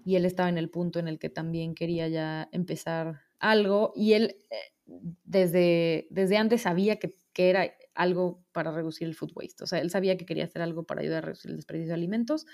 Y 0.03 0.17
él 0.17 0.25
estaba 0.25 0.49
en 0.49 0.59
el 0.59 0.69
punto 0.69 0.99
en 0.99 1.07
el 1.07 1.17
que 1.17 1.29
también 1.29 1.73
quería 1.73 2.07
ya 2.09 2.47
empezar 2.51 3.21
algo 3.39 3.91
y 3.95 4.13
él 4.13 4.37
eh, 4.51 4.55
desde, 4.85 6.07
desde 6.09 6.37
antes 6.37 6.61
sabía 6.61 6.97
que, 6.97 7.15
que, 7.33 7.49
era 7.49 7.71
algo 7.95 8.43
para 8.51 8.71
reducir 8.71 9.07
el 9.07 9.15
food 9.15 9.31
waste. 9.35 9.63
O 9.63 9.67
sea, 9.67 9.79
él 9.79 9.89
sabía 9.89 10.17
que 10.17 10.25
quería 10.25 10.45
hacer 10.45 10.61
algo 10.61 10.83
para 10.83 11.01
ayudar 11.01 11.19
a 11.19 11.27
reducir 11.27 11.51
el 11.51 11.57
desperdicio 11.57 11.89
de 11.89 11.95
alimentos 11.95 12.45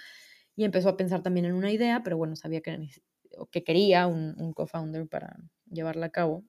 y 0.56 0.64
empezó 0.64 0.90
a 0.90 0.98
pensar 0.98 1.24
también 1.24 1.46
en 1.46 1.54
una 1.54 1.72
idea, 1.72 2.04
pero 2.04 2.18
bueno, 2.18 2.36
sabía 2.36 2.62
que, 2.62 2.90
que 3.52 3.64
quería 3.64 4.08
un, 4.08 4.36
un 4.38 4.54
co-founder 4.54 5.08
para 5.08 5.38
llevarla 5.70 6.08
a 6.08 6.12
cabo. 6.12 6.44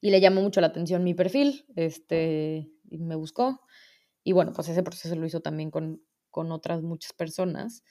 Y 0.00 0.10
le 0.10 0.20
llamó 0.20 0.40
mucho 0.40 0.60
la 0.60 0.68
atención 0.68 1.04
mi 1.04 1.14
perfil, 1.14 1.66
este, 1.76 2.70
y 2.88 2.98
me 2.98 3.16
buscó. 3.16 3.60
Y 4.24 4.32
bueno, 4.32 4.52
pues 4.52 4.68
ese 4.68 4.82
proceso 4.82 5.14
lo 5.14 5.26
hizo 5.26 5.40
también 5.40 5.70
con, 5.70 6.02
con 6.30 6.52
otras 6.52 6.82
muchas 6.82 7.12
personas. 7.12 7.84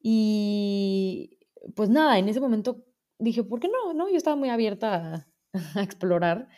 Y 0.00 1.38
pues 1.74 1.90
nada, 1.90 2.18
en 2.18 2.28
ese 2.28 2.40
momento 2.40 2.84
dije, 3.18 3.44
¿por 3.44 3.60
qué 3.60 3.68
no? 3.68 3.94
¿No? 3.94 4.08
Yo 4.08 4.16
estaba 4.16 4.36
muy 4.36 4.48
abierta 4.48 5.14
a, 5.14 5.28
explorar. 5.76 6.48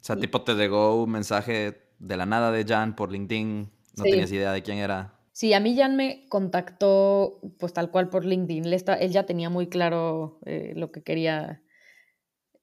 O 0.00 0.04
sea, 0.04 0.16
tipo 0.16 0.42
te 0.42 0.54
llegó 0.54 1.02
un 1.02 1.10
mensaje 1.10 1.82
de 1.98 2.16
la 2.16 2.26
nada 2.26 2.52
de 2.52 2.64
Jan 2.64 2.94
por 2.94 3.10
LinkedIn, 3.10 3.70
no 3.96 4.04
tenías 4.04 4.30
idea 4.32 4.52
de 4.52 4.62
quién 4.62 4.78
era. 4.78 5.18
Sí, 5.32 5.52
a 5.52 5.60
mí 5.60 5.76
Jan 5.76 5.96
me 5.96 6.26
contactó 6.28 7.40
pues 7.58 7.72
tal 7.72 7.90
cual 7.90 8.08
por 8.08 8.24
LinkedIn. 8.24 8.66
Él, 8.66 9.10
ya 9.10 9.26
tenía 9.26 9.50
muy 9.50 9.68
claro 9.68 10.38
eh, 10.46 10.72
lo 10.76 10.92
que 10.92 11.02
quería, 11.02 11.62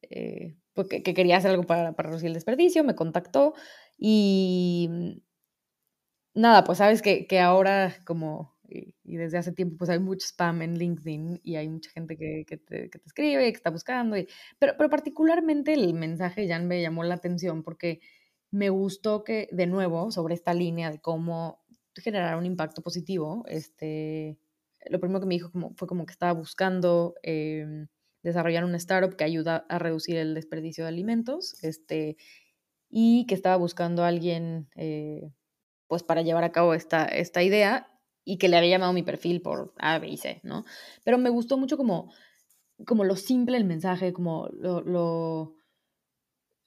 eh, 0.10 0.56
pues, 0.74 0.88
que, 0.88 1.04
quería 1.04 1.38
hacer 1.38 1.52
algo 1.52 1.64
para, 1.64 1.94
para 1.94 2.10
reducir 2.10 2.28
el 2.28 2.34
desperdicio, 2.34 2.84
me 2.84 2.96
contactó 2.96 3.54
y 3.98 5.22
nada, 6.34 6.64
pues 6.64 6.80
sabes 6.80 7.02
que, 7.02 7.28
que 7.28 7.40
ahora 7.40 7.96
como 8.06 8.53
y, 9.14 9.18
desde 9.18 9.38
hace 9.38 9.52
tiempo 9.52 9.78
pues 9.78 9.90
hay 9.90 10.00
mucho 10.00 10.26
spam 10.26 10.62
en 10.62 10.78
LinkedIn 10.78 11.42
y 11.44 11.56
hay 11.56 11.70
mucha 11.70 11.90
gente 11.92 12.18
que, 12.18 12.46
que, 12.48 12.58
te, 12.58 12.90
que 12.90 13.00
te, 13.00 13.06
escribe, 13.06 13.44
que 13.52 13.58
está 13.58 13.70
buscando, 13.70 14.18
y, 14.18 14.28
pero, 14.60 14.74
pero 14.78 14.90
particularmente 14.90 15.74
el 15.74 15.94
mensaje 15.94 16.48
ya 16.48 16.60
me 16.60 16.82
llamó 16.82 17.04
la 17.04 17.16
atención 17.16 17.64
porque 17.64 18.00
me 18.52 18.70
gustó 18.70 19.24
que, 19.24 19.50
de 19.52 19.66
nuevo, 19.66 20.12
sobre 20.12 20.36
esta 20.36 20.54
línea 20.54 20.92
de 20.92 21.00
cómo 21.00 21.64
generar 21.96 22.38
un 22.38 22.46
impacto 22.46 22.82
positivo, 22.82 23.44
este, 23.48 24.38
lo 24.90 25.00
primero 25.00 25.20
que 25.20 25.26
me 25.26 25.36
dijo 25.36 25.52
como, 25.52 25.74
fue 25.76 25.88
como 25.88 26.06
que 26.06 26.12
estaba 26.12 26.34
buscando 26.34 27.16
em, 27.24 27.88
desarrollar 28.22 28.64
una 28.66 28.78
startup 28.78 29.16
que 29.16 29.24
ayuda 29.24 29.66
a 29.70 29.80
reducir 29.80 30.18
el 30.18 30.34
desperdicio 30.34 30.84
de 30.84 30.90
alimentos, 30.90 31.56
este, 31.64 32.18
y 32.90 33.26
que 33.28 33.36
estaba 33.36 33.56
buscando 33.56 34.04
a 34.04 34.08
alguien, 34.08 34.70
eh, 34.76 35.32
pues 35.88 36.04
para 36.04 36.22
llevar 36.22 36.44
a 36.44 36.52
cabo 36.52 36.74
esta, 36.74 37.06
esta 37.06 37.44
idea 37.44 37.93
y 38.26 38.38
que 38.38 38.48
le 38.48 38.58
había 38.58 38.72
llamado 38.72 38.94
mi 38.94 39.04
perfil 39.04 39.42
por 39.42 39.74
A, 39.78 40.00
B 40.00 40.08
y 40.08 40.18
C, 40.18 40.40
¿no? 40.44 40.66
Pero 41.04 41.18
me 41.18 41.30
gustó 41.30 41.58
mucho 41.58 41.78
como, 41.78 42.14
como 42.86 43.04
lo 43.04 43.16
simple 43.16 43.58
el 43.58 43.66
mensaje, 43.66 44.14
como 44.14 44.48
lo, 44.54 45.56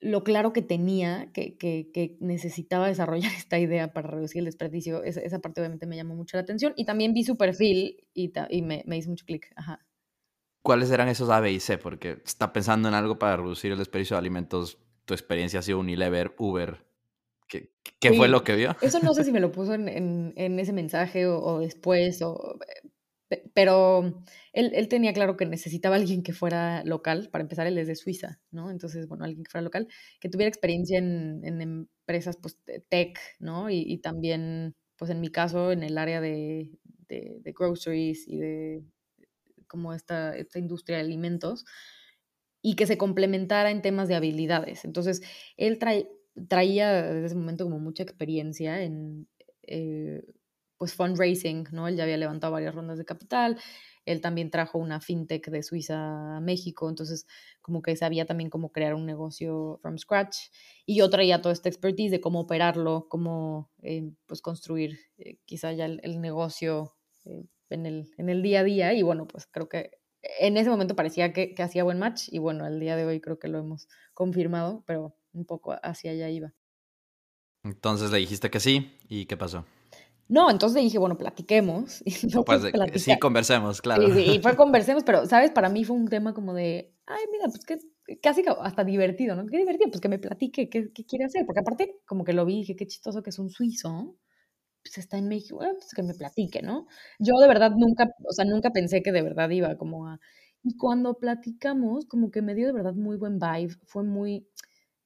lo, 0.01 0.25
claro 0.25 0.53
que 0.53 0.62
tenía, 0.62 1.31
que, 1.33 1.57
que, 1.57 2.16
necesitaba 2.21 2.88
desarrollar 2.88 3.33
esta 3.37 3.59
idea 3.59 3.92
para 3.92 4.09
reducir 4.09 4.40
el 4.40 4.47
desperdicio. 4.47 5.03
Esa, 5.03 5.21
esa, 5.21 5.38
parte 5.38 5.61
obviamente 5.61 5.87
me 5.87 5.97
llamó 5.97 6.14
mucho 6.14 6.37
la 6.37 6.42
atención. 6.42 6.73
Y 6.77 6.85
también 6.85 7.14
vi 7.14 7.25
su 7.25 7.37
perfil 7.37 8.07
y, 8.14 8.33
y 8.51 8.62
me, 8.62 8.83
me, 8.87 8.99
hizo 8.99 9.11
mucho 9.11 9.25
clic. 9.25 9.53
Ajá. 9.57 9.81
¿Cuáles 10.62 10.90
eran 10.90 11.09
esos 11.09 11.31
A, 11.31 11.40
B 11.40 11.53
y 11.53 11.61
C? 11.61 11.79
Porque 11.79 12.23
está 12.25 12.53
pensando 12.53 12.88
en 12.88 12.95
algo 12.95 13.19
para 13.19 13.37
reducir 13.37 13.73
el 13.73 13.79
desperdicio 13.79 14.16
de 14.16 14.19
alimentos. 14.19 14.79
Tu 15.05 15.14
experiencia 15.14 15.61
ha 15.61 15.62
sido 15.62 15.79
Unilever, 15.79 16.35
Uber, 16.38 16.85
¿Qué, 17.49 17.71
qué 18.01 18.13
fue 18.13 18.29
lo 18.29 18.45
que 18.45 18.57
vio? 18.57 18.77
Eso 18.83 19.01
no 19.01 19.15
sé 19.15 19.25
si 19.25 19.33
me 19.33 19.41
lo 19.41 19.53
puso 19.53 19.75
en, 19.75 19.89
en, 19.89 20.33
en 20.37 20.59
ese 20.59 20.73
mensaje 20.73 21.27
o, 21.27 21.41
o, 21.41 21.61
después, 21.61 22.21
o, 22.23 22.59
pero 23.55 24.25
él, 24.53 24.73
él, 24.75 24.89
tenía 24.89 25.13
claro 25.13 25.37
que 25.37 25.47
necesitaba 25.47 25.97
alguien 25.97 26.23
que 26.23 26.33
fuera 26.33 26.85
local, 26.85 27.29
para 27.31 27.43
empezar, 27.43 27.67
él 27.67 27.79
es 27.79 27.89
de 27.89 27.97
Suiza, 27.97 28.41
¿no? 28.51 28.71
Entonces, 28.71 29.09
bueno, 29.09 29.25
alguien 29.25 29.45
que 29.45 29.51
fuera 29.51 29.65
local, 29.65 29.89
que 30.21 30.29
tuviera 30.29 30.49
experiencia 30.49 30.99
en, 30.99 31.41
en 31.45 31.61
empresas 31.61 32.37
pues, 32.41 32.59
tech, 32.89 33.19
¿no? 33.41 33.71
Y, 33.71 33.81
y, 33.87 33.99
también, 33.99 34.77
pues 34.97 35.11
en 35.11 35.21
mi 35.21 35.29
caso, 35.29 35.73
en 35.73 35.83
el 35.83 35.99
área 35.99 36.21
de, 36.21 36.71
de, 37.09 37.39
de 37.41 37.53
groceries 37.53 38.27
y 38.29 38.39
de 38.39 38.83
como 39.67 39.93
esta, 39.93 40.37
esta 40.37 40.59
industria 40.59 40.99
de 40.99 41.05
alimentos, 41.05 41.65
y 42.63 42.75
que 42.75 42.87
se 42.87 42.99
complementara 42.99 43.71
en 43.71 43.83
temas 43.83 44.09
de 44.09 44.17
habilidades. 44.17 44.85
Entonces, 44.85 45.23
él 45.57 45.79
trae, 45.79 46.09
traía 46.49 46.92
desde 46.92 47.27
ese 47.27 47.35
momento 47.35 47.64
como 47.64 47.79
mucha 47.79 48.03
experiencia 48.03 48.83
en 48.83 49.29
eh, 49.62 50.22
pues 50.79 50.94
fundraising, 50.94 51.68
¿no? 51.72 51.88
Él 51.88 51.96
ya 51.96 52.03
había 52.05 52.18
levantado 52.18 52.53
varias 52.53 52.75
rondas 52.75 52.99
de 52.99 53.05
capital, 53.05 53.59
él 54.05 54.20
también 54.20 54.51
trajo 54.51 54.79
una 54.79 55.01
fintech 55.01 55.49
de 55.49 55.62
Suiza 55.62 56.37
a 56.37 56.40
México, 56.40 56.88
entonces 56.88 57.27
como 57.61 57.83
que 57.83 57.96
sabía 57.96 58.26
también 58.26 58.51
cómo 58.51 58.70
crear 58.70 58.95
un 58.95 59.07
negocio 59.07 59.78
from 59.82 59.99
scratch 59.99 60.37
y 60.84 60.97
yo 60.97 61.11
traía 61.11 61.41
toda 61.41 61.53
esta 61.53 61.68
expertise 61.68 62.11
de 62.11 62.20
cómo 62.20 62.41
operarlo, 62.41 63.07
cómo 63.09 63.70
eh, 63.82 64.12
pues 64.26 64.43
construir 64.43 64.99
eh, 65.18 65.39
quizá 65.47 65.72
ya 65.72 65.87
el, 65.87 66.20
negocio 66.20 66.95
en, 67.70 67.87
el, 67.87 68.11
en 68.18 68.28
el 68.28 68.43
día 68.43 68.61
a 68.61 68.64
día 68.64 68.93
y 68.93 69.03
bueno, 69.03 69.26
pues 69.26 69.47
creo 69.47 69.68
que 69.68 69.91
en 70.41 70.57
ese 70.57 70.70
momento 70.70 70.95
parecía 70.97 71.32
que, 71.32 71.55
que 71.55 71.62
hacía 71.62 71.84
buen 71.84 71.99
match 71.99 72.28
y 72.30 72.39
bueno, 72.39 72.64
al 72.64 72.78
día 72.80 72.97
de 72.97 73.07
hoy 73.07 73.20
creo 73.20 73.39
que 73.39 73.49
lo 73.49 73.59
hemos 73.59 73.89
confirmado, 74.14 74.84
pero 74.87 75.16
un 75.37 75.45
poco 75.45 75.76
hacia 75.82 76.11
allá 76.11 76.28
iba. 76.30 76.53
Entonces 77.62 78.11
le 78.11 78.18
dijiste 78.18 78.51
que 78.51 78.61
sí, 78.61 78.97
¿y 79.09 79.26
qué 79.26 79.37
pasó? 79.37 79.64
No, 80.28 80.51
entonces 80.51 80.76
le 80.76 80.82
dije, 80.82 80.99
bueno, 80.99 81.16
platiquemos. 81.16 82.03
no, 82.34 82.45
pues, 82.45 82.62
sí, 82.97 83.18
conversemos, 83.18 83.80
claro. 83.80 84.12
Sí, 84.14 84.22
y 84.22 84.39
fue 84.41 84.57
conversemos, 84.57 85.05
pero, 85.05 85.26
¿sabes? 85.26 85.51
Para 85.51 85.68
mí 85.68 85.84
fue 85.84 85.97
un 85.97 86.09
tema 86.09 86.34
como 86.34 86.55
de, 86.55 86.95
ay, 87.07 87.24
mira, 87.30 87.47
pues 87.47 87.64
que 87.64 87.78
casi 88.20 88.45
hasta 88.61 88.84
divertido, 88.84 89.37
¿no? 89.37 89.47
Qué 89.47 89.59
divertido, 89.59 89.91
pues 89.91 90.01
que 90.01 90.09
me 90.09 90.18
platique 90.18 90.68
qué, 90.68 90.93
qué 90.93 91.05
quiere 91.05 91.24
hacer, 91.24 91.45
porque 91.45 91.61
aparte 91.61 92.01
como 92.07 92.24
que 92.24 92.32
lo 92.32 92.45
vi 92.45 92.55
y 92.55 92.61
dije, 92.61 92.76
qué 92.76 92.87
chistoso 92.87 93.22
que 93.22 93.30
es 93.30 93.39
un 93.39 93.51
suizo, 93.51 94.16
pues 94.82 94.99
está 94.99 95.18
en 95.18 95.28
México, 95.28 95.59
pues 95.59 95.93
que 95.95 96.03
me 96.03 96.14
platique, 96.14 96.62
¿no? 96.62 96.87
Yo 97.18 97.34
de 97.41 97.49
verdad 97.49 97.72
nunca, 97.76 98.09
o 98.28 98.32
sea, 98.32 98.45
nunca 98.45 98.70
pensé 98.70 99.03
que 99.03 99.12
de 99.12 99.22
verdad 99.22 99.51
iba 99.51 99.76
como 99.76 100.09
a... 100.09 100.20
Y 100.62 100.76
cuando 100.76 101.18
platicamos, 101.18 102.07
como 102.07 102.30
que 102.30 102.43
me 102.43 102.55
dio 102.55 102.66
de 102.66 102.72
verdad 102.72 102.95
muy 102.95 103.16
buen 103.16 103.39
vibe, 103.39 103.74
fue 103.84 104.05
muy... 104.05 104.49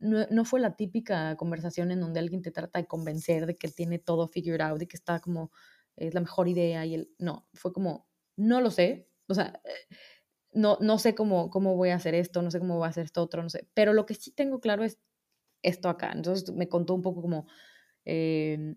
No, 0.00 0.26
no, 0.30 0.44
fue 0.44 0.60
la 0.60 0.76
típica 0.76 1.36
conversación 1.36 1.90
en 1.90 2.00
donde 2.00 2.20
alguien 2.20 2.42
te 2.42 2.50
trata 2.50 2.78
de 2.78 2.86
convencer 2.86 3.46
de 3.46 3.56
que 3.56 3.68
tiene 3.68 3.98
todo 3.98 4.28
figured 4.28 4.60
out 4.60 4.82
y 4.82 4.86
que 4.86 4.96
está 4.96 5.20
como, 5.20 5.52
es 5.96 6.14
la 6.14 6.20
mejor 6.20 6.48
idea 6.48 6.86
y 6.86 6.94
el... 6.94 7.10
No, 7.18 7.46
fue 7.54 7.72
como, 7.72 8.08
no 8.36 8.60
lo 8.60 8.70
sé, 8.70 9.08
o 9.28 9.34
sea, 9.34 9.60
eh, 9.64 9.94
no, 10.52 10.78
no 10.80 10.98
sé 10.98 11.14
cómo, 11.14 11.50
cómo 11.50 11.76
voy 11.76 11.90
a 11.90 11.96
hacer 11.96 12.14
esto, 12.14 12.42
no 12.42 12.50
sé 12.50 12.58
cómo 12.58 12.76
voy 12.78 12.86
a 12.86 12.90
hacer 12.90 13.04
esto 13.04 13.22
otro, 13.22 13.42
no 13.42 13.50
sé, 13.50 13.68
pero 13.74 13.92
lo 13.92 14.06
que 14.06 14.14
sí 14.14 14.32
tengo 14.32 14.60
claro 14.60 14.84
es 14.84 14.98
esto 15.62 15.88
acá. 15.88 16.12
Entonces 16.14 16.52
me 16.54 16.68
contó 16.68 16.94
un 16.94 17.02
poco 17.02 17.22
como 17.22 17.46
eh, 18.04 18.76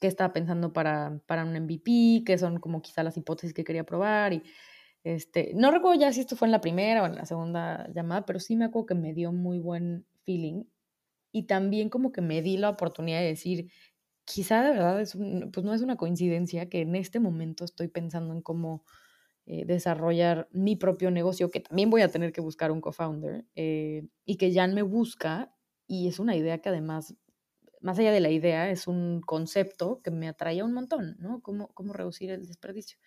qué 0.00 0.06
estaba 0.06 0.32
pensando 0.32 0.72
para, 0.72 1.20
para 1.26 1.44
un 1.44 1.54
MVP, 1.56 2.24
qué 2.24 2.38
son 2.38 2.58
como 2.58 2.82
quizá 2.82 3.02
las 3.02 3.16
hipótesis 3.16 3.54
que 3.54 3.64
quería 3.64 3.84
probar 3.84 4.32
y 4.32 4.42
este, 5.04 5.52
no 5.54 5.70
recuerdo 5.70 6.00
ya 6.00 6.12
si 6.12 6.20
esto 6.20 6.34
fue 6.36 6.48
en 6.48 6.52
la 6.52 6.62
primera 6.62 7.02
o 7.02 7.06
en 7.06 7.14
la 7.16 7.26
segunda 7.26 7.86
llamada, 7.92 8.24
pero 8.24 8.40
sí 8.40 8.56
me 8.56 8.64
acuerdo 8.64 8.86
que 8.86 8.94
me 8.94 9.12
dio 9.12 9.32
muy 9.32 9.58
buen 9.58 10.06
feeling 10.24 10.64
y 11.32 11.44
también 11.44 11.90
como 11.90 12.12
que 12.12 12.20
me 12.22 12.42
di 12.42 12.56
la 12.58 12.70
oportunidad 12.70 13.20
de 13.20 13.26
decir, 13.26 13.70
quizá 14.24 14.62
de 14.64 14.72
verdad 14.72 15.00
es 15.00 15.16
pues 15.52 15.64
no 15.66 15.74
es 15.74 15.82
una 15.82 15.96
coincidencia 15.96 16.68
que 16.70 16.82
en 16.82 16.96
este 16.96 17.20
momento 17.20 17.64
estoy 17.64 17.88
pensando 17.88 18.34
en 18.34 18.42
cómo 18.42 18.84
eh, 19.46 19.64
desarrollar 19.66 20.48
mi 20.52 20.76
propio 20.76 21.10
negocio, 21.10 21.50
que 21.50 21.60
también 21.60 21.90
voy 21.90 22.02
a 22.02 22.08
tener 22.10 22.32
que 22.32 22.40
buscar 22.40 22.72
un 22.72 22.80
co-founder, 22.80 23.46
eh, 23.56 24.08
y 24.24 24.36
que 24.36 24.52
Jan 24.54 24.74
me 24.74 24.82
busca, 24.82 25.54
y 25.86 26.08
es 26.08 26.18
una 26.18 26.36
idea 26.36 26.58
que 26.60 26.70
además, 26.70 27.14
más 27.80 27.98
allá 27.98 28.12
de 28.12 28.20
la 28.20 28.30
idea, 28.30 28.70
es 28.70 28.86
un 28.88 29.20
concepto 29.22 30.00
que 30.02 30.10
me 30.10 30.28
atraía 30.28 30.64
un 30.64 30.72
montón, 30.74 31.16
¿no? 31.20 31.42
Cómo, 31.42 31.68
cómo 31.74 31.92
reducir 31.92 32.30
el 32.30 32.46
desperdicio. 32.46 32.98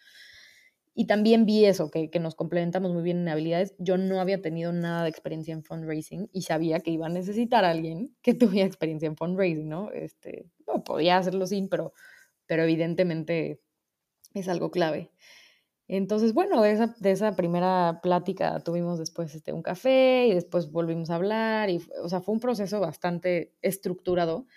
Y 1.00 1.06
también 1.06 1.46
vi 1.46 1.64
eso, 1.66 1.92
que, 1.92 2.10
que, 2.10 2.20
nos 2.20 2.34
complementamos 2.34 2.92
muy 2.92 3.04
bien 3.04 3.20
en 3.20 3.28
habilidades. 3.28 3.76
Yo 3.78 3.98
no 3.98 4.20
había 4.20 4.42
tenido 4.42 4.74
nada 4.74 5.04
de 5.04 5.10
experiencia 5.10 5.54
en 5.54 5.64
fundraising 5.64 6.28
y 6.34 6.42
sabía 6.42 6.80
que 6.80 6.90
iba 6.90 7.06
a 7.06 7.10
necesitar 7.10 7.66
a 7.66 7.70
alguien 7.70 8.16
que 8.24 8.34
tuviera 8.64 8.66
experiencia 8.66 9.06
en 9.06 9.16
fundraising, 9.16 9.70
¿no? 9.70 9.92
Este, 9.92 10.48
no, 10.66 10.84
podía 10.84 11.18
hacerlo 11.18 11.46
sin, 11.46 11.70
pero, 11.70 11.94
pero 12.48 12.64
evidentemente 12.64 13.62
es 14.34 14.48
algo 14.48 14.72
clave. 14.72 15.12
Entonces, 15.88 16.34
bueno, 16.34 16.64
de 16.64 16.72
esa, 16.72 16.96
de 17.00 17.12
esa 17.12 17.36
primera 17.36 18.00
plática 18.02 18.60
tuvimos 18.62 18.98
después 18.98 19.36
este, 19.36 19.54
un 19.54 19.62
café 19.62 20.26
y 20.26 20.34
después 20.34 20.72
volvimos 20.72 21.12
a 21.12 21.16
hablar 21.16 21.70
y, 21.70 21.80
o 22.02 22.10
sea, 22.10 22.22
fue 22.22 22.34
un 22.34 22.40
proceso 22.40 22.80
bastante 22.80 23.54
estructurado. 23.62 24.48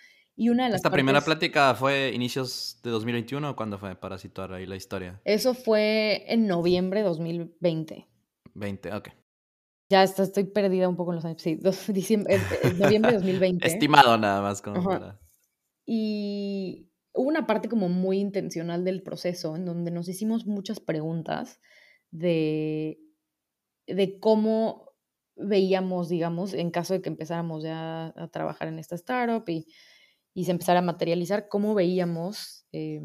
Y 0.41 0.49
una 0.49 0.63
de 0.63 0.69
las 0.71 0.79
¿Esta 0.79 0.89
primera 0.89 1.21
plática 1.21 1.75
fue 1.75 2.11
inicios 2.15 2.79
de 2.81 2.89
2021 2.89 3.47
o 3.47 3.55
cuándo 3.55 3.77
fue 3.77 3.95
para 3.95 4.17
situar 4.17 4.51
ahí 4.53 4.65
la 4.65 4.75
historia? 4.75 5.21
Eso 5.23 5.53
fue 5.53 6.23
en 6.33 6.47
noviembre 6.47 7.01
de 7.01 7.05
2020. 7.05 8.07
20, 8.55 8.91
ok. 8.91 9.09
Ya 9.91 10.01
está, 10.01 10.23
estoy 10.23 10.45
perdida 10.45 10.89
un 10.89 10.95
poco 10.95 11.11
en 11.11 11.17
los 11.17 11.25
años. 11.25 11.43
Sí, 11.43 11.59
diciembre, 11.93 12.39
noviembre 12.79 13.11
de 13.11 13.17
2020. 13.19 13.67
Estimado 13.67 14.17
nada 14.17 14.41
más. 14.41 14.63
Como 14.63 14.83
para... 14.83 15.19
Y 15.85 16.89
hubo 17.13 17.27
una 17.27 17.45
parte 17.45 17.69
como 17.69 17.87
muy 17.87 18.17
intencional 18.17 18.83
del 18.83 19.03
proceso 19.03 19.55
en 19.55 19.65
donde 19.65 19.91
nos 19.91 20.09
hicimos 20.09 20.47
muchas 20.47 20.79
preguntas 20.79 21.59
de, 22.09 22.99
de 23.85 24.19
cómo 24.19 24.95
veíamos, 25.35 26.09
digamos, 26.09 26.55
en 26.55 26.71
caso 26.71 26.95
de 26.95 27.03
que 27.03 27.09
empezáramos 27.09 27.61
ya 27.61 28.07
a 28.15 28.27
trabajar 28.29 28.69
en 28.69 28.79
esta 28.79 28.95
startup 28.95 29.47
y, 29.47 29.67
y 30.33 30.45
se 30.45 30.51
empezara 30.51 30.79
a 30.79 30.83
materializar, 30.83 31.47
cómo 31.49 31.73
veíamos, 31.75 32.65
eh, 32.71 33.01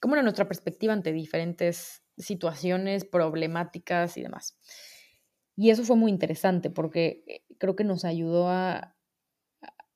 cómo 0.00 0.14
era 0.14 0.22
nuestra 0.22 0.48
perspectiva 0.48 0.92
ante 0.92 1.12
diferentes 1.12 2.02
situaciones, 2.16 3.04
problemáticas 3.04 4.16
y 4.16 4.22
demás. 4.22 4.58
Y 5.56 5.70
eso 5.70 5.84
fue 5.84 5.96
muy 5.96 6.10
interesante 6.10 6.70
porque 6.70 7.24
eh, 7.26 7.42
creo 7.58 7.76
que 7.76 7.84
nos 7.84 8.04
ayudó 8.04 8.48
a, 8.48 8.96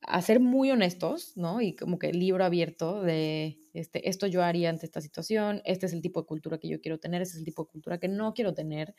a 0.02 0.22
ser 0.22 0.40
muy 0.40 0.70
honestos, 0.70 1.36
¿no? 1.36 1.61
Y 1.61 1.76
como 1.76 1.98
que 1.98 2.12
libro 2.12 2.44
abierto 2.44 3.02
de 3.02 3.58
este, 3.74 4.08
esto 4.08 4.26
yo 4.26 4.42
haría 4.42 4.70
ante 4.70 4.86
esta 4.86 5.00
situación, 5.00 5.62
este 5.64 5.86
es 5.86 5.92
el 5.92 6.02
tipo 6.02 6.20
de 6.22 6.26
cultura 6.26 6.58
que 6.58 6.68
yo 6.68 6.80
quiero 6.80 6.98
tener, 6.98 7.22
este 7.22 7.34
es 7.34 7.38
el 7.40 7.44
tipo 7.44 7.64
de 7.64 7.70
cultura 7.70 7.98
que 7.98 8.08
no 8.08 8.34
quiero 8.34 8.54
tener, 8.54 8.94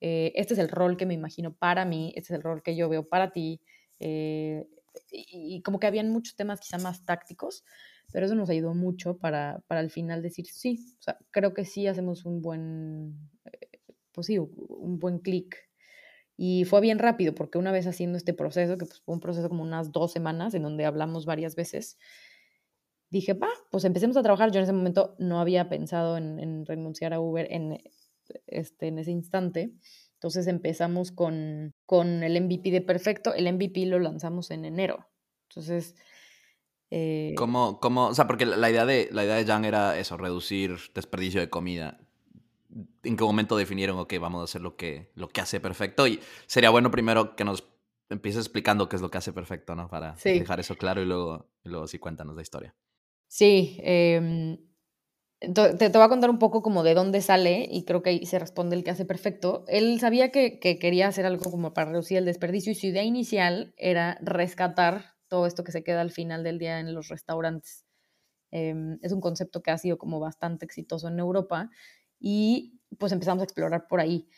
eh, 0.00 0.32
este 0.34 0.54
es 0.54 0.60
el 0.60 0.68
rol 0.68 0.96
que 0.96 1.06
me 1.06 1.14
imagino 1.14 1.54
para 1.54 1.84
mí, 1.84 2.12
este 2.16 2.32
es 2.32 2.38
el 2.38 2.42
rol 2.42 2.62
que 2.62 2.76
yo 2.76 2.88
veo 2.88 3.08
para 3.08 3.32
ti. 3.32 3.60
Eh, 4.00 4.66
y, 5.10 5.62
como 5.62 5.80
que 5.80 5.86
habían 5.86 6.10
muchos 6.10 6.36
temas 6.36 6.60
quizá 6.60 6.78
más 6.78 7.04
tácticos, 7.04 7.64
pero 8.12 8.26
eso 8.26 8.34
nos 8.34 8.50
ayudó 8.50 8.74
mucho 8.74 9.18
para, 9.18 9.62
para 9.66 9.80
al 9.80 9.90
final 9.90 10.22
decir, 10.22 10.46
sí, 10.46 10.78
o 10.98 11.02
sea, 11.02 11.18
creo 11.30 11.54
que 11.54 11.64
sí 11.64 11.86
hacemos 11.86 12.24
un 12.24 12.42
buen, 12.42 13.30
eh, 13.52 13.68
pues 14.12 14.26
sí, 14.26 14.38
un 14.38 14.98
buen 14.98 15.18
clic 15.18 15.70
y 16.42 16.64
fue 16.64 16.80
bien 16.80 16.98
rápido, 16.98 17.34
porque 17.34 17.58
una 17.58 17.70
vez 17.70 17.86
haciendo 17.86 18.16
este 18.16 18.32
proceso, 18.32 18.78
que 18.78 18.86
pues, 18.86 19.02
fue 19.02 19.14
un 19.14 19.20
proceso 19.20 19.50
como 19.50 19.62
unas 19.62 19.92
dos 19.92 20.10
semanas, 20.10 20.54
en 20.54 20.62
donde 20.62 20.86
hablamos 20.86 21.26
varias 21.26 21.54
veces, 21.54 21.98
dije, 23.10 23.34
va, 23.34 23.50
pues 23.70 23.84
empecemos 23.84 24.16
a 24.16 24.22
trabajar. 24.22 24.50
Yo 24.50 24.58
en 24.58 24.62
ese 24.62 24.72
momento 24.72 25.16
no 25.18 25.38
había 25.38 25.68
pensado 25.68 26.16
en, 26.16 26.64
renunciar 26.64 27.12
a 27.12 27.20
Uber 27.20 27.46
en, 27.50 27.82
este, 28.46 28.86
en 28.86 28.98
ese 28.98 29.10
instante. 29.10 29.74
Entonces 30.20 30.46
empezamos 30.48 31.12
con, 31.12 31.72
con 31.86 32.22
el 32.22 32.38
MVP 32.42 32.70
de 32.70 32.82
Perfecto. 32.82 33.32
El 33.32 33.50
MVP 33.50 33.86
lo 33.86 33.98
lanzamos 33.98 34.50
en 34.50 34.66
enero. 34.66 35.08
Entonces... 35.48 35.96
Eh, 36.90 37.34
¿Cómo, 37.38 37.80
cómo, 37.80 38.08
o 38.08 38.14
sea, 38.14 38.26
porque 38.26 38.44
la 38.44 38.68
idea 38.68 38.84
de, 38.84 39.08
la 39.12 39.24
idea 39.24 39.36
de 39.36 39.46
Jan 39.46 39.64
era 39.64 39.96
eso, 39.96 40.16
reducir 40.16 40.76
desperdicio 40.92 41.40
de 41.40 41.48
comida 41.48 42.00
en 43.02 43.16
qué 43.16 43.24
momento 43.24 43.56
definieron, 43.56 43.98
ok, 43.98 44.12
vamos 44.20 44.42
a 44.42 44.44
hacer 44.44 44.60
lo 44.60 44.76
que, 44.76 45.10
lo 45.14 45.28
que 45.28 45.40
hace 45.40 45.58
perfecto. 45.60 46.06
Y 46.06 46.20
sería 46.46 46.70
bueno 46.70 46.90
primero 46.90 47.34
que 47.34 47.44
nos 47.44 47.64
empieces 48.10 48.40
explicando 48.40 48.88
qué 48.88 48.96
es 48.96 49.02
lo 49.02 49.10
que 49.10 49.18
hace 49.18 49.32
perfecto, 49.32 49.74
¿no? 49.74 49.88
Para 49.88 50.16
dejar 50.22 50.60
eso 50.60 50.76
claro 50.76 51.00
y 51.00 51.06
luego, 51.06 51.48
luego 51.64 51.86
sí 51.86 51.98
cuéntanos 51.98 52.36
la 52.36 52.42
historia. 52.42 52.74
Sí, 53.26 53.78
em, 53.82 54.58
te, 55.40 55.74
te, 55.74 55.88
voy 55.88 56.02
a 56.02 56.08
contar 56.08 56.30
un 56.30 56.38
poco 56.38 56.62
como 56.62 56.82
de 56.82 56.94
dónde 56.94 57.22
sale 57.22 57.66
y 57.70 57.84
creo 57.84 58.02
que 58.02 58.10
ahí 58.10 58.26
se 58.26 58.38
responde 58.38 58.76
el 58.76 58.84
que 58.84 58.90
hace 58.90 59.04
perfecto. 59.04 59.64
Él 59.68 59.98
sabía 60.00 60.30
que, 60.30 60.58
que 60.58 60.78
quería 60.78 61.08
hacer 61.08 61.26
algo 61.26 61.50
como 61.50 61.72
para 61.72 61.90
reducir 61.90 62.18
el 62.18 62.26
desperdicio 62.26 62.72
y 62.72 62.74
su 62.74 62.86
idea 62.86 63.02
inicial 63.02 63.74
era 63.76 64.18
rescatar 64.20 65.14
todo 65.28 65.46
esto 65.46 65.64
que 65.64 65.72
se 65.72 65.82
queda 65.82 66.02
al 66.02 66.10
final 66.10 66.44
del 66.44 66.58
día 66.58 66.80
en 66.80 66.94
los 66.94 67.08
restaurantes. 67.08 67.86
Em, 68.50 68.98
es 69.02 69.12
un 69.12 69.20
concepto 69.20 69.62
que 69.62 69.70
ha 69.70 69.78
sido 69.78 69.96
como 69.96 70.20
bastante 70.20 70.64
exitoso 70.64 71.08
en 71.08 71.18
Europa 71.18 71.70
y 72.18 72.80
pues 72.98 73.12
empezamos 73.12 73.40
a 73.40 73.44
explorar 73.44 73.86
por 73.88 74.00
ahí. 74.00 74.28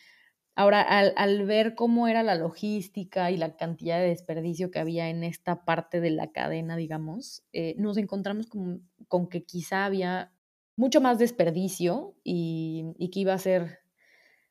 Ahora, 0.55 0.83
al, 0.83 1.47
ver 1.47 1.75
cómo 1.75 2.09
era 2.09 2.23
la 2.23 2.35
logística 2.35 3.31
y 3.31 3.39
la 3.39 3.57
cantidad 3.57 3.99
de 3.99 4.09
desperdicio 4.09 4.71
que 4.71 4.81
había 4.81 5.09
en 5.09 5.25
esta 5.25 5.65
parte 5.65 6.01
de 6.01 6.11
la 6.11 6.31
cadena, 6.31 6.77
digamos, 6.77 7.43
eh, 7.55 7.75
nos 7.79 7.97
encontramos 7.97 8.47
con, 8.49 8.87
con, 9.09 9.29
que 9.29 9.45
quizá 9.45 9.87
había 9.87 10.31
mucho 10.77 11.01
más 11.01 11.19
desperdicio 11.19 12.15
y, 12.25 12.95
y, 12.99 13.11
que 13.11 13.21
iba 13.21 13.35
a 13.35 13.39
ser 13.39 13.81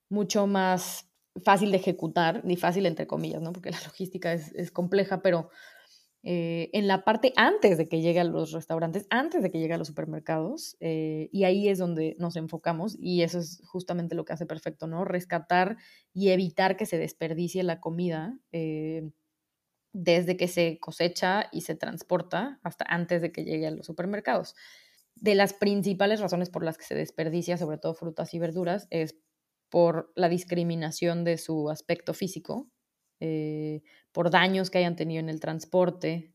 mucho 0.10 0.48
más 0.48 1.10
fácil 1.44 1.72
de 1.72 1.78
ejecutar, 1.78 2.44
ni 2.46 2.58
fácil 2.58 2.86
entre 2.86 3.08
comillas, 3.08 3.42
¿no? 3.42 3.54
Porque 3.54 3.72
la 3.72 3.80
logística 3.86 4.34
es, 4.34 4.54
es 4.54 4.72
compleja, 4.72 5.22
pero 5.22 5.50
eh, 6.24 6.70
en 6.74 6.88
la 6.88 7.04
parte 7.04 7.34
antes 7.36 7.80
de 7.80 7.88
que 7.88 8.00
llegue 8.00 8.20
a 8.20 8.24
los 8.24 8.52
restaurantes, 8.52 9.08
antes 9.10 9.42
de 9.42 9.50
que 9.50 9.58
llegue 9.58 9.74
a 9.74 9.78
los 9.78 9.88
supermercados, 9.88 10.78
eh, 10.80 11.30
y 11.32 11.46
ahí 11.46 11.68
es 11.68 11.80
donde 11.80 12.16
nos 12.20 12.36
enfocamos 12.36 12.96
y 13.00 13.24
eso 13.24 13.40
es 13.40 13.62
justamente 13.66 14.14
lo 14.14 14.24
que 14.24 14.34
hace 14.34 14.46
perfecto, 14.46 14.86
¿no? 14.86 15.04
Rescatar 15.04 15.78
y 16.14 16.30
evitar 16.30 16.78
que 16.78 16.86
se 16.86 17.00
desperdicie 17.00 17.64
la 17.64 17.80
comida 17.80 18.38
eh, 18.52 19.10
desde 19.94 20.38
que 20.38 20.48
se 20.48 20.78
cosecha 20.80 21.50
y 21.52 21.62
se 21.62 21.76
transporta 21.76 22.60
hasta 22.64 22.86
antes 22.88 23.24
de 23.24 23.32
que 23.32 23.44
llegue 23.44 23.68
a 23.68 23.72
los 23.72 23.88
supermercados. 23.88 24.56
De 25.16 25.36
las 25.36 25.54
principales 25.54 26.20
razones 26.20 26.50
por 26.50 26.64
las 26.64 26.78
que 26.78 26.86
se 26.86 26.96
desperdicia, 26.96 27.58
sobre 27.58 27.78
todo 27.78 27.94
frutas 27.94 28.34
y 28.34 28.40
verduras, 28.40 28.88
es 28.90 29.18
por 29.70 30.12
la 30.16 30.30
discriminación 30.30 31.24
de 31.24 31.38
su 31.38 31.70
aspecto 31.70 32.14
físico, 32.14 32.70
eh, 33.20 33.84
por 34.12 34.30
daños 34.32 34.70
que 34.70 34.80
hayan 34.80 34.96
tenido 34.96 35.22
en 35.22 35.30
el 35.30 35.40
transporte, 35.40 36.34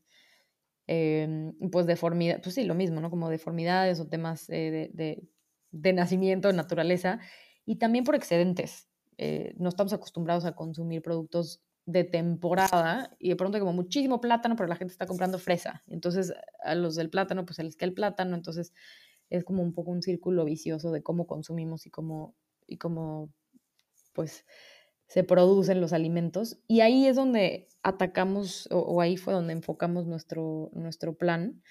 em, 0.87 1.53
pues 1.71 1.85
deformidad, 1.85 2.41
pues 2.41 2.55
sí, 2.55 2.63
lo 2.63 2.75
mismo, 2.75 3.01
¿no? 3.01 3.09
Como 3.09 3.29
deformidades 3.29 3.99
o 3.99 4.07
temas 4.07 4.49
eh, 4.49 4.89
de, 4.93 5.27
de, 5.71 5.93
nacimiento, 5.93 6.47
de 6.47 6.55
naturaleza, 6.55 7.19
y 7.65 7.77
también 7.77 8.05
por 8.05 8.15
excedentes. 8.15 8.87
Eh, 9.17 9.53
no 9.57 9.69
estamos 9.69 9.93
acostumbrados 9.93 10.45
a 10.45 10.55
consumir 10.55 11.01
productos 11.01 11.61
de 11.87 12.03
temporada 12.03 13.15
y 13.17 13.29
de 13.29 13.37
pronto 13.37 13.55
hay 13.55 13.61
como 13.61 13.71
muchísimo 13.71 14.19
plátano, 14.19 14.57
pero 14.57 14.67
la 14.67 14.75
gente 14.75 14.91
está 14.91 15.07
comprando 15.07 15.39
fresa. 15.39 15.83
Entonces 15.87 16.33
a 16.61 16.75
los 16.75 16.95
del 16.95 17.09
plátano 17.09 17.45
pues 17.45 17.55
se 17.55 17.63
les 17.63 17.77
cae 17.77 17.87
el 17.87 17.93
plátano, 17.93 18.35
entonces 18.35 18.73
es 19.29 19.45
como 19.45 19.63
un 19.63 19.73
poco 19.73 19.91
un 19.91 20.01
círculo 20.01 20.43
vicioso 20.43 20.91
de 20.91 21.01
cómo 21.01 21.25
consumimos 21.25 21.85
y 21.85 21.89
cómo, 21.89 22.35
y 22.67 22.77
cómo 22.77 23.29
pues 24.11 24.45
se 25.07 25.23
producen 25.23 25.79
los 25.79 25.93
alimentos. 25.93 26.57
Y 26.67 26.81
ahí 26.81 27.07
es 27.07 27.15
donde 27.15 27.69
atacamos, 27.83 28.67
o, 28.69 28.99
ahí 28.99 29.15
fue 29.15 29.33
donde 29.33 29.53
enfocamos 29.53 30.05
nuestro, 30.05 30.69
nuestro 30.73 31.13
plan. 31.13 31.63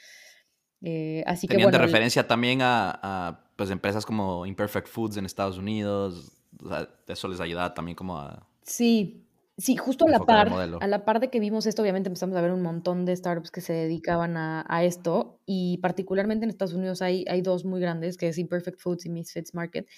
Eh, 0.80 1.22
así 1.26 1.46
Tenían 1.46 1.70
que 1.70 1.76
de 1.76 1.84
referencia 1.84 2.26
también 2.26 2.60
a, 2.62 3.50
pues, 3.56 3.68
empresas 3.68 4.06
como 4.06 4.46
Imperfect 4.46 4.88
Foods 4.88 5.18
en 5.18 5.26
Estados 5.26 5.58
Unidos. 5.58 6.32
O 6.64 6.70
sea, 6.70 6.88
eso 7.06 7.28
les 7.28 7.40
ayudaba 7.40 7.74
también 7.74 7.96
como 7.96 8.16
a... 8.16 8.48
Sí, 8.62 9.25
Sí, 9.58 9.74
justo 9.76 10.06
a 10.06 10.10
la 10.10 10.18
par, 10.18 10.52
a 10.52 10.86
la 10.86 11.04
par 11.06 11.18
de 11.18 11.30
que 11.30 11.40
vimos 11.40 11.64
esto, 11.64 11.80
obviamente 11.80 12.08
empezamos 12.10 12.36
a 12.36 12.42
ver 12.42 12.52
un 12.52 12.60
montón 12.60 13.06
de 13.06 13.16
startups 13.16 13.50
que 13.50 13.62
se 13.62 13.72
dedicaban 13.72 14.36
a, 14.36 14.66
a 14.68 14.84
esto 14.84 15.40
y 15.46 15.78
particularmente 15.78 16.44
en 16.44 16.50
Estados 16.50 16.74
Unidos 16.74 17.00
hay, 17.00 17.24
hay 17.26 17.40
dos 17.40 17.64
muy 17.64 17.80
grandes, 17.80 18.18
que 18.18 18.28
es 18.28 18.36
Imperfect 18.36 18.78
Foods 18.78 19.06
y 19.06 19.08
Misfits 19.08 19.54
Market, 19.54 19.88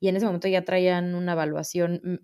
y 0.00 0.08
en 0.08 0.16
ese 0.16 0.26
momento 0.26 0.48
ya 0.48 0.64
traían 0.64 1.14
una 1.14 1.32
evaluación, 1.32 2.00
mm, 2.02 2.16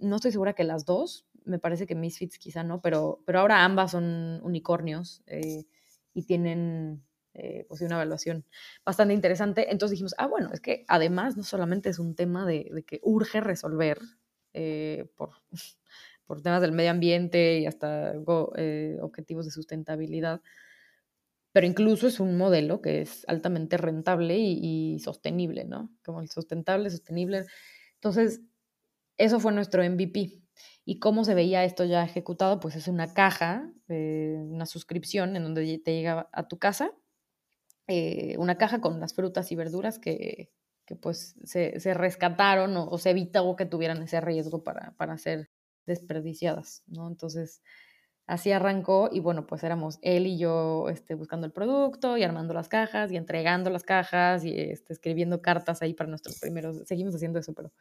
no 0.00 0.16
estoy 0.16 0.32
segura 0.32 0.54
que 0.54 0.64
las 0.64 0.84
dos, 0.84 1.24
me 1.44 1.60
parece 1.60 1.86
que 1.86 1.94
Misfits 1.94 2.38
quizá 2.38 2.64
no, 2.64 2.80
pero, 2.80 3.22
pero 3.24 3.38
ahora 3.38 3.64
ambas 3.64 3.92
son 3.92 4.40
unicornios 4.42 5.22
eh, 5.26 5.66
y 6.14 6.24
tienen 6.24 7.04
eh, 7.34 7.64
pues 7.68 7.80
una 7.80 7.94
evaluación 7.94 8.44
bastante 8.84 9.14
interesante. 9.14 9.70
Entonces 9.70 9.92
dijimos, 9.92 10.14
ah, 10.18 10.26
bueno, 10.26 10.50
es 10.52 10.60
que 10.60 10.84
además 10.88 11.36
no 11.36 11.44
solamente 11.44 11.88
es 11.88 11.98
un 11.98 12.14
tema 12.16 12.44
de, 12.44 12.68
de 12.72 12.82
que 12.82 13.00
urge 13.02 13.40
resolver 13.40 13.98
eh, 14.52 15.06
por 15.16 15.30
por 16.28 16.42
temas 16.42 16.60
del 16.60 16.72
medio 16.72 16.90
ambiente 16.90 17.58
y 17.58 17.66
hasta 17.66 18.12
eh, 18.56 18.98
objetivos 19.00 19.46
de 19.46 19.50
sustentabilidad. 19.50 20.42
Pero 21.52 21.66
incluso 21.66 22.06
es 22.06 22.20
un 22.20 22.36
modelo 22.36 22.82
que 22.82 23.00
es 23.00 23.24
altamente 23.28 23.78
rentable 23.78 24.36
y, 24.38 24.98
sostenible, 25.00 25.64
¿no? 25.64 25.90
Como 26.04 26.20
el 26.20 26.28
sustentable, 26.28 26.90
sostenible. 26.90 27.46
Entonces, 27.94 28.42
eso 29.16 29.40
fue 29.40 29.52
nuestro 29.52 29.82
MVP. 29.82 30.42
¿Y 30.84 30.98
cómo 30.98 31.24
se 31.24 31.34
veía 31.34 31.64
esto 31.64 31.84
ya 31.84 32.04
ejecutado? 32.04 32.60
Pues 32.60 32.76
es 32.76 32.88
una 32.88 33.14
caja, 33.14 33.72
eh, 33.88 34.36
una 34.38 34.66
suscripción 34.66 35.34
en 35.34 35.44
donde 35.44 35.78
te 35.78 35.94
llega 35.94 36.28
a 36.32 36.46
tu 36.46 36.58
casa, 36.58 36.92
eh, 37.86 38.36
una 38.38 38.58
caja 38.58 38.82
con 38.82 39.00
las 39.00 39.14
frutas 39.14 39.50
y 39.50 39.56
verduras 39.56 39.98
que, 39.98 40.50
que 40.84 40.94
pues 40.94 41.36
se, 41.44 41.80
se 41.80 41.94
rescataron 41.94 42.76
o, 42.76 42.86
o, 42.86 42.98
se 42.98 43.10
evitó 43.10 43.56
que 43.56 43.64
tuvieran 43.64 44.02
ese 44.02 44.20
riesgo 44.20 44.62
para, 44.62 44.94
para 44.98 45.16
ser 45.16 45.48
desperdiciadas, 45.88 46.84
¿no? 46.86 47.08
Entonces, 47.08 47.62
así 48.28 48.52
arrancó 48.52 49.08
y 49.10 49.18
bueno, 49.18 49.46
pues 49.46 49.64
éramos 49.64 49.98
él 50.02 50.26
y 50.26 50.38
yo 50.38 50.88
este, 50.90 51.14
buscando 51.14 51.46
el 51.46 51.52
producto 51.52 52.16
y 52.16 52.22
armando 52.22 52.54
las 52.54 52.68
cajas 52.68 53.10
y 53.10 53.16
entregando 53.16 53.70
las 53.70 53.82
cajas 53.82 54.44
y 54.44 54.54
este, 54.54 54.92
escribiendo 54.92 55.42
cartas 55.42 55.82
ahí 55.82 55.94
para 55.94 56.10
nuestros 56.10 56.38
primeros, 56.38 56.82
seguimos 56.86 57.14
haciendo 57.14 57.38
eso, 57.40 57.54
pero 57.54 57.72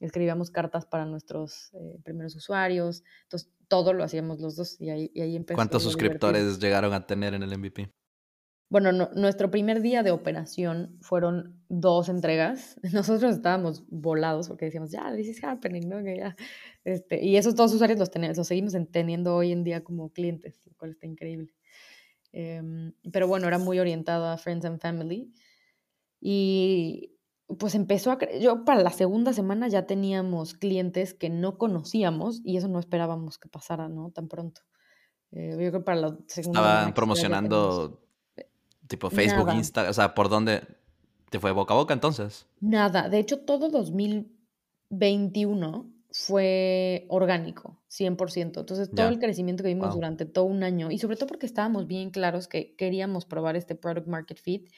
escribíamos 0.00 0.50
cartas 0.50 0.86
para 0.86 1.04
nuestros 1.04 1.72
eh, 1.74 1.98
primeros 2.02 2.34
usuarios, 2.34 3.04
entonces 3.24 3.52
todo 3.68 3.92
lo 3.92 4.02
hacíamos 4.02 4.40
los 4.40 4.56
dos 4.56 4.80
y 4.80 4.90
ahí, 4.90 5.10
y 5.14 5.20
ahí 5.20 5.36
empezó. 5.36 5.56
¿Cuántos 5.56 5.82
suscriptores 5.84 6.58
llegaron 6.58 6.92
a 6.92 7.06
tener 7.06 7.34
en 7.34 7.42
el 7.42 7.56
MVP? 7.56 7.92
Bueno, 8.72 8.90
nuestro 9.14 9.50
primer 9.50 9.82
día 9.82 10.02
de 10.02 10.12
operación 10.12 10.96
fueron 11.02 11.62
dos 11.68 12.08
entregas. 12.08 12.80
Nosotros 12.94 13.34
estábamos 13.34 13.84
volados 13.90 14.48
porque 14.48 14.64
decíamos, 14.64 14.90
ya, 14.90 15.14
this 15.14 15.28
is 15.28 15.44
happening, 15.44 15.90
¿no? 15.90 16.02
Que 16.02 16.16
ya, 16.16 16.36
este, 16.82 17.22
y 17.22 17.36
esos 17.36 17.54
dos 17.54 17.74
usuarios 17.74 17.98
los, 17.98 18.10
tenemos, 18.10 18.34
los 18.38 18.46
seguimos 18.46 18.74
teniendo 18.90 19.36
hoy 19.36 19.52
en 19.52 19.62
día 19.62 19.84
como 19.84 20.10
clientes, 20.10 20.62
lo 20.64 20.72
cual 20.78 20.92
está 20.92 21.06
increíble. 21.06 21.52
Em, 22.32 22.94
pero 23.12 23.28
bueno, 23.28 23.46
era 23.46 23.58
muy 23.58 23.78
orientado 23.78 24.24
a 24.24 24.38
Friends 24.38 24.64
and 24.64 24.80
Family. 24.80 25.30
Y 26.18 27.18
pues 27.58 27.74
empezó 27.74 28.10
a... 28.12 28.18
Yo 28.40 28.64
para 28.64 28.82
la 28.82 28.88
segunda 28.88 29.34
semana 29.34 29.68
ya 29.68 29.84
teníamos 29.84 30.54
clientes 30.54 31.12
que 31.12 31.28
no 31.28 31.58
conocíamos 31.58 32.40
y 32.42 32.56
eso 32.56 32.68
no 32.68 32.78
esperábamos 32.78 33.36
que 33.36 33.50
pasara, 33.50 33.90
¿no? 33.90 34.12
Tan 34.12 34.28
pronto. 34.28 34.62
Eh, 35.30 35.58
yo 35.60 35.70
creo 35.70 35.84
para 35.84 36.00
la 36.00 36.18
segunda 36.26 36.60
Estaban 36.60 36.94
promocionando 36.94 38.02
Tipo 38.92 39.08
Facebook, 39.08 39.48
Instagram, 39.54 39.90
o 39.90 39.94
sea, 39.94 40.14
¿por 40.14 40.28
dónde 40.28 40.60
te 41.30 41.40
fue 41.40 41.52
boca 41.52 41.72
a 41.72 41.78
boca 41.78 41.94
entonces? 41.94 42.46
Nada, 42.60 43.08
de 43.08 43.20
hecho 43.20 43.40
todo 43.40 43.70
2021 43.70 45.90
fue 46.10 47.06
orgánico, 47.08 47.82
100%. 47.88 48.60
Entonces 48.60 48.90
todo 48.90 49.08
el 49.08 49.18
crecimiento 49.18 49.62
que 49.62 49.70
vimos 49.70 49.94
durante 49.94 50.26
todo 50.26 50.44
un 50.44 50.62
año, 50.62 50.90
y 50.90 50.98
sobre 50.98 51.16
todo 51.16 51.28
porque 51.28 51.46
estábamos 51.46 51.86
bien 51.86 52.10
claros 52.10 52.48
que 52.48 52.76
queríamos 52.76 53.24
probar 53.24 53.56
este 53.56 53.74
product 53.74 54.08
market 54.08 54.38
fit 54.38 54.68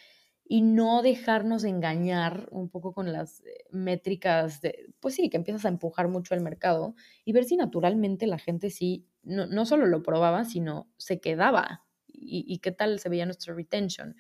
y 0.47 0.63
no 0.63 1.03
dejarnos 1.03 1.65
engañar 1.65 2.47
un 2.53 2.69
poco 2.69 2.93
con 2.93 3.13
las 3.13 3.41
eh, 3.41 3.65
métricas 3.73 4.61
de, 4.61 4.95
pues 5.01 5.17
sí, 5.17 5.29
que 5.29 5.39
empiezas 5.39 5.65
a 5.65 5.71
empujar 5.71 6.07
mucho 6.07 6.37
el 6.37 6.41
mercado 6.41 6.95
y 7.25 7.33
ver 7.33 7.47
si 7.47 7.57
naturalmente 7.57 8.29
la 8.29 8.39
gente 8.39 8.71
sí, 8.71 9.09
no, 9.25 9.47
no 9.47 9.67
solo 9.67 9.87
lo 9.87 10.05
probaba, 10.05 10.45
sino 10.45 10.89
se 10.99 11.19
quedaba 11.19 11.84
y, 12.25 12.59
qué 12.59 12.73
tal 12.73 12.99
se 12.99 13.09
veía 13.09 13.27
nuestra 13.27 13.55
retention 13.55 14.17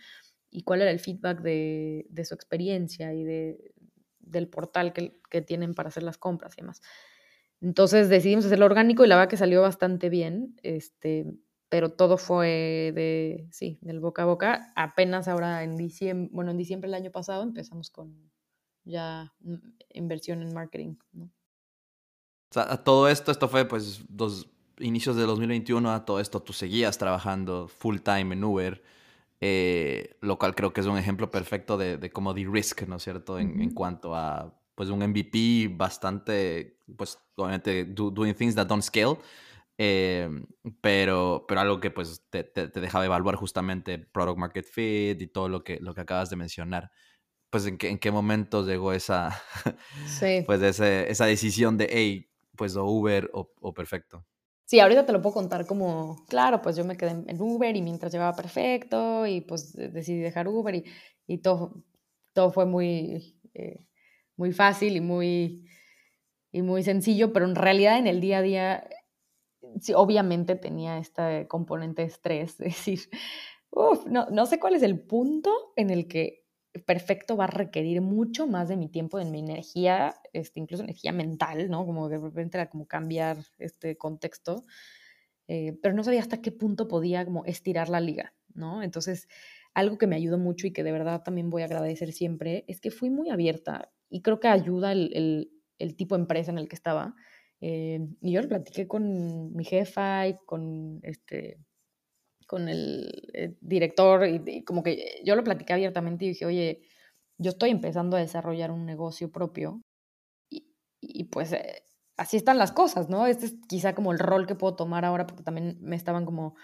y 0.51 0.63
cuál 0.63 0.83
era 0.83 0.91
el 0.91 1.01
feedback 1.01 1.41
de, 1.41 2.25
su 2.25 2.35
experiencia 2.35 3.13
y 3.15 3.25
de, 3.25 3.75
del 4.21 4.49
portal 4.49 4.93
que, 4.93 5.41
tienen 5.43 5.75
para 5.75 5.89
hacer 5.89 6.03
las 6.03 6.19
compras 6.19 6.55
y 6.57 6.63
demás. 6.63 6.81
Entonces 7.61 8.09
decidimos 8.09 8.45
hacerlo 8.45 8.67
orgánico 8.67 9.05
y 9.05 9.09
la 9.09 9.17
verdad 9.17 9.31
que 9.31 9.37
salió 9.37 9.63
bastante 9.63 10.09
bien, 10.09 10.57
este, 10.63 11.27
pero 11.69 11.93
todo 11.93 12.19
fue 12.19 12.93
de, 12.95 13.49
sí, 13.51 13.79
del 13.81 14.01
boca 14.01 14.23
a 14.23 14.27
boca. 14.27 14.73
Apenas 14.77 15.29
ahora 15.29 15.65
en 15.65 15.77
diciembre, 15.77 16.31
bueno, 16.33 16.51
en 16.51 16.59
diciembre 16.59 16.89
del 16.89 16.95
año 16.95 17.11
pasado 17.11 17.43
empezamos 17.43 17.91
con 17.91 18.31
ya 18.85 19.35
inversión 19.91 20.43
en 20.43 20.53
marketing, 20.53 20.97
¿no? 21.13 21.25
O 22.51 22.55
sea, 22.55 22.85
todo 22.85 23.09
esto, 23.09 23.33
esto 23.33 23.49
fue 23.49 23.67
pues 23.67 24.05
dos, 24.09 24.49
inicios 24.79 25.17
de 25.17 25.23
2021 25.23 25.93
a 25.93 26.05
todo 26.05 26.21
esto 26.21 26.43
tú 26.43 26.53
seguías 26.53 26.99
trabajando 26.99 27.69
full 27.69 27.99
time 27.99 28.35
en 28.35 28.45
Uber, 28.45 28.83
eh, 29.41 30.17
lo 30.21 30.39
cual 30.39 30.55
creo 30.55 30.73
que 30.73 30.81
es 30.81 30.87
un 30.87 30.99
ejemplo 30.99 31.31
perfecto 31.31 31.77
de, 31.77 31.99
de 31.99 32.11
cómo 32.11 32.35
de-risk, 32.35 32.83
¿no 32.83 32.97
es 32.97 33.03
cierto? 33.03 33.39
En, 33.39 33.61
en, 33.61 33.71
cuanto 33.71 34.15
a 34.15 34.59
pues 34.75 34.89
un 34.89 35.03
MVP 35.03 35.69
bastante, 35.75 36.79
pues 36.97 37.19
obviamente 37.37 37.85
doing 37.85 38.35
things 38.35 38.55
that 38.55 38.67
don't 38.67 38.83
scale, 38.83 39.19
eh, 39.77 40.29
pero, 40.81 41.45
pero 41.47 41.61
algo 41.61 41.81
que 41.81 41.91
pues 41.91 42.25
te, 42.31 42.45
te, 42.45 42.69
te, 42.69 42.81
dejaba 42.81 43.05
evaluar 43.05 43.37
justamente 43.37 43.99
product 43.99 44.39
market 44.39 44.65
fit 44.65 45.21
y 45.21 45.27
todo 45.27 45.49
lo 45.49 45.63
que, 45.65 45.79
lo 45.81 45.95
que 45.95 46.01
acabas 46.01 46.31
de 46.31 46.37
mencionar. 46.37 46.91
Pues 47.51 47.67
en 47.67 47.79
qué, 47.79 47.89
en 47.89 47.99
qué 47.99 48.11
momento 48.11 48.67
llegó 48.67 48.93
esa, 48.93 49.41
sí. 50.07 50.43
pues 50.47 50.61
ese, 50.63 51.11
esa 51.11 51.27
decisión 51.27 51.77
de, 51.77 51.89
hey, 51.91 52.31
pues 52.57 52.77
o 52.77 52.85
Uber 52.85 53.31
o, 53.33 53.53
o 53.61 53.75
perfecto. 53.75 54.25
Sí, 54.67 54.81
ahorita 54.81 55.05
te 55.05 55.13
lo 55.13 55.21
puedo 55.21 55.35
contar 55.35 55.67
como, 55.67 56.25
claro, 56.29 56.63
pues 56.63 56.77
yo 56.77 56.85
me 56.85 56.97
quedé 56.97 57.11
en 57.11 57.41
Uber 57.41 57.77
y 57.77 57.83
mientras 57.83 58.13
llevaba 58.13 58.35
perfecto 58.35 59.27
y 59.27 59.43
pues 59.43 59.73
decidí 59.75 60.21
dejar 60.21 60.49
Uber 60.49 60.75
y, 60.75 60.85
y 61.27 61.39
todo, 61.39 61.85
todo 62.33 62.51
fue 62.51 62.65
muy, 62.65 63.39
eh, 63.53 63.87
muy 64.37 64.53
fácil 64.53 64.97
y 64.97 65.01
muy, 65.03 65.67
y 66.53 66.63
muy 66.63 66.83
sencillo, 66.85 67.33
pero 67.33 67.47
en 67.47 67.57
realidad 67.57 67.99
en 67.99 68.07
el 68.09 68.21
día 68.21 68.39
a 68.39 68.43
día, 68.43 68.89
sí, 69.81 69.95
obviamente 69.95 70.57
tenía 70.57 70.99
este 70.99 71.49
componente 71.49 72.03
de 72.03 72.09
estrés, 72.09 72.53
es 72.61 72.77
decir, 72.77 73.01
uf, 73.71 74.07
no, 74.07 74.27
no 74.31 74.47
sé 74.47 74.61
cuál 74.61 74.75
es 74.75 74.83
el 74.85 75.01
punto 75.01 75.53
en 75.77 75.91
el 75.91 76.09
que 76.09 76.44
perfecto 76.87 77.37
va 77.37 77.45
a 77.45 77.49
requerir 77.49 78.01
mucho 78.01 78.47
más 78.47 78.69
de 78.69 78.77
mi 78.77 78.89
tiempo, 78.89 79.19
de 79.19 79.25
mi 79.25 79.41
energía, 79.41 80.15
este, 80.33 80.61
incluso 80.61 80.83
energía 80.83 81.13
mental, 81.13 81.71
¿no? 81.71 81.87
Como 81.87 82.09
de 82.09 82.19
repente 82.19 82.59
era 82.59 82.69
como 82.69 82.87
cambiar 82.87 83.39
este 83.59 83.97
contexto, 83.97 84.65
eh, 85.47 85.79
pero 85.83 85.95
no 85.95 86.03
sabía 86.03 86.21
hasta 86.21 86.43
qué 86.43 86.53
punto 86.53 86.89
podía 86.89 87.25
como 87.25 87.45
estirar 87.45 87.89
la 87.89 88.01
liga, 88.01 88.35
¿no? 88.55 88.83
Entonces, 88.83 89.29
algo 89.75 89.99
que 89.99 90.07
me 90.07 90.17
ayudó 90.17 90.39
mucho 90.39 90.67
y 90.67 90.73
que 90.73 90.85
de 90.85 90.93
verdad 90.93 91.23
también 91.23 91.51
voy 91.51 91.63
a 91.63 91.67
agradecer 91.67 92.13
siempre 92.13 92.65
es 92.69 92.81
que 92.81 92.91
fui 92.91 93.11
muy 93.11 93.31
abierta 93.31 93.93
y 94.09 94.23
creo 94.23 94.41
que 94.41 94.49
ayuda 94.49 94.93
el, 94.93 95.51
el, 95.79 95.97
tipo 95.97 96.17
de 96.17 96.23
empresa 96.23 96.51
en 96.51 96.59
el 96.59 96.69
que 96.69 96.77
estaba. 96.77 97.15
Eh, 97.61 98.01
y 98.21 98.33
yo 98.33 98.43
lo 98.43 98.49
platiqué 98.49 98.87
con 98.87 99.55
mi 99.55 99.65
jefa 99.65 100.29
y 100.29 100.37
con 100.47 101.01
este, 101.03 101.59
con 102.47 102.69
el, 102.69 103.31
eh, 103.35 103.57
director 103.61 104.27
y, 104.27 104.65
como 104.65 104.83
que 104.83 105.21
yo 105.25 105.37
lo 105.37 105.45
platicé 105.45 105.73
abiertamente 105.73 106.25
y 106.25 106.29
dije, 106.29 106.47
oye, 106.47 106.83
yo 107.39 107.51
estoy 107.51 107.71
empezando 107.71 108.17
a 108.17 108.21
desarrollar 108.21 108.71
un 108.71 108.87
negocio 108.87 109.31
propio 109.31 109.83
y, 110.51 110.67
y 111.01 111.25
pues 111.25 111.53
eh, 111.53 111.85
así 112.17 112.37
están 112.37 112.59
las 112.59 112.73
cosas, 112.73 113.09
¿no? 113.09 113.27
Este 113.27 113.47
es 113.47 113.55
quizá 113.69 113.95
como 113.95 114.13
el 114.13 114.19
rol 114.19 114.47
que 114.47 114.55
puedo 114.55 114.77
tomar 114.77 115.05
ahora 115.05 115.27
porque 115.27 115.43
también 115.43 115.79
me 115.81 115.97
estaban 115.97 116.25
como 116.25 116.57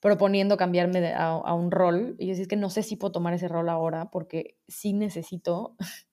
proponiendo 0.00 0.56
cambiarme 0.56 1.14
a, 1.14 1.28
a, 1.28 1.54
un 1.54 1.70
rol 1.70 2.16
y 2.18 2.26
yo 2.26 2.30
decía, 2.30 2.42
es 2.42 2.48
que 2.48 2.56
no 2.56 2.70
sé 2.70 2.82
si 2.82 2.96
puedo 2.96 3.12
tomar 3.12 3.34
ese 3.34 3.48
rol 3.48 3.68
ahora 3.68 4.10
porque 4.10 4.58
sí 4.68 4.92
necesito 4.92 5.76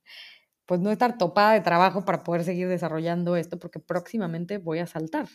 pues 0.67 0.79
no 0.79 0.91
estar 0.91 1.17
topada 1.17 1.53
de 1.53 1.61
trabajo 1.61 2.05
para 2.05 2.23
poder 2.23 2.43
seguir 2.43 2.67
desarrollando 2.67 3.35
esto 3.35 3.57
porque 3.57 3.79
próximamente 3.79 4.59
voy 4.59 4.77
a 4.79 4.85
saltar. 4.85 5.27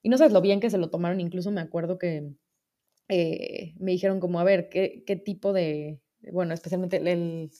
Y 0.00 0.10
no 0.10 0.16
sabes 0.16 0.32
lo 0.32 0.40
bien 0.40 0.60
que 0.60 0.70
se 0.70 0.78
lo 0.78 0.90
tomaron, 0.90 1.20
incluso 1.20 1.50
me 1.50 1.60
acuerdo 1.60 1.98
que 1.98 2.32
eh, 3.08 3.74
me 3.78 3.92
dijeron 3.92 4.20
como, 4.20 4.40
a 4.40 4.44
ver, 4.44 4.68
¿qué, 4.68 5.04
qué 5.06 5.16
tipo 5.16 5.52
de, 5.52 6.00
bueno, 6.32 6.54
especialmente 6.54 6.96
el, 6.96 7.50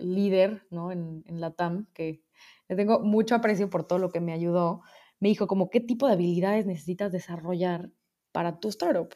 líder, 0.00 0.62
¿no? 0.70 0.92
En, 0.92 1.24
en, 1.26 1.40
la 1.40 1.50
TAM, 1.52 1.86
que 1.94 2.22
le 2.68 2.76
tengo 2.76 3.00
mucho 3.00 3.34
aprecio 3.34 3.70
por 3.70 3.86
todo 3.86 3.98
lo 3.98 4.10
que 4.10 4.20
me 4.20 4.32
ayudó, 4.32 4.82
me 5.18 5.28
dijo 5.28 5.46
como, 5.46 5.70
¿qué 5.70 5.80
tipo 5.80 6.06
de 6.06 6.12
habilidades 6.12 6.66
necesitas 6.66 7.10
desarrollar 7.10 7.90
para 8.32 8.60
tu 8.60 8.68
startup? 8.68 9.14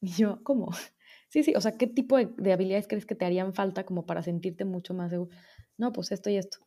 Y 0.00 0.08
yo, 0.12 0.42
¿cómo? 0.42 0.68
Sí, 1.30 1.42
sí, 1.42 1.52
o 1.56 1.60
sea, 1.60 1.72
¿qué 1.76 1.88
tipo 1.88 2.16
de, 2.16 2.52
habilidades 2.52 2.86
crees 2.86 3.06
que 3.06 3.16
te 3.16 3.24
harían 3.24 3.54
falta 3.54 3.84
como 3.84 4.06
para 4.06 4.22
sentirte 4.22 4.64
mucho 4.64 4.94
más 4.94 5.10
seguro? 5.10 5.34
No, 5.76 5.92
pues 5.92 6.12
esto 6.12 6.30
y 6.30 6.36
esto. 6.36 6.58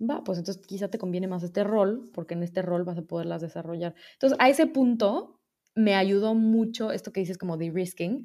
Va, 0.00 0.24
pues 0.24 0.38
entonces 0.38 0.66
quizá 0.66 0.88
te 0.88 0.98
conviene 0.98 1.28
más 1.28 1.44
este 1.44 1.62
rol, 1.62 2.10
porque 2.12 2.34
en 2.34 2.42
este 2.42 2.60
rol 2.60 2.82
vas 2.82 2.98
a 2.98 3.02
poderlas 3.02 3.40
desarrollar. 3.40 3.94
Entonces, 4.14 4.36
a 4.40 4.48
ese 4.48 4.66
punto 4.66 5.35
me 5.76 5.94
ayudó 5.94 6.34
mucho 6.34 6.90
esto 6.90 7.12
que 7.12 7.20
dices 7.20 7.38
como 7.38 7.56
de 7.56 7.70
risking, 7.70 8.24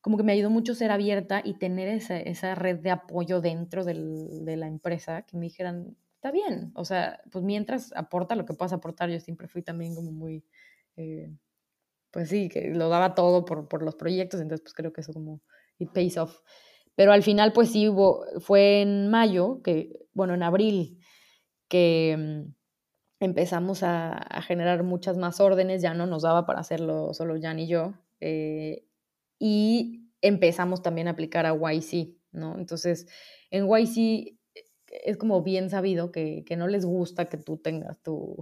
como 0.00 0.16
que 0.16 0.22
me 0.22 0.32
ayudó 0.32 0.50
mucho 0.50 0.74
ser 0.74 0.92
abierta 0.92 1.42
y 1.44 1.54
tener 1.58 1.88
esa, 1.88 2.20
esa 2.20 2.54
red 2.54 2.78
de 2.78 2.90
apoyo 2.90 3.40
dentro 3.40 3.84
de 3.84 4.56
la 4.56 4.66
empresa, 4.68 5.22
que 5.22 5.36
me 5.36 5.46
dijeran, 5.46 5.96
está 6.14 6.30
bien, 6.30 6.70
o 6.74 6.84
sea, 6.84 7.20
pues 7.32 7.44
mientras 7.44 7.92
aporta 7.96 8.36
lo 8.36 8.44
que 8.44 8.54
puedas 8.54 8.72
aportar, 8.72 9.10
yo 9.10 9.18
siempre 9.18 9.48
fui 9.48 9.62
también 9.62 9.94
como 9.94 10.12
muy... 10.12 10.44
Eh, 10.96 11.32
pues 12.10 12.30
sí, 12.30 12.48
que 12.48 12.70
lo 12.70 12.88
daba 12.88 13.14
todo 13.14 13.44
por, 13.44 13.68
por, 13.68 13.82
los 13.82 13.94
proyectos, 13.94 14.40
entonces 14.40 14.62
pues 14.62 14.72
creo 14.74 14.92
que 14.92 15.02
eso 15.02 15.12
como 15.12 15.42
it 15.78 15.90
pays 15.92 16.16
off. 16.16 16.40
Pero 16.94 17.12
al 17.12 17.22
final 17.22 17.52
pues 17.52 17.70
sí 17.70 17.88
hubo, 17.88 18.24
fue 18.40 18.80
en 18.80 19.10
mayo, 19.10 19.60
que, 19.62 19.92
bueno, 20.14 20.34
en 20.34 20.42
abril, 20.42 20.98
que 21.68 22.16
mm, 22.18 22.54
empezamos 23.20 23.82
a, 23.82 24.12
a, 24.12 24.42
generar 24.42 24.82
muchas 24.82 25.16
más 25.16 25.40
órdenes, 25.40 25.82
ya 25.82 25.94
no 25.94 26.06
nos 26.06 26.22
daba 26.22 26.46
para 26.46 26.60
hacerlo 26.60 27.12
solo 27.14 27.36
Jan 27.40 27.58
y 27.58 27.66
yo, 27.66 27.94
eh, 28.20 28.84
y 29.38 30.10
empezamos 30.20 30.82
también 30.82 31.08
a 31.08 31.12
aplicar 31.12 31.46
a 31.46 31.54
YC, 31.54 32.16
¿no? 32.32 32.58
Entonces, 32.58 33.06
en 33.50 33.66
YC 33.66 34.36
es 35.04 35.16
como 35.16 35.42
bien 35.42 35.70
sabido 35.70 36.10
que, 36.10 36.44
que 36.46 36.56
no 36.56 36.66
les 36.66 36.84
gusta 36.84 37.26
que 37.26 37.36
tú 37.36 37.58
tengas 37.58 38.02
tu, 38.02 38.36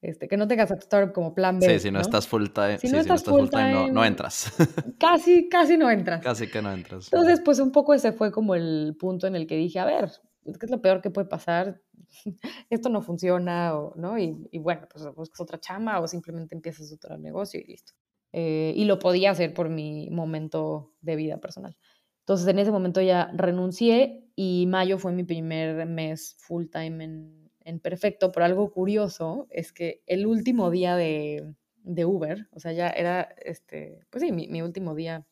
este, 0.00 0.28
que 0.28 0.36
no 0.36 0.46
tengas 0.46 0.70
a 0.70 0.76
tu 0.76 0.82
startup 0.82 1.12
como 1.12 1.34
plan 1.34 1.58
B. 1.58 1.66
Sí, 1.66 1.80
si 1.80 1.90
no, 1.90 2.00
estás 2.00 2.26
full 2.26 2.46
time, 2.48 2.78
si 2.78 2.88
no, 2.88 2.98
estás 2.98 3.24
full 3.24 3.48
time, 3.48 3.90
no, 3.90 4.04
entras. 4.04 4.52
Casi, 4.98 5.48
casi 5.48 5.76
no 5.76 5.90
entras. 5.90 6.22
Casi 6.22 6.48
que 6.48 6.62
no 6.62 6.72
entras. 6.72 7.08
Entonces, 7.12 7.40
pues 7.44 7.58
un 7.58 7.72
poco 7.72 7.94
ese 7.94 8.12
fue 8.12 8.30
como 8.30 8.54
el 8.54 8.96
punto 8.98 9.26
en 9.26 9.34
el 9.34 9.46
que 9.46 9.56
dije, 9.56 9.78
a 9.78 9.84
ver, 9.84 10.10
¿qué 10.56 10.66
es 10.66 10.70
lo 10.70 10.80
peor 10.80 11.00
que 11.02 11.10
puede 11.10 11.28
pasar? 11.28 11.82
Esto 12.70 12.88
no 12.88 13.02
funciona, 13.02 13.76
o, 13.76 13.94
¿no? 13.96 14.18
Y, 14.18 14.48
y 14.50 14.58
bueno, 14.58 14.86
pues 14.90 15.04
buscas 15.14 15.40
otra 15.40 15.60
chama 15.60 16.00
o 16.00 16.08
simplemente 16.08 16.54
empiezas 16.54 16.92
otro 16.92 17.18
negocio 17.18 17.60
y 17.60 17.64
listo. 17.64 17.92
Eh, 18.32 18.72
y 18.76 18.84
lo 18.84 18.98
podía 18.98 19.30
hacer 19.30 19.54
por 19.54 19.68
mi 19.68 20.10
momento 20.10 20.92
de 21.00 21.16
vida 21.16 21.38
personal. 21.38 21.76
Entonces, 22.20 22.46
en 22.46 22.58
ese 22.58 22.70
momento 22.70 23.00
ya 23.00 23.30
renuncié 23.34 24.28
y 24.36 24.66
mayo 24.66 24.98
fue 24.98 25.12
mi 25.12 25.24
primer 25.24 25.86
mes 25.86 26.36
full 26.38 26.66
time 26.66 27.04
en, 27.04 27.50
en 27.60 27.80
perfecto, 27.80 28.30
pero 28.30 28.44
algo 28.44 28.70
curioso 28.70 29.46
es 29.50 29.72
que 29.72 30.02
el 30.06 30.26
último 30.26 30.70
día 30.70 30.94
de, 30.94 31.54
de 31.76 32.04
Uber, 32.04 32.48
o 32.52 32.60
sea, 32.60 32.72
ya 32.72 32.90
era, 32.90 33.34
este, 33.42 34.06
pues 34.10 34.22
sí, 34.22 34.30
mi, 34.32 34.46
mi, 34.48 34.60
último 34.60 34.94
día 34.94 35.26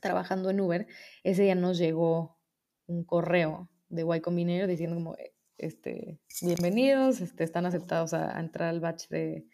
trabajando 0.00 0.50
en 0.50 0.60
Uber, 0.60 0.86
ese 1.24 1.44
día 1.44 1.54
nos 1.54 1.78
llegó 1.78 2.38
un 2.86 3.04
correo 3.04 3.70
de 3.88 4.04
Y 4.16 4.20
Combinator 4.20 4.68
diciendo 4.68 4.96
como, 4.96 5.16
este, 5.56 6.20
bienvenidos, 6.42 7.20
este, 7.20 7.44
están 7.44 7.66
aceptados 7.66 8.14
a, 8.14 8.38
entrar 8.38 8.68
al 8.68 8.80
batch 8.80 9.08
de, 9.08 9.46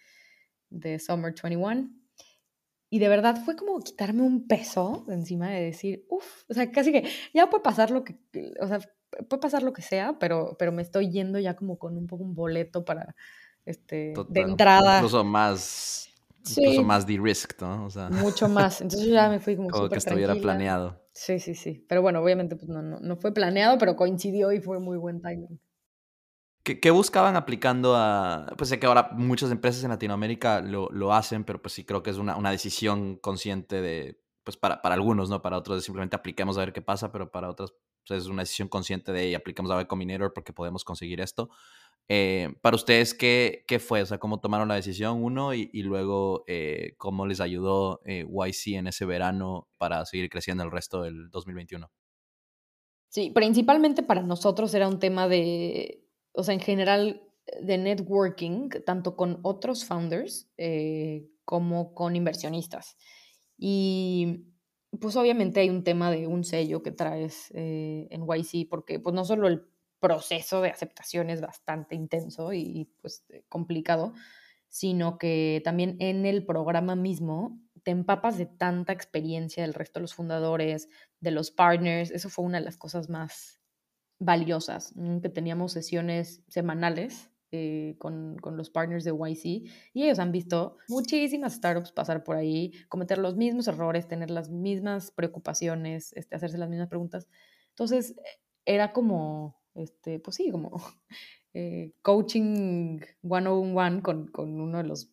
de 0.71 0.99
Summer 0.99 1.35
21. 1.41 1.91
Y 2.91 2.99
de 2.99 3.09
verdad 3.09 3.43
fue 3.45 3.57
como 3.57 3.81
quitarme 3.81 4.23
un 4.23 4.47
peso 4.47 5.05
de 5.09 5.15
encima 5.15 5.51
de 5.51 5.65
decir, 5.65 6.07
uff, 6.09 6.45
o 6.49 6.55
sea, 6.55 6.71
casi 6.71 6.93
que 6.93 7.09
ya 7.33 7.51
puede 7.51 7.63
pasar 7.63 7.91
lo 7.91 8.05
que, 8.05 8.17
o 8.61 8.69
sea, 8.69 8.79
puede 9.29 9.41
pasar 9.41 9.63
lo 9.63 9.73
que 9.73 9.83
sea, 9.83 10.19
pero, 10.19 10.57
pero 10.59 10.71
me 10.71 10.83
estoy 10.83 11.11
yendo 11.11 11.39
ya 11.39 11.57
como 11.57 11.79
con 11.79 11.97
un 11.97 12.07
poco 12.07 12.23
un 12.23 12.35
boleto 12.35 12.85
para, 12.85 13.17
este, 13.65 14.13
de 14.29 14.41
entrada. 14.41 14.99
Incluso 14.99 15.25
más, 15.25 16.09
incluso 16.45 16.83
más 16.83 17.07
de-risk, 17.07 17.61
¿no? 17.61 17.87
O 17.87 17.91
sea, 17.91 18.09
mucho 18.11 18.49
más. 18.49 18.81
Entonces 18.81 19.09
yo 19.09 19.15
ya 19.15 19.29
me 19.29 19.41
fui 19.41 19.57
como 19.57 19.69
Como 19.71 19.89
que 19.89 19.99
estuviera 19.99 20.35
planeado. 20.35 21.01
Sí, 21.13 21.39
sí, 21.39 21.55
sí. 21.55 21.85
Pero 21.89 22.03
bueno, 22.03 22.21
obviamente 22.21 22.57
pues 22.57 22.69
no, 22.69 22.83
no, 22.83 23.01
no 23.01 23.17
fue 23.17 23.33
planeado, 23.33 23.79
pero 23.79 23.97
coincidió 23.97 24.53
y 24.53 24.61
fue 24.61 24.79
muy 24.81 24.97
buen 24.99 25.21
timing. 25.21 25.61
¿Qué, 26.63 26.81
¿Qué, 26.81 26.91
buscaban 26.91 27.37
aplicando 27.37 27.95
a...? 27.95 28.47
Pues 28.57 28.71
sé 28.71 28.81
que 28.81 28.87
ahora 28.87 29.11
muchas 29.13 29.51
empresas 29.51 29.85
en 29.85 29.91
Latinoamérica 29.91 30.63
lo, 30.63 30.89
lo 30.91 31.13
hacen, 31.13 31.45
pero 31.45 31.61
pues 31.61 31.75
sí 31.75 31.85
creo 31.85 32.03
que 32.03 32.11
es 32.11 32.17
una, 32.17 32.37
una 32.37 32.51
decisión 32.51 33.17
consciente 33.17 33.83
de, 33.83 34.19
pues 34.45 34.57
para, 34.57 34.81
para 34.81 34.95
algunos, 34.95 35.29
¿no? 35.29 35.43
Para 35.43 35.59
otros 35.59 35.85
simplemente 35.85 36.17
apliquemos 36.17 36.57
a 36.57 36.61
ver 36.61 36.73
qué 36.73 36.83
pasa, 36.83 37.13
pero 37.13 37.31
para 37.31 37.51
otros 37.51 37.75
es 38.11 38.27
una 38.27 38.43
decisión 38.43 38.69
consciente 38.69 39.13
de, 39.13 39.35
aplicamos 39.35 39.73
a 39.73 39.85
Combinator 39.87 40.33
porque 40.35 40.53
podemos 40.53 40.85
conseguir 40.85 41.21
esto. 41.21 41.49
Eh, 42.09 42.55
para 42.61 42.77
ustedes, 42.77 43.15
¿qué, 43.15 43.65
¿qué, 43.67 43.79
fue? 43.79 44.03
O 44.03 44.07
sea, 44.07 44.19
¿cómo 44.19 44.41
tomaron 44.41 44.69
la 44.69 44.75
decisión 44.75 45.23
uno 45.23 45.55
y, 45.55 45.71
luego 45.83 46.45
eh, 46.47 46.95
cómo 46.99 47.27
les 47.27 47.41
ayudó 47.41 48.01
eh, 48.05 48.27
YC 48.29 48.77
en 48.77 48.89
ese 48.89 49.07
verano 49.07 49.69
para 49.79 50.05
seguir 50.05 50.29
creciendo 50.29 50.65
el 50.65 50.71
resto 50.71 51.03
del 51.03 51.31
2021? 51.31 51.91
Sí, 53.09 53.31
principalmente 53.31 54.03
para 54.03 54.23
nosotros 54.23 54.75
era 54.75 54.89
un 54.89 54.99
tema 54.99 55.29
de, 55.29 56.05
o 56.33 56.43
sea, 56.43 56.53
en 56.53 56.61
general 56.61 57.23
de 57.61 57.79
networking, 57.79 58.69
tanto 58.85 59.17
con 59.17 59.39
otros 59.43 59.85
founders 59.85 60.51
como 61.45 61.95
con 61.95 62.17
inversionistas. 62.17 62.97
Y 63.57 64.47
pues 65.01 65.15
obviamente 65.17 65.61
hay 65.61 65.71
un 65.71 65.85
tema 65.85 66.11
de 66.11 66.27
un 66.27 66.43
sello 66.43 66.83
que 66.83 66.91
traes 66.91 67.51
en 67.55 68.27
YC, 68.27 68.69
porque 68.69 68.99
pues 68.99 69.15
no 69.15 69.25
solo 69.25 69.47
el 69.47 69.63
proceso 70.05 70.61
de 70.61 70.69
aceptación 70.69 71.31
es 71.31 71.41
bastante 71.41 71.95
intenso 71.95 72.53
y 72.53 72.91
pues 73.01 73.25
eh, 73.31 73.43
complicado, 73.49 74.13
sino 74.69 75.17
que 75.17 75.63
también 75.65 75.97
en 75.99 76.27
el 76.27 76.45
programa 76.45 76.95
mismo 76.95 77.59
te 77.85 77.91
empapas 77.91 78.37
de 78.37 78.45
tanta 78.45 78.93
experiencia 78.93 79.63
del 79.63 79.73
resto 79.73 79.99
de 79.99 80.03
los 80.03 80.13
fundadores, 80.13 80.91
de 81.21 81.31
los 81.31 81.51
partners, 81.51 82.11
eso 82.11 82.29
fue 82.29 82.45
una 82.45 82.59
de 82.59 82.67
las 82.67 82.77
cosas 82.77 83.09
más 83.09 83.63
valiosas, 84.19 84.93
que 85.23 85.31
teníamos 85.31 85.73
sesiones 85.73 86.43
semanales 86.49 87.31
eh, 87.51 87.95
con, 87.99 88.37
con, 88.37 88.59
los 88.59 88.69
partners 88.69 89.05
de 89.05 89.13
YC 89.13 89.71
y 89.95 90.03
ellos 90.03 90.19
han 90.19 90.33
visto 90.33 90.77
muchísimas 90.87 91.55
startups 91.55 91.93
pasar 91.93 92.25
por 92.25 92.37
ahí, 92.37 92.73
cometer 92.91 93.17
los 93.17 93.37
mismos 93.37 93.69
errores, 93.69 94.07
tener 94.07 94.31
las 94.31 94.51
mismas 94.51 95.13
preocupaciones, 95.13 96.13
este, 96.13 96.37
hacerse 96.37 96.59
las 96.59 96.69
mismas 96.69 96.89
preguntas. 96.89 97.27
Entonces, 97.71 98.15
era 98.67 98.93
como, 98.93 99.64
este, 99.75 100.19
pues 100.19 100.37
sí, 100.37 100.51
como 100.51 100.81
eh, 101.55 101.93
coaching 102.03 103.01
one-on-one 103.23 104.03
con, 104.03 104.29
con 104.29 104.61
uno 104.61 104.79
de 104.79 104.85
los 104.85 105.11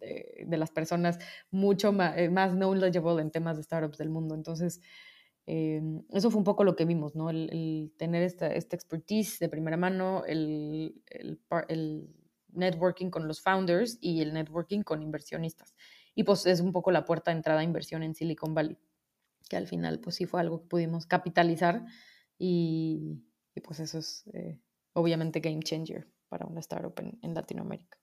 de, 0.00 0.44
de 0.46 0.56
las 0.56 0.70
personas 0.70 1.18
mucho 1.50 1.92
más, 1.92 2.16
eh, 2.16 2.30
más 2.30 2.54
knowledgeable 2.54 3.20
en 3.20 3.30
temas 3.30 3.56
de 3.56 3.62
startups 3.62 3.98
del 3.98 4.10
mundo. 4.10 4.34
Entonces, 4.34 4.80
eh, 5.46 5.80
eso 6.10 6.30
fue 6.30 6.38
un 6.38 6.44
poco 6.44 6.62
lo 6.62 6.76
que 6.76 6.84
vimos, 6.84 7.14
¿no? 7.14 7.30
El, 7.30 7.92
tener 7.96 8.22
esta, 8.22 8.48
esta, 8.48 8.76
expertise 8.76 9.38
de 9.38 9.48
primera 9.48 9.78
mano, 9.78 10.24
el, 10.26 11.02
el, 11.06 11.40
el, 11.68 12.14
networking 12.52 13.10
con 13.10 13.28
los 13.28 13.40
founders 13.40 13.98
y 14.00 14.20
el 14.20 14.32
networking 14.32 14.82
con 14.82 15.02
inversionistas. 15.02 15.74
Y 16.14 16.24
pues 16.24 16.46
es 16.46 16.60
un 16.60 16.72
poco 16.72 16.90
la 16.90 17.04
puerta 17.04 17.30
de 17.30 17.36
entrada 17.38 17.60
a 17.60 17.64
inversión 17.64 18.02
en 18.02 18.14
Silicon 18.14 18.54
Valley, 18.54 18.78
que 19.48 19.56
al 19.56 19.66
final 19.66 20.00
pues 20.00 20.16
sí 20.16 20.26
fue 20.26 20.40
algo 20.40 20.62
que 20.62 20.68
pudimos 20.68 21.06
capitalizar 21.06 21.86
y, 22.38 23.22
y 23.54 23.60
pues 23.60 23.80
eso 23.80 23.98
es 23.98 24.24
eh, 24.34 24.60
obviamente 24.94 25.40
game 25.40 25.62
changer 25.62 26.08
para 26.28 26.46
una 26.46 26.60
startup 26.60 26.94
en, 27.00 27.18
en 27.22 27.34
Latinoamérica. 27.34 27.98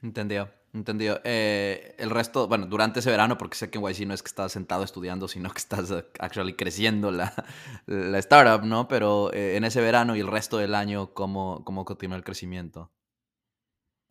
Entendido, 0.00 0.48
entendido. 0.72 1.20
Eh, 1.24 1.96
el 1.98 2.10
resto, 2.10 2.46
bueno, 2.46 2.66
durante 2.66 3.00
ese 3.00 3.10
verano, 3.10 3.36
porque 3.36 3.56
sé 3.56 3.68
que 3.68 3.78
en 3.78 3.84
YC 3.84 4.06
no 4.06 4.14
es 4.14 4.22
que 4.22 4.28
estás 4.28 4.52
sentado 4.52 4.84
estudiando, 4.84 5.26
sino 5.26 5.50
que 5.50 5.58
estás 5.58 5.90
actually 6.20 6.54
creciendo 6.54 7.10
la, 7.10 7.32
la 7.86 8.18
startup, 8.18 8.64
¿no? 8.64 8.86
Pero 8.86 9.32
eh, 9.32 9.56
en 9.56 9.64
ese 9.64 9.80
verano 9.80 10.14
y 10.14 10.20
el 10.20 10.28
resto 10.28 10.58
del 10.58 10.74
año, 10.74 11.14
¿cómo, 11.14 11.64
cómo 11.64 11.84
continúa 11.84 12.16
el 12.16 12.24
crecimiento? 12.24 12.92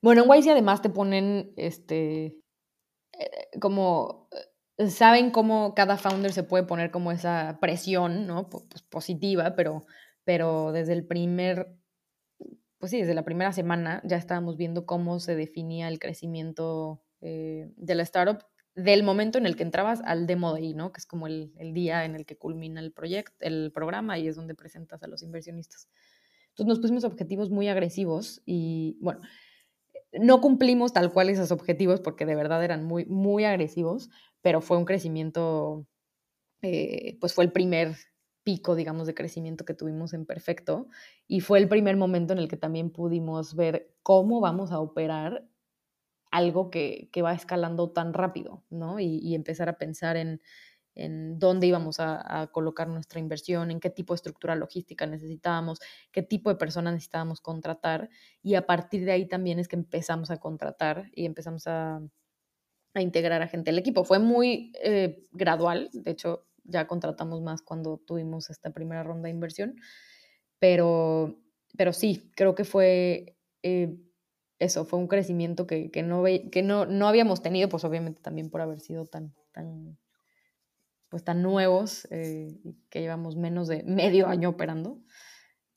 Bueno, 0.02 0.24
en 0.24 0.42
YC 0.42 0.50
además 0.50 0.82
te 0.82 0.90
ponen, 0.90 1.54
este, 1.56 2.42
como, 3.62 4.30
saben 4.90 5.32
cómo 5.32 5.74
cada 5.74 5.98
founder 5.98 6.34
se 6.34 6.44
puede 6.44 6.66
poner 6.66 6.92
como 6.92 7.14
esa 7.14 7.60
presión, 7.62 8.28
¿no? 8.28 8.50
Pues 8.50 8.84
positiva, 8.84 9.56
pero, 9.56 9.86
pero 10.28 10.74
desde 10.74 10.92
el 10.92 11.08
primer 11.08 11.78
pues 12.80 12.92
sí, 12.92 13.00
desde 13.00 13.14
la 13.14 13.24
primera 13.24 13.54
semana 13.54 14.02
ya 14.04 14.18
estábamos 14.18 14.58
viendo 14.58 14.86
cómo 14.86 15.22
se 15.22 15.38
definía 15.38 15.88
el 15.88 16.00
crecimiento 16.00 17.02
eh, 17.22 17.72
de 17.78 17.96
la 17.96 18.04
startup 18.04 18.44
del 18.76 19.04
momento 19.04 19.38
en 19.38 19.46
el 19.46 19.56
que 19.56 19.64
entrabas 19.64 20.02
al 20.04 20.28
demo 20.28 20.52
day, 20.52 20.74
¿no? 20.74 20.92
Que 20.92 21.00
es 21.00 21.06
como 21.06 21.28
el, 21.28 21.54
el 21.58 21.74
día 21.74 22.04
en 22.04 22.14
el 22.14 22.26
que 22.26 22.38
culmina 22.38 22.82
el 22.82 22.92
proyecto, 22.92 23.34
el 23.40 23.72
programa 23.74 24.20
y 24.20 24.28
es 24.28 24.36
donde 24.36 24.54
presentas 24.54 25.02
a 25.02 25.08
los 25.08 25.24
inversionistas. 25.24 25.90
Entonces 26.50 26.68
nos 26.68 26.80
pusimos 26.80 27.06
objetivos 27.06 27.50
muy 27.50 27.70
agresivos 27.70 28.42
y 28.46 28.98
bueno, 29.00 29.22
no 30.12 30.42
cumplimos 30.42 30.92
tal 30.92 31.14
cual 31.14 31.30
esos 31.30 31.54
objetivos 31.54 32.02
porque 32.02 32.26
de 32.26 32.36
verdad 32.36 32.64
eran 32.66 32.84
muy, 32.84 33.06
muy 33.06 33.46
agresivos, 33.46 34.10
pero 34.42 34.60
fue 34.60 34.78
un 34.78 34.84
crecimiento, 34.84 35.88
eh, 36.62 37.18
pues 37.22 37.34
fue 37.34 37.46
el 37.46 37.54
primer 37.54 37.96
pico, 38.48 38.76
digamos, 38.76 39.08
de 39.08 39.14
crecimiento 39.14 39.66
que 39.66 39.74
tuvimos 39.74 40.14
en 40.14 40.26
Perfecto 40.26 40.88
y 41.28 41.42
fue 41.42 41.60
el 41.60 41.68
primer 41.68 41.98
momento 41.98 42.32
en 42.32 42.40
el 42.40 42.48
que 42.48 42.56
también 42.56 42.92
pudimos 42.92 43.56
ver 43.56 43.94
cómo 44.04 44.40
vamos 44.40 44.72
a 44.72 44.80
operar 44.80 45.46
algo 46.32 46.70
que, 46.70 47.10
que 47.12 47.22
va 47.22 47.34
escalando 47.34 47.92
tan 47.92 48.14
rápido, 48.14 48.64
¿no? 48.70 49.02
Y, 49.02 49.18
y 49.18 49.36
empezar 49.36 49.68
a 49.68 49.78
pensar 49.78 50.16
en, 50.16 50.40
en 50.96 51.40
dónde 51.40 51.68
íbamos 51.68 52.00
a, 52.00 52.50
colocar 52.54 52.88
nuestra 52.88 53.20
inversión, 53.20 53.70
en 53.70 53.82
qué 53.82 53.90
tipo 53.90 54.14
de 54.14 54.16
estructura 54.16 54.56
logística 54.56 55.06
necesitábamos, 55.06 55.82
qué 56.14 56.24
tipo 56.24 56.50
de 56.50 56.56
personas 56.56 56.94
necesitábamos 56.94 57.42
contratar 57.42 58.10
y 58.42 58.56
a 58.56 58.66
partir 58.66 59.04
de 59.04 59.12
ahí 59.12 59.28
también 59.28 59.60
es 59.60 59.68
que 59.68 59.76
empezamos 59.76 60.32
a 60.32 60.38
contratar 60.38 61.12
y 61.14 61.26
empezamos 61.26 61.68
a, 61.68 62.02
a 62.94 63.02
integrar 63.02 63.42
a 63.42 63.48
gente 63.50 63.72
al 63.72 63.78
equipo. 63.78 64.06
Fue 64.06 64.20
muy 64.20 64.72
eh, 64.82 65.24
gradual, 65.34 65.90
de 65.92 66.12
hecho 66.12 66.47
ya 66.68 66.88
contratamos 66.88 67.42
más 67.42 67.62
cuando 67.62 67.98
tuvimos 67.98 68.50
esta 68.50 68.72
primera 68.72 69.04
ronda 69.04 69.28
de 69.28 69.32
inversión, 69.32 69.76
pero, 70.60 71.40
pero 71.78 71.94
sí, 71.94 72.32
creo 72.36 72.56
que 72.56 72.64
fue 72.64 73.38
eh, 73.64 73.98
eso, 74.60 74.86
fue 74.86 75.00
un 75.00 75.08
crecimiento 75.08 75.68
que, 75.68 75.90
no, 76.04 76.24
que 76.52 76.64
no, 76.64 76.86
no 76.86 77.08
habíamos 77.08 77.42
tenido, 77.42 77.70
pues 77.70 77.84
obviamente 77.84 78.22
también 78.22 78.50
por 78.50 78.62
haber 78.62 78.80
sido 78.80 79.06
tan, 79.06 79.34
tan, 79.52 79.98
pues 81.10 81.24
tan 81.24 81.42
nuevos, 81.42 82.08
eh, 82.12 82.60
que 82.90 83.02
llevamos 83.02 83.36
menos 83.36 83.68
de 83.68 83.84
medio 83.84 84.28
año 84.28 84.50
operando. 84.50 85.02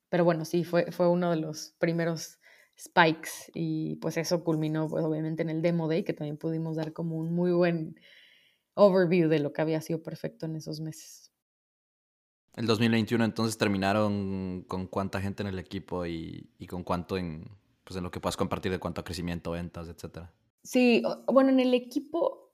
Pero 0.08 0.24
bueno, 0.24 0.44
sí, 0.44 0.64
fue, 0.64 0.90
fue 0.92 1.08
uno 1.08 1.30
de 1.30 1.36
los 1.36 1.74
primeros 1.78 2.40
spikes 2.78 3.30
y 3.54 3.96
pues 3.96 4.16
eso 4.16 4.42
culminó 4.42 4.88
pues 4.88 5.04
obviamente 5.04 5.42
en 5.42 5.50
el 5.50 5.62
Demo 5.62 5.86
Day, 5.86 6.02
que 6.02 6.14
también 6.14 6.38
pudimos 6.38 6.76
dar 6.76 6.92
como 6.92 7.16
un 7.16 7.32
muy 7.34 7.52
buen 7.52 8.00
overview 8.74 9.28
de 9.28 9.40
lo 9.40 9.52
que 9.52 9.62
había 9.62 9.80
sido 9.80 10.02
perfecto 10.02 10.46
en 10.46 10.56
esos 10.56 10.80
meses. 10.80 11.30
El 12.56 12.66
2021 12.66 13.24
entonces 13.24 13.56
terminaron 13.56 14.64
con 14.66 14.86
cuánta 14.86 15.20
gente 15.20 15.42
en 15.42 15.48
el 15.48 15.58
equipo 15.58 16.04
y, 16.06 16.50
con 16.68 16.82
cuánto 16.82 17.16
en, 17.16 17.48
pues 17.84 17.96
en 17.96 18.02
lo 18.02 18.10
que 18.10 18.20
puedas 18.20 18.36
compartir 18.36 18.72
de 18.72 18.78
cuánto 18.78 19.04
crecimiento, 19.04 19.52
ventas, 19.52 19.88
etcétera. 19.88 20.32
Sí, 20.62 21.02
bueno, 21.26 21.50
en 21.50 21.60
el 21.60 21.74
equipo 21.74 22.50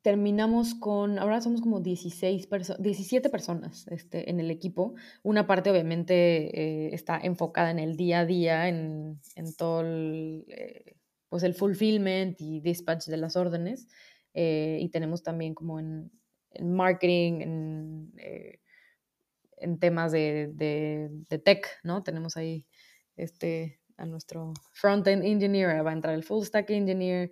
terminamos 0.00 0.74
con, 0.74 1.18
ahora 1.18 1.40
somos 1.40 1.60
como 1.60 1.80
16 1.80 2.48
17 2.78 3.30
personas 3.30 3.86
este, 3.88 4.30
en 4.30 4.40
el 4.40 4.50
equipo. 4.50 4.94
Una 5.22 5.46
parte 5.46 5.70
obviamente 5.70 6.14
eh, 6.60 6.94
está 6.94 7.18
enfocada 7.18 7.70
en 7.70 7.78
el 7.78 7.96
día 7.96 8.20
a 8.20 8.26
día, 8.26 8.68
en, 8.68 9.20
en 9.36 9.54
todo 9.54 9.82
el, 9.82 10.44
eh, 10.48 10.96
pues 11.28 11.42
el 11.42 11.54
fulfillment 11.54 12.40
y 12.40 12.60
dispatch 12.60 13.06
de 13.06 13.16
las 13.16 13.36
órdenes. 13.36 13.88
Eh, 14.34 14.78
y 14.80 14.88
tenemos 14.88 15.22
también 15.22 15.54
como 15.54 15.78
en, 15.78 16.10
en 16.50 16.72
marketing, 16.72 17.40
en, 17.40 18.12
en 19.56 19.78
temas 19.78 20.12
de, 20.12 20.50
de, 20.54 21.10
de, 21.28 21.38
tech, 21.38 21.66
¿no? 21.82 22.02
Tenemos 22.02 22.36
ahí 22.36 22.66
este, 23.16 23.80
a 23.96 24.06
nuestro 24.06 24.52
front-end 24.72 25.24
engineer, 25.24 25.86
va 25.86 25.90
a 25.90 25.94
entrar 25.94 26.14
el 26.14 26.24
full 26.24 26.44
stack 26.44 26.70
engineer, 26.70 27.30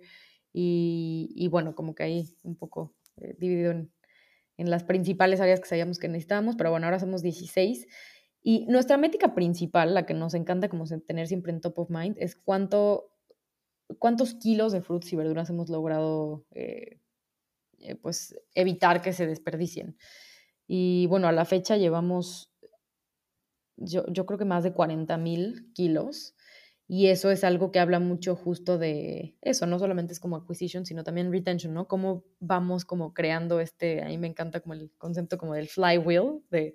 y, 0.53 1.47
bueno, 1.49 1.75
como 1.75 1.95
que 1.95 2.03
ahí 2.03 2.37
un 2.43 2.55
poco 2.55 2.93
eh, 3.17 3.35
dividido 3.37 3.71
en, 3.71 3.91
las 4.57 4.83
principales 4.83 5.41
áreas 5.41 5.59
que 5.59 5.67
sabíamos 5.67 5.97
que 5.97 6.07
necesitábamos, 6.07 6.55
pero 6.55 6.69
bueno, 6.69 6.85
ahora 6.85 6.99
somos 6.99 7.23
16. 7.23 7.87
Y 8.43 8.67
nuestra 8.67 8.95
métrica 8.97 9.33
principal, 9.33 9.95
la 9.95 10.05
que 10.05 10.13
nos 10.13 10.35
encanta 10.35 10.69
como 10.69 10.85
tener 10.85 11.27
siempre 11.27 11.51
en 11.51 11.61
top 11.61 11.79
of 11.79 11.89
mind, 11.89 12.15
es 12.19 12.35
cuánto, 12.35 13.11
cuántos 13.99 14.35
kilos 14.35 14.71
de 14.71 14.81
frutas 14.81 15.11
y 15.13 15.15
verduras 15.15 15.49
hemos 15.49 15.69
logrado 15.69 16.45
eh, 16.51 16.99
eh, 17.79 17.95
pues 17.95 18.35
evitar 18.55 19.01
que 19.01 19.13
se 19.13 19.27
desperdicien. 19.27 19.97
Y 20.67 21.07
bueno, 21.07 21.27
a 21.27 21.31
la 21.31 21.45
fecha 21.45 21.77
llevamos, 21.77 22.51
yo, 23.77 24.05
yo 24.07 24.25
creo 24.25 24.37
que 24.37 24.45
más 24.45 24.63
de 24.63 24.73
40 24.73 25.17
mil 25.17 25.71
kilos 25.73 26.35
y 26.93 27.07
eso 27.07 27.31
es 27.31 27.45
algo 27.45 27.71
que 27.71 27.79
habla 27.79 28.01
mucho 28.01 28.35
justo 28.35 28.77
de 28.77 29.37
eso, 29.39 29.65
no 29.65 29.79
solamente 29.79 30.11
es 30.11 30.19
como 30.19 30.35
acquisition, 30.35 30.85
sino 30.85 31.05
también 31.05 31.31
retention, 31.31 31.73
¿no? 31.73 31.87
Cómo 31.87 32.25
vamos 32.41 32.83
como 32.83 33.13
creando 33.13 33.61
este, 33.61 34.03
a 34.03 34.07
mí 34.07 34.17
me 34.17 34.27
encanta 34.27 34.59
como 34.59 34.73
el 34.73 34.91
concepto 34.97 35.37
como 35.37 35.53
del 35.53 35.69
flywheel, 35.69 36.41
de, 36.49 36.73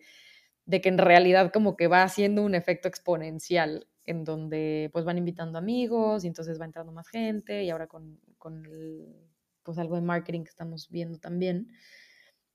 de 0.65 0.81
que 0.81 0.89
en 0.89 0.97
realidad 0.97 1.53
como 1.53 1.77
que 1.77 1.87
va 1.87 2.03
haciendo 2.03 2.43
un 2.43 2.55
efecto 2.55 2.89
exponencial 2.89 3.89
en 4.07 4.25
donde 4.25 4.91
pues 4.93 5.05
van 5.05 5.19
invitando 5.19 5.59
amigos 5.59 6.25
y 6.25 6.29
entonces 6.29 6.61
va 6.61 6.65
entrando 6.65 6.93
más 6.93 7.09
gente 7.09 7.65
y 7.65 7.71
ahora 7.71 7.87
con, 7.87 8.21
con 8.39 8.65
pues 9.63 9.79
algo 9.79 9.97
de 9.97 10.03
marketing 10.03 10.45
que 10.45 10.51
estamos 10.51 10.89
viendo 10.89 11.19
también. 11.19 11.69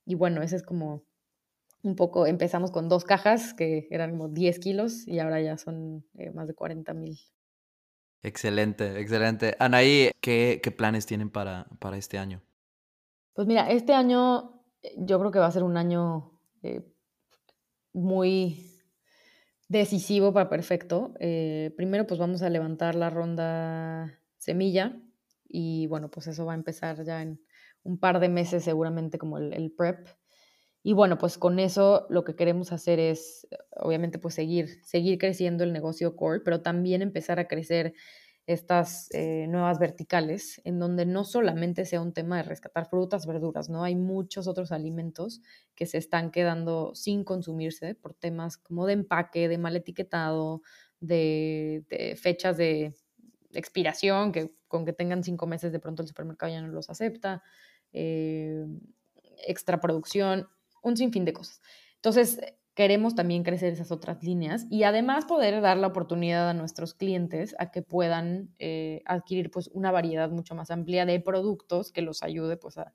Y 0.06 0.16
bueno, 0.16 0.42
ese 0.42 0.56
es 0.56 0.64
como 0.64 1.04
un 1.84 1.96
poco, 1.96 2.26
empezamos 2.26 2.72
con 2.72 2.90
dos 2.90 3.04
cajas 3.04 3.54
que 3.54 3.88
eran 3.92 4.12
como 4.12 4.30
10 4.30 4.60
kilos 4.60 5.08
y 5.08 5.20
ahora 5.20 5.42
ya 5.42 5.58
son 5.58 6.06
eh, 6.18 6.32
más 6.32 6.48
de 6.48 6.54
40 6.54 6.94
mil 6.94 7.20
Excelente, 8.24 9.00
excelente. 9.00 9.56
Anaí, 9.58 10.12
¿qué, 10.22 10.60
qué 10.62 10.72
planes 10.72 11.08
tienen 11.08 11.32
para, 11.32 11.66
para, 11.80 11.98
este 11.98 12.20
año? 12.20 12.44
Pues 13.34 13.48
mira, 13.48 13.72
este 13.72 13.94
año 13.94 14.64
eh, 14.84 14.94
yo 14.98 15.20
creo 15.20 15.32
que 15.32 15.40
va 15.40 15.48
a 15.48 15.52
ser 15.52 15.64
un 15.64 15.76
año 15.76 16.40
eh, 16.62 16.86
muy 17.94 18.71
decisivo 19.72 20.34
para 20.34 20.50
Perfecto. 20.50 21.14
Eh, 21.20 21.74
primero, 21.78 22.06
pues 22.06 22.20
vamos 22.20 22.42
a 22.42 22.50
levantar 22.50 22.96
la 22.96 23.10
ronda 23.10 24.20
semilla 24.38 25.02
y 25.48 25.88
bueno, 25.88 26.12
pues 26.12 26.28
eso 26.28 26.46
va 26.46 26.54
a 26.54 26.56
empezar 26.56 27.04
ya 27.06 27.22
en 27.22 27.40
un 27.84 27.98
par 27.98 28.20
de 28.20 28.28
meses 28.28 28.64
seguramente 28.64 29.18
como 29.18 29.38
el, 29.38 29.72
prep. 29.72 30.08
Y 30.84 30.94
bueno, 30.94 31.18
pues 31.18 31.38
con 31.38 31.60
eso 31.60 32.06
lo 32.10 32.24
que 32.24 32.36
queremos 32.36 32.72
hacer 32.72 33.00
es, 33.00 33.48
obviamente, 33.78 34.20
pues 34.20 34.34
seguir, 34.34 34.84
seguir 34.84 35.18
creciendo 35.18 35.64
el 35.64 35.72
negocio 35.72 36.16
core, 36.16 36.42
pero 36.42 36.62
también 36.62 37.02
empezar 37.02 37.40
a 37.40 37.48
crecer 37.48 37.94
estas 38.48 39.08
eh, 39.12 39.46
nuevas 39.48 39.80
verticales, 39.80 40.62
en 40.64 40.80
donde 40.80 41.06
no 41.06 41.24
solamente 41.24 41.86
sea 41.86 42.02
un 42.02 42.14
tema 42.14 42.38
de 42.38 42.44
rescatar 42.44 42.88
frutas, 42.90 43.26
verduras, 43.26 43.70
¿no? 43.70 43.84
Hay 43.84 43.96
muchos 43.96 44.48
otros 44.48 44.72
alimentos 44.72 45.42
que 45.76 45.86
se 45.86 45.98
están 45.98 46.32
quedando 46.32 46.94
sin 46.96 47.24
consumirse 47.24 47.96
por 47.96 48.14
temas 48.14 48.58
como 48.58 48.88
de 48.88 48.94
empaque, 48.94 49.48
de 49.48 49.58
mal 49.58 49.76
etiquetado, 49.76 50.62
de, 51.00 51.86
fechas 52.20 52.58
de 52.58 52.96
expiración, 53.54 54.32
que 54.32 54.54
con 54.68 54.86
que 54.86 54.94
tengan 54.94 55.24
cinco 55.24 55.48
meses 55.48 55.72
de 55.72 55.80
pronto 55.80 56.02
el 56.02 56.08
supermercado 56.08 56.52
ya 56.52 56.62
no 56.62 56.70
los 56.70 56.90
acepta, 56.90 57.44
eh, 57.94 58.66
extra 59.46 59.80
producción 59.80 60.48
un 60.82 60.98
sinfín 60.98 61.26
de 61.26 61.34
cosas. 61.34 61.62
Entonces, 61.96 62.40
queremos 62.74 63.16
también 63.16 63.44
crecer 63.44 63.74
esas 63.74 63.92
otras 63.92 64.24
líneas 64.24 64.66
y 64.70 64.84
además 64.84 65.26
poder 65.26 65.62
dar 65.62 65.78
la 65.78 65.88
oportunidad 65.88 66.50
a 66.50 66.54
nuestros 66.54 66.94
clientes 66.94 67.56
a 67.60 67.72
que 67.72 67.82
puedan 67.82 68.54
eh, 68.60 69.02
adquirir 69.06 69.52
pues 69.52 69.70
una 69.74 69.92
variedad 69.92 70.30
mucho 70.30 70.56
más 70.56 70.72
amplia 70.72 71.06
de 71.06 71.20
productos 71.20 71.92
que 71.92 72.02
los 72.02 72.24
ayude 72.24 72.58
pues 72.58 72.78
a, 72.78 72.94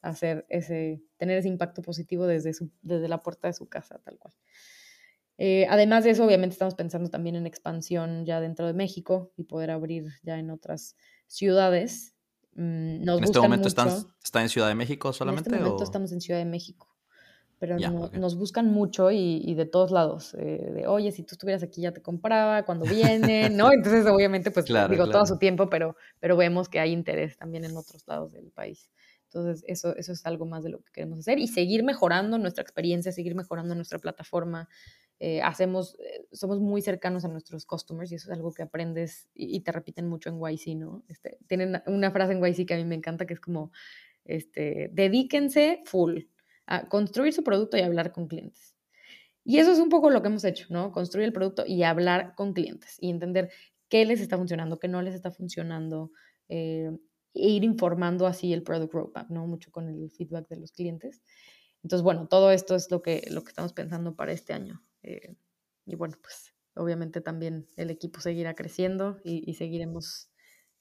hacer 0.00 0.46
ese, 0.48 1.02
tener 1.16 1.38
ese 1.38 1.48
impacto 1.48 1.82
positivo 1.82 2.26
desde, 2.26 2.54
su, 2.54 2.70
desde 2.82 3.08
la 3.08 3.20
puerta 3.22 3.48
de 3.48 3.54
su 3.54 3.68
casa, 3.68 3.98
tal 4.04 4.16
cual. 4.16 4.32
Eh, 5.36 5.66
además 5.68 6.04
de 6.04 6.10
eso, 6.10 6.24
obviamente 6.24 6.54
estamos 6.54 6.74
pensando 6.74 7.10
también 7.10 7.34
en 7.34 7.46
expansión 7.46 8.24
ya 8.24 8.40
dentro 8.40 8.66
de 8.66 8.74
México 8.74 9.32
y 9.36 9.44
poder 9.44 9.72
abrir 9.72 10.06
ya 10.22 10.38
en 10.38 10.50
otras 10.50 10.96
ciudades. 11.26 12.14
Mm, 12.54 13.08
en 13.08 13.24
este 13.24 13.40
momento 13.40 13.66
están, 13.66 13.88
está 14.22 14.42
en 14.42 14.48
Ciudad 14.48 14.68
de 14.68 14.76
México 14.76 15.12
solamente. 15.12 15.48
En 15.50 15.56
este 15.56 15.64
momento 15.64 15.84
estamos 15.84 16.12
en 16.12 16.20
Ciudad 16.20 16.38
de 16.38 16.44
México 16.44 16.97
pero 17.58 17.76
nos 17.78 18.36
buscan 18.36 18.70
mucho 18.70 19.10
y, 19.10 19.54
de 19.54 19.66
todos 19.66 19.90
lados, 19.90 20.34
eh, 20.34 20.70
de, 20.74 20.86
oye, 20.86 21.10
si 21.12 21.22
tú 21.22 21.34
estuvieras 21.34 21.62
aquí 21.62 21.82
ya 21.82 21.92
te 21.92 22.02
compraba, 22.02 22.64
cuando 22.64 22.86
vienen, 22.86 23.56
¿no? 23.56 23.72
Entonces, 23.72 24.06
obviamente, 24.06 24.50
pues 24.50 24.66
digo, 24.66 25.08
todo 25.10 25.26
su 25.26 25.38
tiempo, 25.38 25.68
pero, 25.68 25.96
pero 26.20 26.36
vemos 26.36 26.68
que 26.68 26.80
hay 26.80 26.92
interés 26.92 27.36
también 27.36 27.64
en 27.64 27.76
otros 27.76 28.06
lados 28.06 28.32
del 28.32 28.50
país. 28.50 28.90
Entonces, 29.24 29.62
eso, 29.66 29.94
eso 29.96 30.12
es 30.12 30.24
algo 30.24 30.46
más 30.46 30.64
de 30.64 30.70
lo 30.70 30.80
que 30.80 30.90
queremos 30.90 31.18
hacer 31.18 31.38
y 31.38 31.48
seguir 31.48 31.84
mejorando 31.84 32.38
nuestra 32.38 32.62
experiencia, 32.62 33.12
seguir 33.12 33.34
mejorando 33.34 33.74
nuestra 33.74 33.98
plataforma. 33.98 34.68
Eh, 35.20 35.42
hacemos, 35.42 35.96
eh, 35.98 36.26
somos 36.32 36.60
muy 36.60 36.80
cercanos 36.80 37.24
a 37.24 37.28
nuestros 37.28 37.66
customers 37.66 38.10
y 38.10 38.14
eso 38.14 38.30
es 38.30 38.36
algo 38.36 38.52
que 38.52 38.62
aprendes 38.62 39.28
y, 39.34 39.60
te 39.60 39.72
repiten 39.72 40.08
mucho 40.08 40.30
en 40.30 40.38
YC, 40.38 40.76
¿no? 40.76 41.02
Este, 41.08 41.38
tienen 41.46 41.82
una 41.86 42.10
frase 42.12 42.32
en 42.32 42.42
YC 42.42 42.66
que 42.66 42.74
a 42.74 42.76
mí 42.76 42.84
me 42.84 42.94
encanta 42.94 43.26
que 43.26 43.34
es 43.34 43.40
como, 43.40 43.72
este, 44.24 44.90
dedíquense 44.92 45.82
full, 45.84 46.20
a 46.68 46.88
construir 46.88 47.32
su 47.32 47.42
producto 47.42 47.76
y 47.76 47.80
hablar 47.80 48.12
con 48.12 48.28
clientes. 48.28 48.76
Y 49.42 49.58
eso 49.58 49.72
es 49.72 49.78
un 49.78 49.88
poco 49.88 50.10
lo 50.10 50.20
que 50.20 50.28
hemos 50.28 50.44
hecho, 50.44 50.66
¿no? 50.68 50.92
Construir 50.92 51.26
el 51.26 51.32
producto 51.32 51.64
y 51.66 51.82
hablar 51.82 52.34
con 52.36 52.52
clientes 52.52 52.96
y 53.00 53.10
entender 53.10 53.50
qué 53.88 54.04
les 54.04 54.20
está 54.20 54.36
funcionando, 54.36 54.78
qué 54.78 54.88
no 54.88 55.00
les 55.00 55.14
está 55.14 55.30
funcionando, 55.30 56.12
eh, 56.50 56.90
e 57.34 57.48
ir 57.48 57.64
informando 57.64 58.26
así 58.26 58.52
el 58.52 58.62
product 58.62 58.92
roadmap, 58.92 59.30
¿no? 59.30 59.46
Mucho 59.46 59.72
con 59.72 59.88
el 59.88 60.10
feedback 60.10 60.48
de 60.48 60.56
los 60.56 60.72
clientes. 60.72 61.22
Entonces, 61.82 62.02
bueno, 62.02 62.28
todo 62.28 62.50
esto 62.50 62.74
es 62.74 62.90
lo 62.90 63.00
que, 63.00 63.26
lo 63.30 63.42
que 63.42 63.48
estamos 63.48 63.72
pensando 63.72 64.14
para 64.14 64.32
este 64.32 64.52
año. 64.52 64.82
Eh, 65.02 65.36
y 65.86 65.94
bueno, 65.96 66.16
pues 66.20 66.54
obviamente 66.74 67.22
también 67.22 67.66
el 67.76 67.90
equipo 67.90 68.20
seguirá 68.20 68.54
creciendo 68.54 69.18
y, 69.24 69.54
seguiremos 69.54 70.30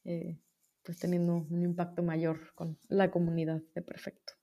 eh, 0.04 0.38
pues 0.84 1.00
teniendo 1.00 1.48
un 1.50 1.64
impacto 1.64 2.04
mayor 2.04 2.54
con 2.56 2.78
la 2.90 3.10
comunidad 3.12 3.62
de 3.74 3.82
Perfecto 3.82 4.37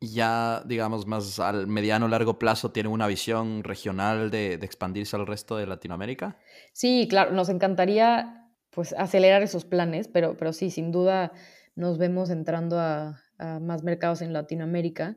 ya, 0.00 0.62
digamos, 0.66 1.06
más 1.06 1.40
al 1.40 1.66
mediano 1.66 2.06
o 2.06 2.08
largo 2.08 2.38
plazo 2.38 2.70
tienen 2.70 2.92
una 2.92 3.06
visión 3.06 3.64
regional 3.64 4.30
de, 4.30 4.54
expandirse 4.54 5.16
al 5.16 5.26
resto 5.26 5.56
de 5.56 5.66
Latinoamérica? 5.66 6.38
Sí, 6.72 7.06
claro, 7.08 7.32
nos 7.32 7.48
encantaría 7.48 8.46
pues 8.70 8.94
acelerar 8.96 9.42
esos 9.42 9.64
planes, 9.64 10.08
pero, 10.08 10.36
pero 10.36 10.52
sí, 10.52 10.70
sin 10.70 10.92
duda 10.92 11.32
nos 11.74 11.98
vemos 11.98 12.30
entrando 12.30 12.78
a, 12.78 13.20
más 13.60 13.84
mercados 13.84 14.20
en 14.20 14.32
Latinoamérica. 14.32 15.14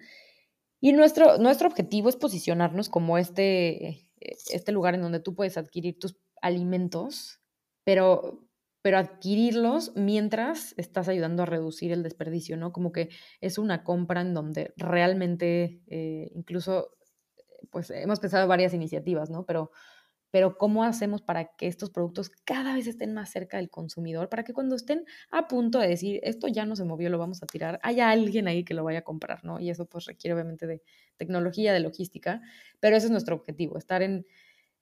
Y 0.80 0.94
nuestro, 0.94 1.38
nuestro 1.38 1.68
objetivo 1.68 2.10
es 2.10 2.16
posicionarnos 2.16 2.90
como 2.90 3.18
este, 3.18 4.08
este 4.20 4.72
lugar 4.72 4.94
en 4.96 5.02
donde 5.02 5.20
tú 5.20 5.36
puedes 5.36 5.58
adquirir 5.58 5.98
tus 6.00 6.16
alimentos, 6.42 7.42
pero, 7.84 8.44
pero 8.82 8.98
adquirirlos 8.98 9.94
mientras 9.96 10.74
estás 10.78 11.08
ayudando 11.08 11.44
a 11.44 11.46
reducir 11.46 11.92
el 11.92 12.04
desperdicio, 12.04 12.58
¿no? 12.58 12.72
Como 12.72 12.92
que 12.92 13.10
es 13.42 13.58
una 13.58 13.84
compra 13.84 14.22
en 14.22 14.34
donde 14.34 14.74
realmente, 14.78 15.82
eh, 15.88 16.32
incluso, 16.36 16.92
pues 17.72 17.90
hemos 17.92 18.20
pensado 18.20 18.48
varias 18.48 18.74
iniciativas, 18.74 19.30
¿no? 19.30 19.46
Pero 19.46 19.72
pero 20.32 20.58
¿cómo 20.58 20.84
hacemos 20.86 21.22
para 21.22 21.56
que 21.56 21.68
estos 21.68 21.90
productos 21.90 22.32
cada 22.46 22.74
vez 22.74 22.88
estén 22.88 23.14
más 23.14 23.30
cerca 23.30 23.58
del 23.58 23.70
consumidor? 23.70 24.30
Para 24.30 24.44
que 24.44 24.54
cuando 24.54 24.76
estén 24.76 25.06
a 25.30 25.48
punto 25.48 25.80
de 25.80 25.90
decir, 25.90 26.22
esto 26.24 26.48
ya 26.48 26.66
no 26.66 26.76
se 26.76 26.86
movió, 26.86 27.10
lo 27.10 27.18
vamos 27.18 27.44
a 27.44 27.48
tirar, 27.48 27.80
haya 27.84 28.10
alguien 28.10 28.48
ahí 28.48 28.64
que 28.64 28.74
lo 28.74 28.84
vaya 28.84 29.00
a 29.00 29.04
comprar, 29.04 29.44
¿no? 29.44 29.60
Y 29.60 29.70
eso 29.70 29.86
pues 29.88 30.06
requiere 30.06 30.34
obviamente 30.34 30.68
de 30.68 30.82
tecnología, 31.18 31.74
de 31.74 31.82
logística, 31.82 32.42
pero 32.80 32.96
ese 32.96 33.08
es 33.08 33.12
nuestro 33.12 33.36
objetivo, 33.36 33.78
estar 33.78 34.02
en, 34.02 34.26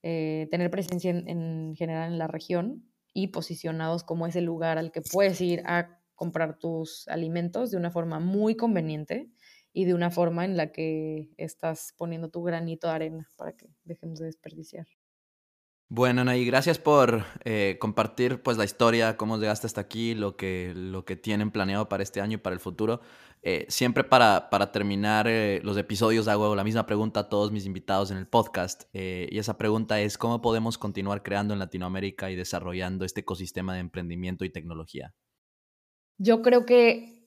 eh, 0.02 0.48
tener 0.50 0.70
presencia 0.70 1.10
en, 1.10 1.28
en 1.28 1.74
general 1.76 2.12
en 2.12 2.18
la 2.18 2.28
región 2.28 2.89
y 3.12 3.28
posicionados 3.28 4.04
como 4.04 4.26
ese 4.26 4.40
lugar 4.40 4.78
al 4.78 4.92
que 4.92 5.02
puedes 5.02 5.40
ir 5.40 5.62
a 5.66 6.00
comprar 6.14 6.58
tus 6.58 7.08
alimentos 7.08 7.70
de 7.70 7.76
una 7.76 7.90
forma 7.90 8.20
muy 8.20 8.54
conveniente 8.56 9.30
y 9.72 9.84
de 9.84 9.94
una 9.94 10.10
forma 10.10 10.44
en 10.44 10.56
la 10.56 10.72
que 10.72 11.30
estás 11.36 11.94
poniendo 11.96 12.30
tu 12.30 12.42
granito 12.42 12.88
de 12.88 12.94
arena 12.94 13.28
para 13.36 13.52
que 13.52 13.68
dejemos 13.84 14.18
de 14.18 14.26
desperdiciar. 14.26 14.86
Bueno, 15.92 16.20
Anaí, 16.20 16.44
gracias 16.44 16.78
por 16.78 17.24
eh, 17.44 17.76
compartir 17.80 18.40
pues 18.44 18.56
la 18.56 18.64
historia, 18.64 19.16
cómo 19.16 19.38
llegaste 19.38 19.66
hasta 19.66 19.80
aquí, 19.80 20.14
lo 20.14 20.36
que, 20.36 20.72
lo 20.72 21.04
que 21.04 21.16
tienen 21.16 21.50
planeado 21.50 21.88
para 21.88 22.04
este 22.04 22.20
año 22.20 22.34
y 22.34 22.36
para 22.36 22.54
el 22.54 22.60
futuro. 22.60 23.00
Eh, 23.42 23.66
siempre 23.68 24.04
para, 24.04 24.50
para 24.50 24.70
terminar 24.70 25.26
eh, 25.26 25.60
los 25.64 25.76
episodios 25.76 26.28
hago 26.28 26.54
la 26.54 26.62
misma 26.62 26.86
pregunta 26.86 27.20
a 27.20 27.28
todos 27.28 27.50
mis 27.50 27.66
invitados 27.66 28.12
en 28.12 28.18
el 28.18 28.28
podcast 28.28 28.84
y 28.92 29.36
esa 29.36 29.58
pregunta 29.58 29.98
es 30.00 30.16
¿cómo 30.16 30.40
podemos 30.40 30.78
continuar 30.78 31.24
creando 31.24 31.54
en 31.54 31.58
Latinoamérica 31.58 32.30
y 32.30 32.36
desarrollando 32.36 33.04
este 33.04 33.22
ecosistema 33.22 33.74
de 33.74 33.80
emprendimiento 33.80 34.44
y 34.44 34.50
tecnología? 34.50 35.12
Yo 36.18 36.40
creo 36.42 36.66
que, 36.66 37.26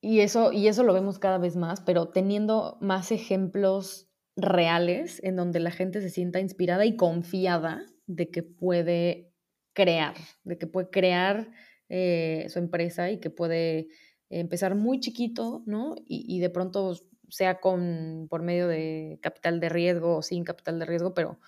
y 0.00 0.20
eso, 0.20 0.52
y 0.52 0.68
eso 0.68 0.84
lo 0.84 0.94
vemos 0.94 1.18
cada 1.18 1.38
vez 1.38 1.56
más, 1.56 1.80
pero 1.80 2.10
teniendo 2.10 2.78
más 2.80 3.10
ejemplos 3.10 4.06
reales 4.36 5.20
en 5.24 5.36
donde 5.36 5.60
la 5.60 5.70
gente 5.70 6.00
se 6.00 6.10
sienta 6.10 6.40
inspirada 6.40 6.84
y 6.84 6.96
confiada 6.96 7.86
de 8.06 8.30
que 8.30 8.42
puede 8.42 9.32
crear, 9.72 10.14
de 10.44 10.58
que 10.58 10.66
puede 10.66 10.90
crear 10.90 11.50
eh, 11.88 12.46
su 12.48 12.58
empresa 12.58 13.10
y 13.10 13.18
que 13.18 13.30
puede 13.30 13.88
empezar 14.28 14.74
muy 14.74 15.00
chiquito, 15.00 15.62
¿no? 15.66 15.94
Y, 16.06 16.40
de 16.40 16.50
pronto 16.50 16.94
sea 17.28 17.60
con, 17.60 18.26
por 18.28 18.42
medio 18.42 18.68
de 18.68 19.18
capital 19.22 19.60
de 19.60 19.68
riesgo 19.68 20.16
o 20.16 20.22
sin 20.22 20.44
capital 20.44 20.78
de 20.78 20.86
riesgo, 20.86 21.14
pero, 21.14 21.38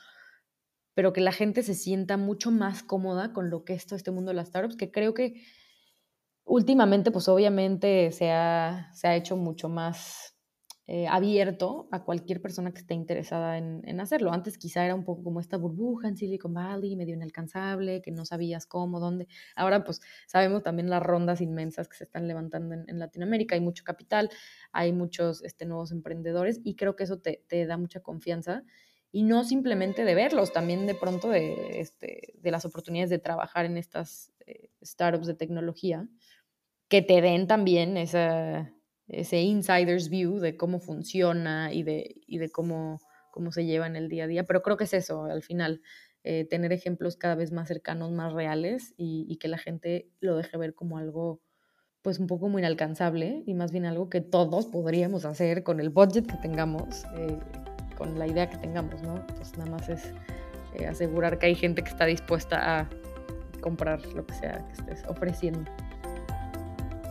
pero 0.95 1.12
que 1.12 1.20
la 1.20 1.32
gente 1.32 1.62
se 1.62 1.74
sienta 1.74 2.16
mucho 2.16 2.51
más 2.51 2.82
cómoda 2.82 3.32
con 3.32 3.51
lo 3.51 3.64
que 3.64 3.74
es 3.74 3.86
todo 3.86 3.97
este 3.97 4.11
mundo 4.11 4.30
de 4.30 4.36
las 4.36 4.49
startups, 4.49 4.76
que 4.76 4.91
creo 4.91 5.14
que 5.14 5.43
últimamente, 6.45 7.11
pues 7.11 7.28
obviamente 7.28 8.12
se 8.12 8.30
ha, 8.30 8.91
se 8.95 9.09
ha 9.09 9.16
hecho 9.16 9.36
mucho 9.36 9.68
más 9.68 10.38
eh, 10.91 11.07
abierto 11.07 11.86
a 11.91 12.03
cualquier 12.03 12.41
persona 12.41 12.72
que 12.72 12.78
esté 12.78 12.95
interesada 12.95 13.59
en, 13.59 14.01
hacerlo. 14.01 14.32
Antes 14.32 14.57
quizá 14.57 14.86
era 14.86 14.95
un 14.95 15.05
poco 15.05 15.22
como 15.22 15.39
esta 15.39 15.59
burbuja 15.59 16.09
en 16.09 16.16
Silicon 16.16 16.55
Valley, 16.55 16.97
medio 16.97 17.14
inalcanzable, 17.14 18.01
que 18.01 18.11
no 18.11 18.24
sabías 18.24 18.64
cómo, 18.64 18.99
dónde. 18.99 19.28
Ahora 19.55 19.84
pues 19.84 20.01
sabemos 20.26 20.62
también 20.62 20.89
las 20.89 21.03
rondas 21.03 21.43
inmensas 21.43 21.89
que 21.91 21.97
se 21.99 22.05
están 22.05 22.26
levantando 22.26 22.74
en, 22.74 22.99
Latinoamérica. 22.99 23.55
Hay 23.55 23.61
mucho 23.61 23.84
capital, 23.84 24.30
hay 24.72 24.95
muchos 24.95 25.45
este, 25.45 25.66
nuevos 25.66 25.93
emprendedores 25.93 26.59
y 26.64 26.74
creo 26.74 26.97
que 26.97 27.05
eso 27.05 27.18
te, 27.18 27.45
da 27.66 27.76
mucha 27.76 28.01
confianza. 28.01 28.64
Y 29.12 29.24
no 29.24 29.45
simplemente 29.45 30.07
de 30.07 30.14
verlos, 30.14 30.55
también 30.55 30.86
de 30.86 30.95
pronto 30.95 31.28
de, 31.28 31.80
este, 31.80 32.32
de 32.34 32.51
las 32.51 32.64
oportunidades 32.64 33.11
de 33.11 33.18
trabajar 33.18 33.66
en 33.66 33.76
estas 33.76 34.32
eh, 34.47 34.70
startups 34.82 35.26
de 35.26 35.34
tecnología 35.34 36.09
que 36.89 37.03
te 37.03 37.20
den 37.20 37.47
también 37.47 37.99
esa, 37.99 38.72
ese 39.09 39.40
insider's 39.40 40.09
view 40.09 40.38
de 40.38 40.56
cómo 40.56 40.80
funciona 40.80 41.72
y 41.72 41.82
de, 41.82 42.16
y 42.26 42.38
de 42.38 42.50
cómo, 42.50 43.00
cómo 43.30 43.52
se 43.52 43.64
lleva 43.64 43.86
en 43.86 43.96
el 43.96 44.09
día 44.09 44.24
a 44.24 44.26
día. 44.26 44.44
Pero 44.44 44.62
creo 44.62 44.76
que 44.76 44.84
es 44.84 44.94
eso, 44.94 45.24
al 45.24 45.42
final, 45.42 45.80
eh, 46.24 46.44
tener 46.44 46.72
ejemplos 46.72 47.16
cada 47.16 47.36
vez 47.36 47.52
más 47.52 47.68
cercanos, 47.68 48.11
más 48.11 48.32
reales 48.32 48.92
y, 48.96 49.36
que 49.36 49.48
la 49.48 49.56
gente 49.56 50.11
lo 50.20 50.36
deje 50.36 50.59
ver 50.59 50.74
como 50.74 50.98
algo 50.98 51.40
pues 52.02 52.18
un 52.18 52.26
poco 52.26 52.48
muy 52.48 52.61
inalcanzable 52.61 53.42
y 53.46 53.54
más 53.54 53.72
bien 53.72 53.86
algo 53.86 54.09
que 54.11 54.20
todos 54.20 54.66
podríamos 54.66 55.24
hacer 55.24 55.62
con 55.62 55.80
el 55.80 55.90
budget 55.90 56.26
que 56.26 56.36
tengamos, 56.36 57.04
eh, 57.16 57.38
con 57.96 58.18
la 58.18 58.26
idea 58.26 58.50
que 58.50 58.56
tengamos, 58.59 59.02
¿no? 59.02 59.26
Pues 59.36 59.56
nada 59.56 59.70
más 59.70 59.88
es 59.88 60.12
eh, 60.74 60.86
asegurar 60.86 61.38
que 61.38 61.46
hay 61.46 61.54
gente 61.54 61.82
que 61.82 61.90
está 61.90 62.04
dispuesta 62.04 62.80
a 62.80 62.90
comprar 63.61 64.04
lo 64.06 64.26
que 64.26 64.34
sea 64.34 64.66
que 64.66 64.72
estés 64.72 65.04
ofreciendo. 65.09 65.70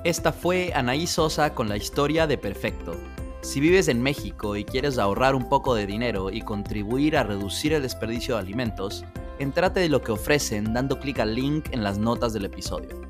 Esta 0.07 0.31
fue 0.31 0.71
Anaí 0.73 1.05
Sosa 1.05 1.53
con 1.53 1.67
la 1.67 1.75
historia 1.75 2.27
de 2.27 2.37
Perfecto. 2.37 2.95
Si 3.41 3.59
vives 3.59 3.89
en 3.89 4.01
México 4.01 4.55
y 4.55 4.63
quieres 4.63 4.99
ahorrar 4.99 5.35
un 5.35 5.49
poco 5.49 5.75
de 5.75 5.85
dinero 5.85 6.31
y 6.31 6.43
contribuir 6.43 7.17
a 7.17 7.23
reducir 7.23 7.73
el 7.73 7.81
desperdicio 7.81 8.35
de 8.35 8.39
alimentos, 8.39 9.03
entrate 9.37 9.81
de 9.81 9.89
lo 9.89 10.01
que 10.01 10.13
ofrecen 10.13 10.73
dando 10.73 10.97
clic 10.97 11.19
al 11.19 11.35
link 11.35 11.65
en 11.71 11.83
las 11.83 11.97
notas 11.97 12.31
del 12.31 12.45
episodio. 12.45 13.01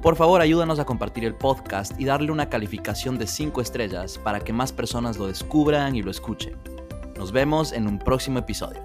Por 0.00 0.16
favor, 0.16 0.40
ayúdanos 0.40 0.78
a 0.78 0.86
compartir 0.86 1.26
el 1.26 1.34
podcast 1.34 2.00
y 2.00 2.06
darle 2.06 2.32
una 2.32 2.48
calificación 2.48 3.18
de 3.18 3.26
5 3.26 3.60
estrellas 3.60 4.16
para 4.16 4.40
que 4.40 4.54
más 4.54 4.72
personas 4.72 5.18
lo 5.18 5.26
descubran 5.26 5.96
y 5.96 6.02
lo 6.02 6.10
escuchen. 6.10 6.56
Nos 7.14 7.30
vemos 7.30 7.74
en 7.74 7.86
un 7.86 7.98
próximo 7.98 8.38
episodio. 8.38 8.82